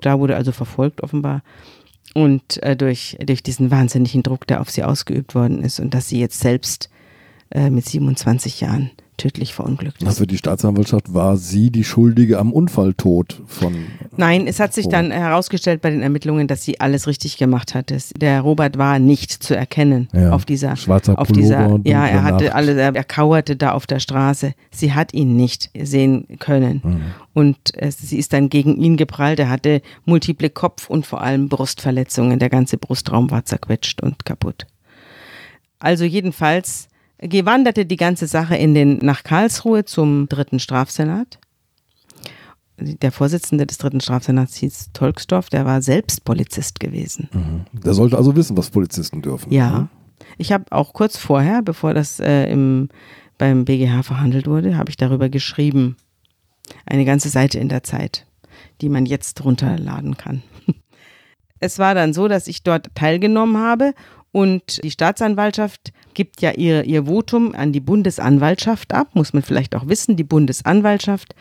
Da 0.00 0.18
wurde 0.18 0.36
also 0.36 0.52
verfolgt 0.52 1.02
offenbar 1.02 1.42
und 2.14 2.62
äh, 2.62 2.76
durch, 2.76 3.16
durch 3.24 3.42
diesen 3.42 3.70
wahnsinnigen 3.70 4.22
Druck, 4.22 4.46
der 4.46 4.60
auf 4.60 4.70
sie 4.70 4.84
ausgeübt 4.84 5.34
worden 5.34 5.62
ist 5.62 5.80
und 5.80 5.94
dass 5.94 6.08
sie 6.08 6.20
jetzt 6.20 6.40
selbst 6.40 6.90
äh, 7.50 7.70
mit 7.70 7.86
27 7.86 8.60
Jahren 8.60 8.90
tödlich 9.20 9.52
verunglückt 9.52 10.00
ist. 10.00 10.08
Also 10.08 10.24
die 10.24 10.38
Staatsanwaltschaft 10.38 11.12
war 11.12 11.36
sie 11.36 11.70
die 11.70 11.84
Schuldige 11.84 12.38
am 12.38 12.52
Unfalltod 12.52 13.42
von. 13.46 13.74
Nein, 14.16 14.46
es 14.46 14.60
hat 14.60 14.72
sich 14.72 14.88
dann 14.88 15.10
herausgestellt 15.10 15.82
bei 15.82 15.90
den 15.90 16.00
Ermittlungen, 16.00 16.48
dass 16.48 16.64
sie 16.64 16.80
alles 16.80 17.06
richtig 17.06 17.36
gemacht 17.36 17.74
hat. 17.74 17.92
Der 18.16 18.40
Robert 18.40 18.78
war 18.78 18.98
nicht 18.98 19.30
zu 19.30 19.54
erkennen 19.54 20.08
ja, 20.14 20.32
auf 20.32 20.46
dieser. 20.46 20.74
Schwarzer 20.76 21.18
auf 21.18 21.28
Pullover, 21.28 21.78
dieser, 21.78 21.90
Ja, 21.90 22.06
er 22.06 22.22
hatte 22.22 22.54
alles, 22.54 22.76
er 22.76 23.04
kauerte 23.04 23.56
da 23.56 23.72
auf 23.72 23.86
der 23.86 24.00
Straße. 24.00 24.54
Sie 24.70 24.94
hat 24.94 25.12
ihn 25.12 25.36
nicht 25.36 25.70
sehen 25.78 26.26
können. 26.38 26.80
Mhm. 26.82 27.00
Und 27.34 27.58
es, 27.76 27.98
sie 27.98 28.18
ist 28.18 28.32
dann 28.32 28.48
gegen 28.48 28.76
ihn 28.76 28.96
geprallt. 28.96 29.38
Er 29.38 29.50
hatte 29.50 29.82
multiple 30.06 30.48
Kopf- 30.48 30.88
und 30.88 31.04
vor 31.04 31.20
allem 31.20 31.50
Brustverletzungen. 31.50 32.38
Der 32.38 32.48
ganze 32.48 32.78
Brustraum 32.78 33.30
war 33.30 33.44
zerquetscht 33.44 34.02
und 34.02 34.24
kaputt. 34.24 34.66
Also 35.78 36.04
jedenfalls 36.04 36.89
gewanderte 37.22 37.86
die 37.86 37.96
ganze 37.96 38.26
Sache 38.26 38.56
in 38.56 38.74
den, 38.74 38.98
nach 38.98 39.22
Karlsruhe 39.22 39.84
zum 39.84 40.28
dritten 40.28 40.58
Strafsenat. 40.58 41.38
Der 42.78 43.12
Vorsitzende 43.12 43.66
des 43.66 43.76
dritten 43.76 44.00
Strafsenats 44.00 44.56
hieß 44.56 44.90
Tolksdorf, 44.94 45.50
der 45.50 45.66
war 45.66 45.82
selbst 45.82 46.24
Polizist 46.24 46.80
gewesen. 46.80 47.28
Mhm. 47.32 47.80
Der 47.80 47.92
sollte 47.92 48.16
also 48.16 48.36
wissen, 48.36 48.56
was 48.56 48.70
Polizisten 48.70 49.20
dürfen. 49.20 49.52
Ja. 49.52 49.70
Ne? 49.70 49.88
Ich 50.38 50.52
habe 50.52 50.64
auch 50.70 50.94
kurz 50.94 51.18
vorher, 51.18 51.60
bevor 51.60 51.92
das 51.92 52.20
äh, 52.20 52.50
im, 52.50 52.88
beim 53.36 53.66
BGH 53.66 54.02
verhandelt 54.02 54.46
wurde, 54.46 54.76
habe 54.76 54.88
ich 54.88 54.96
darüber 54.96 55.28
geschrieben. 55.28 55.96
Eine 56.86 57.04
ganze 57.04 57.28
Seite 57.28 57.58
in 57.58 57.68
der 57.68 57.82
Zeit, 57.82 58.26
die 58.80 58.88
man 58.88 59.04
jetzt 59.04 59.44
runterladen 59.44 60.16
kann. 60.16 60.42
Es 61.62 61.78
war 61.78 61.94
dann 61.94 62.14
so, 62.14 62.26
dass 62.26 62.48
ich 62.48 62.62
dort 62.62 62.88
teilgenommen 62.94 63.58
habe 63.58 63.92
und 64.32 64.82
die 64.84 64.90
Staatsanwaltschaft 64.90 65.92
gibt 66.14 66.40
ja 66.40 66.52
ihr, 66.52 66.84
ihr 66.84 67.06
Votum 67.06 67.54
an 67.54 67.72
die 67.72 67.80
Bundesanwaltschaft 67.80 68.94
ab, 68.94 69.08
muss 69.14 69.32
man 69.32 69.42
vielleicht 69.42 69.74
auch 69.74 69.88
wissen. 69.88 70.16
Die 70.16 70.24
Bundesanwaltschaft 70.24 71.34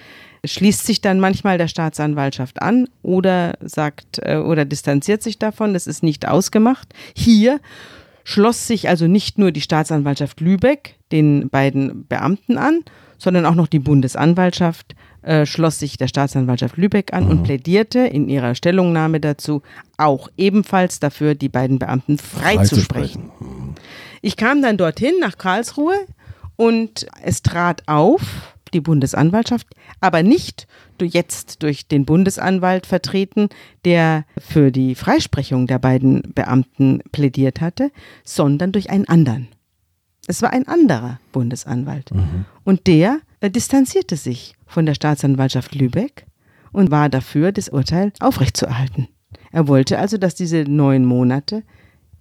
schließt 0.45 0.85
sich 0.85 1.01
dann 1.01 1.19
manchmal 1.19 1.57
der 1.57 1.67
Staatsanwaltschaft 1.67 2.61
an 2.61 2.87
oder 3.03 3.57
sagt 3.61 4.19
äh, 4.23 4.37
oder 4.37 4.65
distanziert 4.65 5.21
sich 5.21 5.37
davon. 5.37 5.73
Das 5.73 5.85
ist 5.85 6.01
nicht 6.01 6.27
ausgemacht. 6.27 6.93
Hier 7.15 7.59
schloss 8.23 8.65
sich 8.67 8.89
also 8.89 9.07
nicht 9.07 9.37
nur 9.37 9.51
die 9.51 9.61
Staatsanwaltschaft 9.61 10.39
Lübeck 10.39 10.95
den 11.11 11.49
beiden 11.49 12.07
Beamten 12.07 12.57
an, 12.57 12.83
sondern 13.17 13.45
auch 13.45 13.55
noch 13.55 13.67
die 13.67 13.79
Bundesanwaltschaft 13.79 14.95
äh, 15.21 15.45
schloss 15.45 15.79
sich 15.79 15.97
der 15.97 16.07
Staatsanwaltschaft 16.07 16.77
Lübeck 16.77 17.13
an 17.13 17.25
mhm. 17.25 17.31
und 17.31 17.43
plädierte 17.43 17.99
in 17.99 18.29
ihrer 18.29 18.55
Stellungnahme 18.55 19.19
dazu 19.19 19.61
auch 19.97 20.29
ebenfalls 20.37 20.99
dafür, 20.99 21.35
die 21.35 21.49
beiden 21.49 21.79
Beamten 21.79 22.17
freizusprechen. 22.17 23.31
Frei 23.37 23.45
mhm. 23.45 23.75
Ich 24.21 24.37
kam 24.37 24.61
dann 24.61 24.77
dorthin 24.77 25.13
nach 25.19 25.37
Karlsruhe 25.37 25.95
und 26.55 27.07
es 27.23 27.41
trat 27.41 27.87
auf, 27.87 28.55
die 28.73 28.81
Bundesanwaltschaft, 28.81 29.67
aber 29.99 30.23
nicht 30.23 30.67
jetzt 31.01 31.63
durch 31.63 31.87
den 31.87 32.05
Bundesanwalt 32.05 32.85
vertreten, 32.85 33.49
der 33.85 34.25
für 34.37 34.71
die 34.71 34.95
Freisprechung 34.95 35.65
der 35.65 35.79
beiden 35.79 36.33
Beamten 36.35 37.01
plädiert 37.11 37.61
hatte, 37.61 37.91
sondern 38.23 38.71
durch 38.71 38.89
einen 38.89 39.07
anderen. 39.07 39.47
Es 40.27 40.41
war 40.41 40.51
ein 40.51 40.67
anderer 40.67 41.19
Bundesanwalt. 41.31 42.13
Mhm. 42.13 42.45
Und 42.63 42.87
der 42.87 43.19
distanzierte 43.47 44.17
sich 44.17 44.55
von 44.65 44.85
der 44.85 44.95
Staatsanwaltschaft 44.95 45.73
Lübeck 45.73 46.25
und 46.73 46.91
war 46.91 47.07
dafür, 47.07 47.53
das 47.53 47.69
Urteil 47.69 48.11
aufrechtzuerhalten. 48.19 49.07
Er 49.51 49.67
wollte 49.67 49.97
also, 49.97 50.17
dass 50.17 50.35
diese 50.35 50.63
neun 50.63 51.05
Monate 51.05 51.63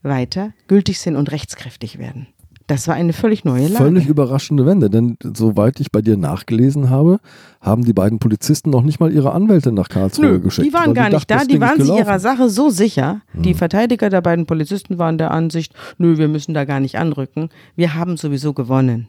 weiter 0.03 0.53
gültig 0.69 1.01
sind 1.01 1.17
und 1.17 1.33
rechtskräftig 1.33 1.99
werden. 1.99 2.29
Das 2.69 2.87
war 2.87 2.95
eine 2.95 3.15
völlig 3.15 3.47
neue 3.47 3.63
Lage. 3.63 3.77
Völlig 3.77 4.07
überraschende 4.09 4.67
Wende, 4.67 4.91
denn 4.91 5.17
soweit 5.35 5.81
ich 5.81 5.91
bei 5.91 6.03
dir 6.03 6.19
nachgelesen 6.19 6.91
habe, 6.91 7.19
haben 7.63 7.83
die 7.83 7.95
beiden 7.95 8.19
Polizisten 8.19 8.69
noch 8.69 8.83
nicht 8.83 9.01
mal 9.01 9.11
ihre 9.11 9.33
Anwälte 9.33 9.73
nach 9.73 9.89
Karlsruhe 9.89 10.33
Nö, 10.33 10.41
geschickt. 10.41 10.69
Die 10.69 10.75
waren 10.75 10.93
gar 10.93 11.09
die 11.09 11.17
nicht 11.17 11.31
dachten, 11.31 11.49
da, 11.49 11.55
die 11.55 11.61
waren 11.63 11.81
sich 11.81 11.89
ihrer 11.89 12.19
Sache 12.19 12.51
so 12.51 12.69
sicher. 12.69 13.23
Hm. 13.33 13.43
Die 13.43 13.55
Verteidiger 13.55 14.11
der 14.11 14.21
beiden 14.21 14.45
Polizisten 14.45 14.99
waren 14.99 15.17
der 15.17 15.31
Ansicht, 15.31 15.73
nö, 15.97 16.19
wir 16.19 16.29
müssen 16.29 16.53
da 16.53 16.67
gar 16.67 16.79
nicht 16.79 16.99
anrücken. 16.99 17.49
Wir 17.75 17.95
haben 17.95 18.19
sowieso 18.19 18.53
gewonnen. 18.53 19.09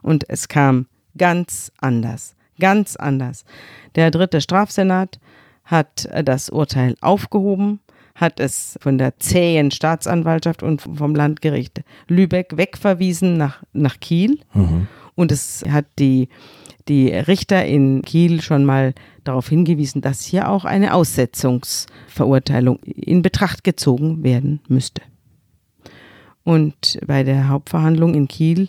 Und 0.00 0.28
es 0.28 0.46
kam 0.46 0.86
ganz 1.16 1.72
anders. 1.78 2.34
Ganz 2.58 2.96
anders. 2.96 3.44
Der 3.94 4.10
dritte 4.10 4.40
Strafsenat 4.40 5.18
hat 5.64 6.08
das 6.24 6.50
Urteil 6.50 6.94
aufgehoben 7.00 7.80
hat 8.14 8.40
es 8.40 8.78
von 8.80 8.98
der 8.98 9.18
zähen 9.18 9.70
Staatsanwaltschaft 9.70 10.62
und 10.62 10.82
vom 10.82 11.14
Landgericht 11.14 11.82
Lübeck 12.08 12.56
wegverwiesen 12.56 13.36
nach, 13.36 13.62
nach 13.72 14.00
Kiel. 14.00 14.38
Mhm. 14.54 14.86
Und 15.14 15.32
es 15.32 15.64
hat 15.68 15.86
die, 15.98 16.28
die 16.88 17.08
Richter 17.08 17.64
in 17.64 18.02
Kiel 18.02 18.40
schon 18.40 18.64
mal 18.64 18.94
darauf 19.24 19.48
hingewiesen, 19.48 20.02
dass 20.02 20.22
hier 20.22 20.48
auch 20.48 20.64
eine 20.64 20.94
Aussetzungsverurteilung 20.94 22.78
in 22.80 23.22
Betracht 23.22 23.64
gezogen 23.64 24.22
werden 24.22 24.60
müsste. 24.68 25.02
Und 26.44 26.98
bei 27.06 27.22
der 27.22 27.48
Hauptverhandlung 27.48 28.14
in 28.14 28.26
Kiel 28.26 28.68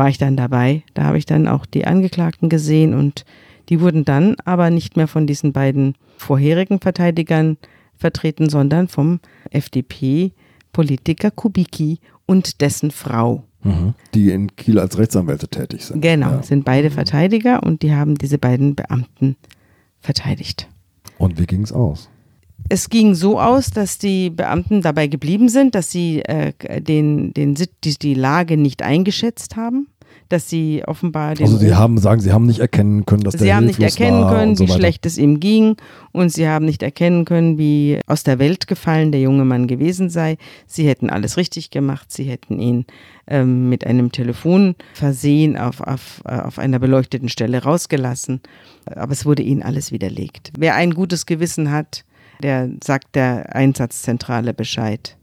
war 0.00 0.08
ich 0.08 0.16
dann 0.16 0.34
dabei. 0.34 0.82
Da 0.94 1.04
habe 1.04 1.18
ich 1.18 1.26
dann 1.26 1.46
auch 1.46 1.66
die 1.66 1.86
Angeklagten 1.86 2.48
gesehen 2.48 2.94
und 2.94 3.26
die 3.68 3.82
wurden 3.82 4.06
dann 4.06 4.34
aber 4.46 4.70
nicht 4.70 4.96
mehr 4.96 5.06
von 5.06 5.26
diesen 5.26 5.52
beiden 5.52 5.94
vorherigen 6.16 6.80
Verteidigern 6.80 7.58
vertreten, 7.98 8.48
sondern 8.48 8.88
vom 8.88 9.20
FDP-Politiker 9.50 11.30
Kubicki 11.30 11.98
und 12.24 12.62
dessen 12.62 12.92
Frau. 12.92 13.44
Mhm. 13.62 13.92
Die 14.14 14.30
in 14.30 14.56
Kiel 14.56 14.78
als 14.78 14.96
Rechtsanwälte 14.96 15.48
tätig 15.48 15.84
sind. 15.84 16.00
Genau, 16.00 16.30
ja. 16.30 16.42
sind 16.42 16.64
beide 16.64 16.90
Verteidiger 16.90 17.62
und 17.62 17.82
die 17.82 17.92
haben 17.92 18.14
diese 18.14 18.38
beiden 18.38 18.74
Beamten 18.74 19.36
verteidigt. 20.00 20.66
Und 21.18 21.38
wie 21.38 21.44
ging 21.44 21.62
es 21.62 21.72
aus? 21.72 22.08
Es 22.72 22.88
ging 22.88 23.14
so 23.14 23.40
aus, 23.40 23.70
dass 23.70 23.98
die 23.98 24.30
Beamten 24.30 24.80
dabei 24.80 25.08
geblieben 25.08 25.48
sind, 25.48 25.74
dass 25.74 25.90
sie 25.90 26.22
äh, 26.22 26.52
den, 26.80 27.34
den, 27.34 27.56
die, 27.56 27.98
die 27.98 28.14
Lage 28.14 28.56
nicht 28.56 28.82
eingeschätzt 28.82 29.56
haben 29.56 29.88
dass 30.30 30.48
sie 30.48 30.82
offenbar 30.86 31.34
den. 31.34 31.46
Also 31.46 31.58
sie 31.58 31.74
haben, 31.74 31.98
sagen, 31.98 32.20
sie 32.20 32.32
haben 32.32 32.46
nicht 32.46 32.60
erkennen 32.60 33.04
können, 33.04 33.24
dass 33.24 33.34
sie 33.34 33.44
der 33.44 33.56
haben 33.56 33.66
nicht 33.66 33.82
erkennen 33.82 34.28
können, 34.28 34.54
so 34.54 34.64
wie 34.64 34.70
schlecht 34.70 35.04
es 35.04 35.18
ihm 35.18 35.40
ging 35.40 35.76
und 36.12 36.32
sie 36.32 36.48
haben 36.48 36.64
nicht 36.64 36.82
erkennen 36.82 37.24
können, 37.24 37.58
wie 37.58 37.98
aus 38.06 38.22
der 38.22 38.38
Welt 38.38 38.68
gefallen 38.68 39.10
der 39.10 39.20
junge 39.20 39.44
Mann 39.44 39.66
gewesen 39.66 40.08
sei. 40.08 40.36
Sie 40.66 40.86
hätten 40.86 41.10
alles 41.10 41.36
richtig 41.36 41.70
gemacht, 41.70 42.12
sie 42.12 42.24
hätten 42.24 42.60
ihn 42.60 42.86
ähm, 43.26 43.68
mit 43.68 43.84
einem 43.84 44.12
Telefon 44.12 44.76
versehen, 44.94 45.58
auf, 45.58 45.80
auf, 45.80 46.22
äh, 46.24 46.38
auf 46.38 46.60
einer 46.60 46.78
beleuchteten 46.78 47.28
Stelle 47.28 47.64
rausgelassen, 47.64 48.40
aber 48.86 49.12
es 49.12 49.26
wurde 49.26 49.42
ihnen 49.42 49.64
alles 49.64 49.90
widerlegt. 49.90 50.52
Wer 50.56 50.76
ein 50.76 50.94
gutes 50.94 51.26
Gewissen 51.26 51.72
hat, 51.72 52.04
der 52.42 52.70
sagt 52.82 53.14
der 53.14 53.54
Einsatzzentrale 53.54 54.54
Bescheid. 54.54 55.16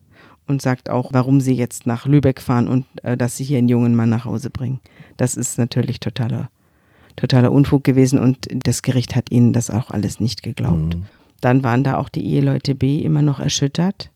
und 0.48 0.62
sagt 0.62 0.90
auch, 0.90 1.12
warum 1.12 1.42
sie 1.42 1.56
jetzt 1.56 1.86
nach 1.86 2.06
Lübeck 2.06 2.42
fahren 2.42 2.70
und 2.70 2.86
äh, 3.04 3.18
dass 3.18 3.36
sie 3.36 3.44
hier 3.44 3.58
einen 3.58 3.68
jungen 3.68 3.96
Mann 3.96 4.10
nach 4.10 4.24
Hause 4.24 4.50
bringen. 4.50 4.80
Das 5.18 5.36
ist 5.36 5.58
natürlich 5.58 6.00
totaler, 6.00 6.50
totaler 7.18 7.52
Unfug 7.52 7.84
gewesen 7.84 8.18
und 8.18 8.48
das 8.50 8.82
Gericht 8.82 9.16
hat 9.16 9.30
ihnen 9.30 9.52
das 9.52 9.70
auch 9.70 9.92
alles 9.92 10.22
nicht 10.22 10.44
geglaubt. 10.44 10.96
Mhm. 10.96 11.06
Dann 11.42 11.64
waren 11.64 11.84
da 11.84 11.98
auch 11.98 12.10
die 12.10 12.26
Eheleute 12.26 12.76
B 12.76 13.00
immer 13.00 13.22
noch 13.22 13.42
erschüttert. 13.42 14.10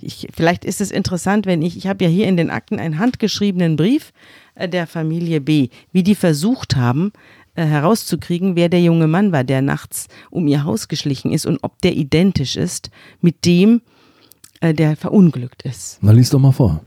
Ich, 0.00 0.28
vielleicht 0.32 0.64
ist 0.64 0.80
es 0.80 0.92
interessant, 0.92 1.46
wenn 1.46 1.60
ich, 1.60 1.76
ich 1.76 1.88
habe 1.88 2.04
ja 2.04 2.10
hier 2.10 2.28
in 2.28 2.36
den 2.36 2.50
Akten 2.50 2.78
einen 2.78 3.00
handgeschriebenen 3.00 3.74
Brief 3.76 4.12
äh, 4.54 4.68
der 4.68 4.86
Familie 4.86 5.40
B, 5.40 5.70
wie 5.92 6.04
die 6.04 6.14
versucht 6.14 6.76
haben, 6.76 7.12
herauszukriegen, 7.64 8.56
wer 8.56 8.68
der 8.68 8.80
junge 8.80 9.06
Mann 9.06 9.32
war, 9.32 9.44
der 9.44 9.62
nachts 9.62 10.08
um 10.30 10.46
ihr 10.46 10.64
Haus 10.64 10.88
geschlichen 10.88 11.32
ist 11.32 11.46
und 11.46 11.58
ob 11.62 11.80
der 11.82 11.96
identisch 11.96 12.56
ist 12.56 12.90
mit 13.20 13.44
dem, 13.44 13.82
äh, 14.60 14.74
der 14.74 14.96
verunglückt 14.96 15.62
ist. 15.62 15.98
Na, 16.00 16.12
lies 16.12 16.30
doch 16.30 16.38
mal 16.38 16.52
vor. 16.52 16.82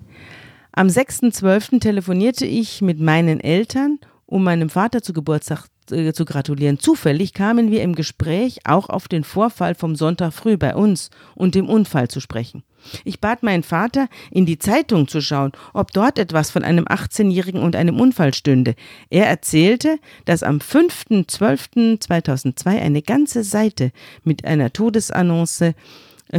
Am 0.74 0.88
6.12. 0.88 1.80
telefonierte 1.82 2.46
ich 2.46 2.82
mit 2.82 3.00
meinen 3.00 3.42
Eltern, 3.42 4.00
um 4.26 4.44
meinem 4.44 4.70
Vater 4.70 5.02
zu 5.02 5.12
Geburtstag 5.12 5.66
äh, 5.92 6.14
zu 6.14 6.26
gratulieren. 6.26 6.80
Zufällig 6.80 7.34
kamen 7.34 7.72
wir 7.72 7.82
im 7.82 7.96
Gespräch 7.96 8.60
auch 8.66 8.90
auf 8.90 9.08
den 9.08 9.24
Vorfall 9.24 9.76
vom 9.76 9.96
Sonntag 9.96 10.34
früh 10.34 10.58
bei 10.58 10.76
uns 10.76 11.10
und 11.36 11.56
dem 11.56 11.70
Unfall 11.70 12.08
zu 12.08 12.20
sprechen. 12.20 12.64
Ich 13.04 13.20
bat 13.20 13.44
meinen 13.44 13.64
Vater, 13.64 14.08
in 14.32 14.46
die 14.46 14.58
Zeitung 14.58 15.08
zu 15.08 15.22
schauen, 15.22 15.52
ob 15.74 15.92
dort 15.92 16.18
etwas 16.18 16.52
von 16.52 16.64
einem 16.64 16.86
18-Jährigen 16.86 17.62
und 17.62 17.76
einem 17.76 18.00
Unfall 18.00 18.34
stünde. 18.34 18.76
Er 19.10 19.28
erzählte, 19.28 20.00
dass 20.26 20.44
am 20.44 20.58
5.12.2002 20.58 22.68
eine 22.68 23.02
ganze 23.02 23.44
Seite 23.44 23.92
mit 24.24 24.46
einer 24.46 24.72
Todesannonce 24.74 25.74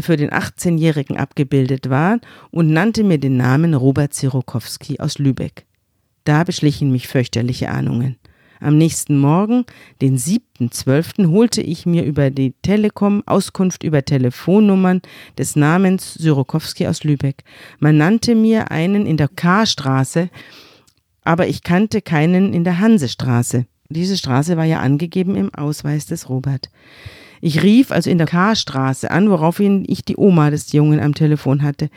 für 0.00 0.16
den 0.16 0.30
18-Jährigen 0.30 1.18
abgebildet 1.18 1.90
war 1.90 2.18
und 2.50 2.70
nannte 2.70 3.04
mir 3.04 3.18
den 3.18 3.36
Namen 3.36 3.74
Robert 3.74 4.14
Zirokowski 4.14 5.00
aus 5.00 5.18
Lübeck. 5.18 5.66
Da 6.24 6.44
beschlichen 6.44 6.92
mich 6.92 7.08
fürchterliche 7.08 7.68
Ahnungen. 7.68 8.16
Am 8.62 8.78
nächsten 8.78 9.18
Morgen, 9.18 9.64
den 10.00 10.16
7.12., 10.16 11.30
holte 11.30 11.60
ich 11.60 11.84
mir 11.84 12.04
über 12.04 12.30
die 12.30 12.54
Telekom 12.62 13.24
Auskunft 13.26 13.82
über 13.82 14.04
Telefonnummern 14.04 15.02
des 15.36 15.56
Namens 15.56 16.14
Syrokowski 16.14 16.86
aus 16.86 17.02
Lübeck. 17.02 17.42
Man 17.80 17.96
nannte 17.96 18.36
mir 18.36 18.70
einen 18.70 19.04
in 19.04 19.16
der 19.16 19.26
K-Straße, 19.26 20.30
aber 21.24 21.48
ich 21.48 21.64
kannte 21.64 22.02
keinen 22.02 22.54
in 22.54 22.62
der 22.62 22.78
Hansestraße. 22.78 23.66
Diese 23.88 24.16
Straße 24.16 24.56
war 24.56 24.64
ja 24.64 24.78
angegeben 24.78 25.34
im 25.34 25.52
Ausweis 25.52 26.06
des 26.06 26.28
Robert. 26.28 26.70
Ich 27.40 27.64
rief 27.64 27.90
also 27.90 28.10
in 28.10 28.18
der 28.18 28.28
K-Straße 28.28 29.10
an, 29.10 29.28
woraufhin 29.28 29.84
ich 29.88 30.04
die 30.04 30.16
Oma 30.16 30.50
des 30.50 30.70
Jungen 30.70 31.00
am 31.00 31.14
Telefon 31.14 31.62
hatte. 31.62 31.90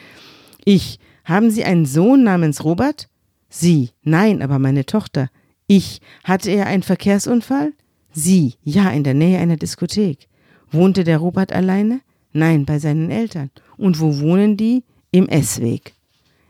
Ich, 0.63 0.97
haben 1.25 1.51
Sie 1.51 1.63
einen 1.63 1.85
Sohn 1.85 2.23
namens 2.23 2.63
Robert? 2.63 3.07
Sie, 3.49 3.91
nein, 4.01 4.41
aber 4.41 4.57
meine 4.57 4.87
Tochter. 4.87 5.29
Ich, 5.67 6.01
hatte 6.23 6.51
er 6.51 6.67
einen 6.67 6.83
Verkehrsunfall? 6.83 7.73
Sie, 8.11 8.55
ja, 8.63 8.89
in 8.91 9.03
der 9.03 9.13
Nähe 9.13 9.39
einer 9.39 9.57
Diskothek. 9.57 10.27
Wohnte 10.71 11.03
der 11.03 11.17
Robert 11.17 11.51
alleine? 11.51 12.01
Nein, 12.31 12.65
bei 12.65 12.79
seinen 12.79 13.11
Eltern. 13.11 13.49
Und 13.77 13.99
wo 13.99 14.19
wohnen 14.19 14.57
die? 14.57 14.83
Im 15.11 15.27
S-Weg. 15.27 15.93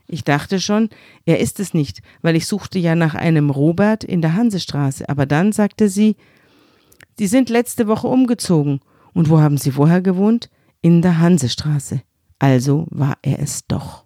Ich 0.08 0.24
dachte 0.24 0.60
schon, 0.60 0.88
er 1.24 1.40
ist 1.40 1.60
es 1.60 1.74
nicht, 1.74 2.00
weil 2.22 2.36
ich 2.36 2.46
suchte 2.46 2.78
ja 2.78 2.94
nach 2.94 3.14
einem 3.14 3.50
Robert 3.50 4.04
in 4.04 4.22
der 4.22 4.34
Hansestraße. 4.34 5.08
Aber 5.08 5.26
dann 5.26 5.52
sagte 5.52 5.88
sie, 5.88 6.16
Sie 7.18 7.26
sind 7.26 7.48
letzte 7.48 7.86
Woche 7.86 8.08
umgezogen. 8.08 8.80
Und 9.14 9.30
wo 9.30 9.40
haben 9.40 9.56
Sie 9.56 9.70
vorher 9.70 10.02
gewohnt? 10.02 10.50
In 10.82 11.00
der 11.02 11.18
Hansestraße. 11.18 12.02
Also 12.38 12.86
war 12.90 13.16
er 13.22 13.40
es 13.40 13.66
doch. 13.66 14.05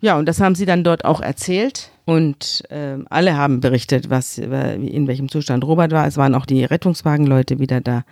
Ja, 0.00 0.16
und 0.18 0.26
das 0.26 0.40
haben 0.40 0.54
sie 0.54 0.66
dann 0.66 0.84
dort 0.84 1.04
auch 1.04 1.20
erzählt. 1.20 1.90
Und 2.04 2.64
äh, 2.70 2.96
alle 3.10 3.36
haben 3.36 3.60
berichtet, 3.60 4.08
was, 4.08 4.38
in 4.38 5.06
welchem 5.06 5.28
Zustand 5.28 5.64
Robert 5.64 5.92
war. 5.92 6.06
Es 6.06 6.16
waren 6.16 6.34
auch 6.34 6.46
die 6.46 6.64
Rettungswagenleute 6.64 7.58
wieder 7.58 7.80
da. 7.80 8.04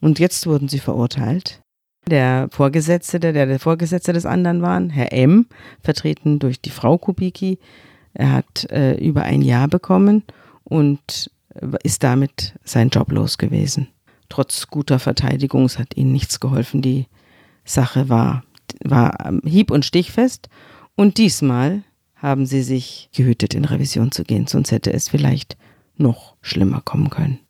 Und 0.00 0.18
jetzt 0.18 0.46
wurden 0.46 0.68
sie 0.68 0.80
verurteilt. 0.80 1.60
Der 2.08 2.48
Vorgesetzte, 2.50 3.20
der 3.20 3.32
der 3.32 3.60
Vorgesetzte 3.60 4.12
des 4.12 4.26
anderen 4.26 4.62
war, 4.62 4.82
Herr 4.88 5.12
M., 5.12 5.46
vertreten 5.80 6.40
durch 6.40 6.60
die 6.60 6.70
Frau 6.70 6.98
Kubicki, 6.98 7.60
er 8.14 8.32
hat 8.32 8.70
äh, 8.70 8.94
über 8.94 9.22
ein 9.22 9.42
Jahr 9.42 9.68
bekommen 9.68 10.24
und 10.64 11.30
ist 11.82 12.02
damit 12.02 12.54
sein 12.64 12.88
Job 12.88 13.12
los 13.12 13.38
gewesen. 13.38 13.88
Trotz 14.28 14.68
guter 14.68 14.98
Verteidigung, 14.98 15.64
es 15.66 15.78
hat 15.78 15.96
ihnen 15.96 16.12
nichts 16.12 16.40
geholfen. 16.40 16.82
Die 16.82 17.06
Sache 17.64 18.08
war, 18.08 18.42
war 18.84 19.32
hieb- 19.44 19.70
und 19.70 19.84
stichfest. 19.84 20.48
Und 20.94 21.18
diesmal 21.18 21.82
haben 22.16 22.46
sie 22.46 22.62
sich 22.62 23.08
gehütet, 23.14 23.54
in 23.54 23.64
Revision 23.64 24.12
zu 24.12 24.24
gehen, 24.24 24.46
sonst 24.46 24.70
hätte 24.70 24.92
es 24.92 25.08
vielleicht 25.08 25.56
noch 25.96 26.36
schlimmer 26.40 26.80
kommen 26.80 27.10
können. 27.10 27.40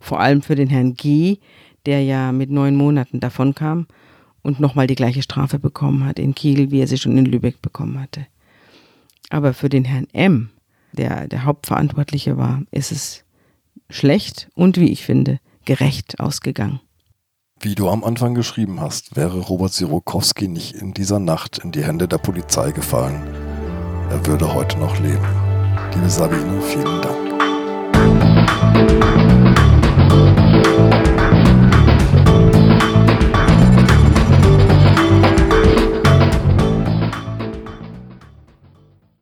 Vor 0.00 0.20
allem 0.20 0.42
für 0.42 0.54
den 0.54 0.68
Herrn 0.68 0.94
G., 0.94 1.38
der 1.86 2.02
ja 2.02 2.32
mit 2.32 2.50
neun 2.50 2.76
Monaten 2.76 3.20
davonkam 3.20 3.86
und 4.42 4.60
nochmal 4.60 4.86
die 4.86 4.94
gleiche 4.94 5.22
Strafe 5.22 5.58
bekommen 5.58 6.04
hat 6.04 6.18
in 6.18 6.34
Kiel, 6.34 6.70
wie 6.70 6.80
er 6.80 6.86
sie 6.86 6.98
schon 6.98 7.18
in 7.18 7.26
Lübeck 7.26 7.60
bekommen 7.60 8.00
hatte. 8.00 8.26
Aber 9.30 9.52
für 9.52 9.68
den 9.68 9.84
Herrn 9.84 10.06
M., 10.12 10.50
der 10.92 11.28
der 11.28 11.44
Hauptverantwortliche 11.44 12.36
war, 12.36 12.62
ist 12.70 12.92
es 12.92 13.24
schlecht 13.90 14.48
und, 14.54 14.78
wie 14.78 14.90
ich 14.90 15.04
finde, 15.04 15.40
gerecht 15.64 16.20
ausgegangen. 16.20 16.80
Wie 17.64 17.74
du 17.74 17.88
am 17.88 18.04
Anfang 18.04 18.34
geschrieben 18.34 18.82
hast, 18.82 19.16
wäre 19.16 19.38
Robert 19.38 19.72
Sirokowski 19.72 20.48
nicht 20.48 20.74
in 20.74 20.92
dieser 20.92 21.18
Nacht 21.18 21.56
in 21.64 21.72
die 21.72 21.82
Hände 21.82 22.06
der 22.06 22.18
Polizei 22.18 22.72
gefallen. 22.72 23.22
Er 24.10 24.26
würde 24.26 24.52
heute 24.52 24.78
noch 24.78 25.00
leben. 25.00 25.26
Liebe 25.94 26.10
Sabine, 26.10 26.60
vielen 26.60 27.00
Dank. 27.00 29.23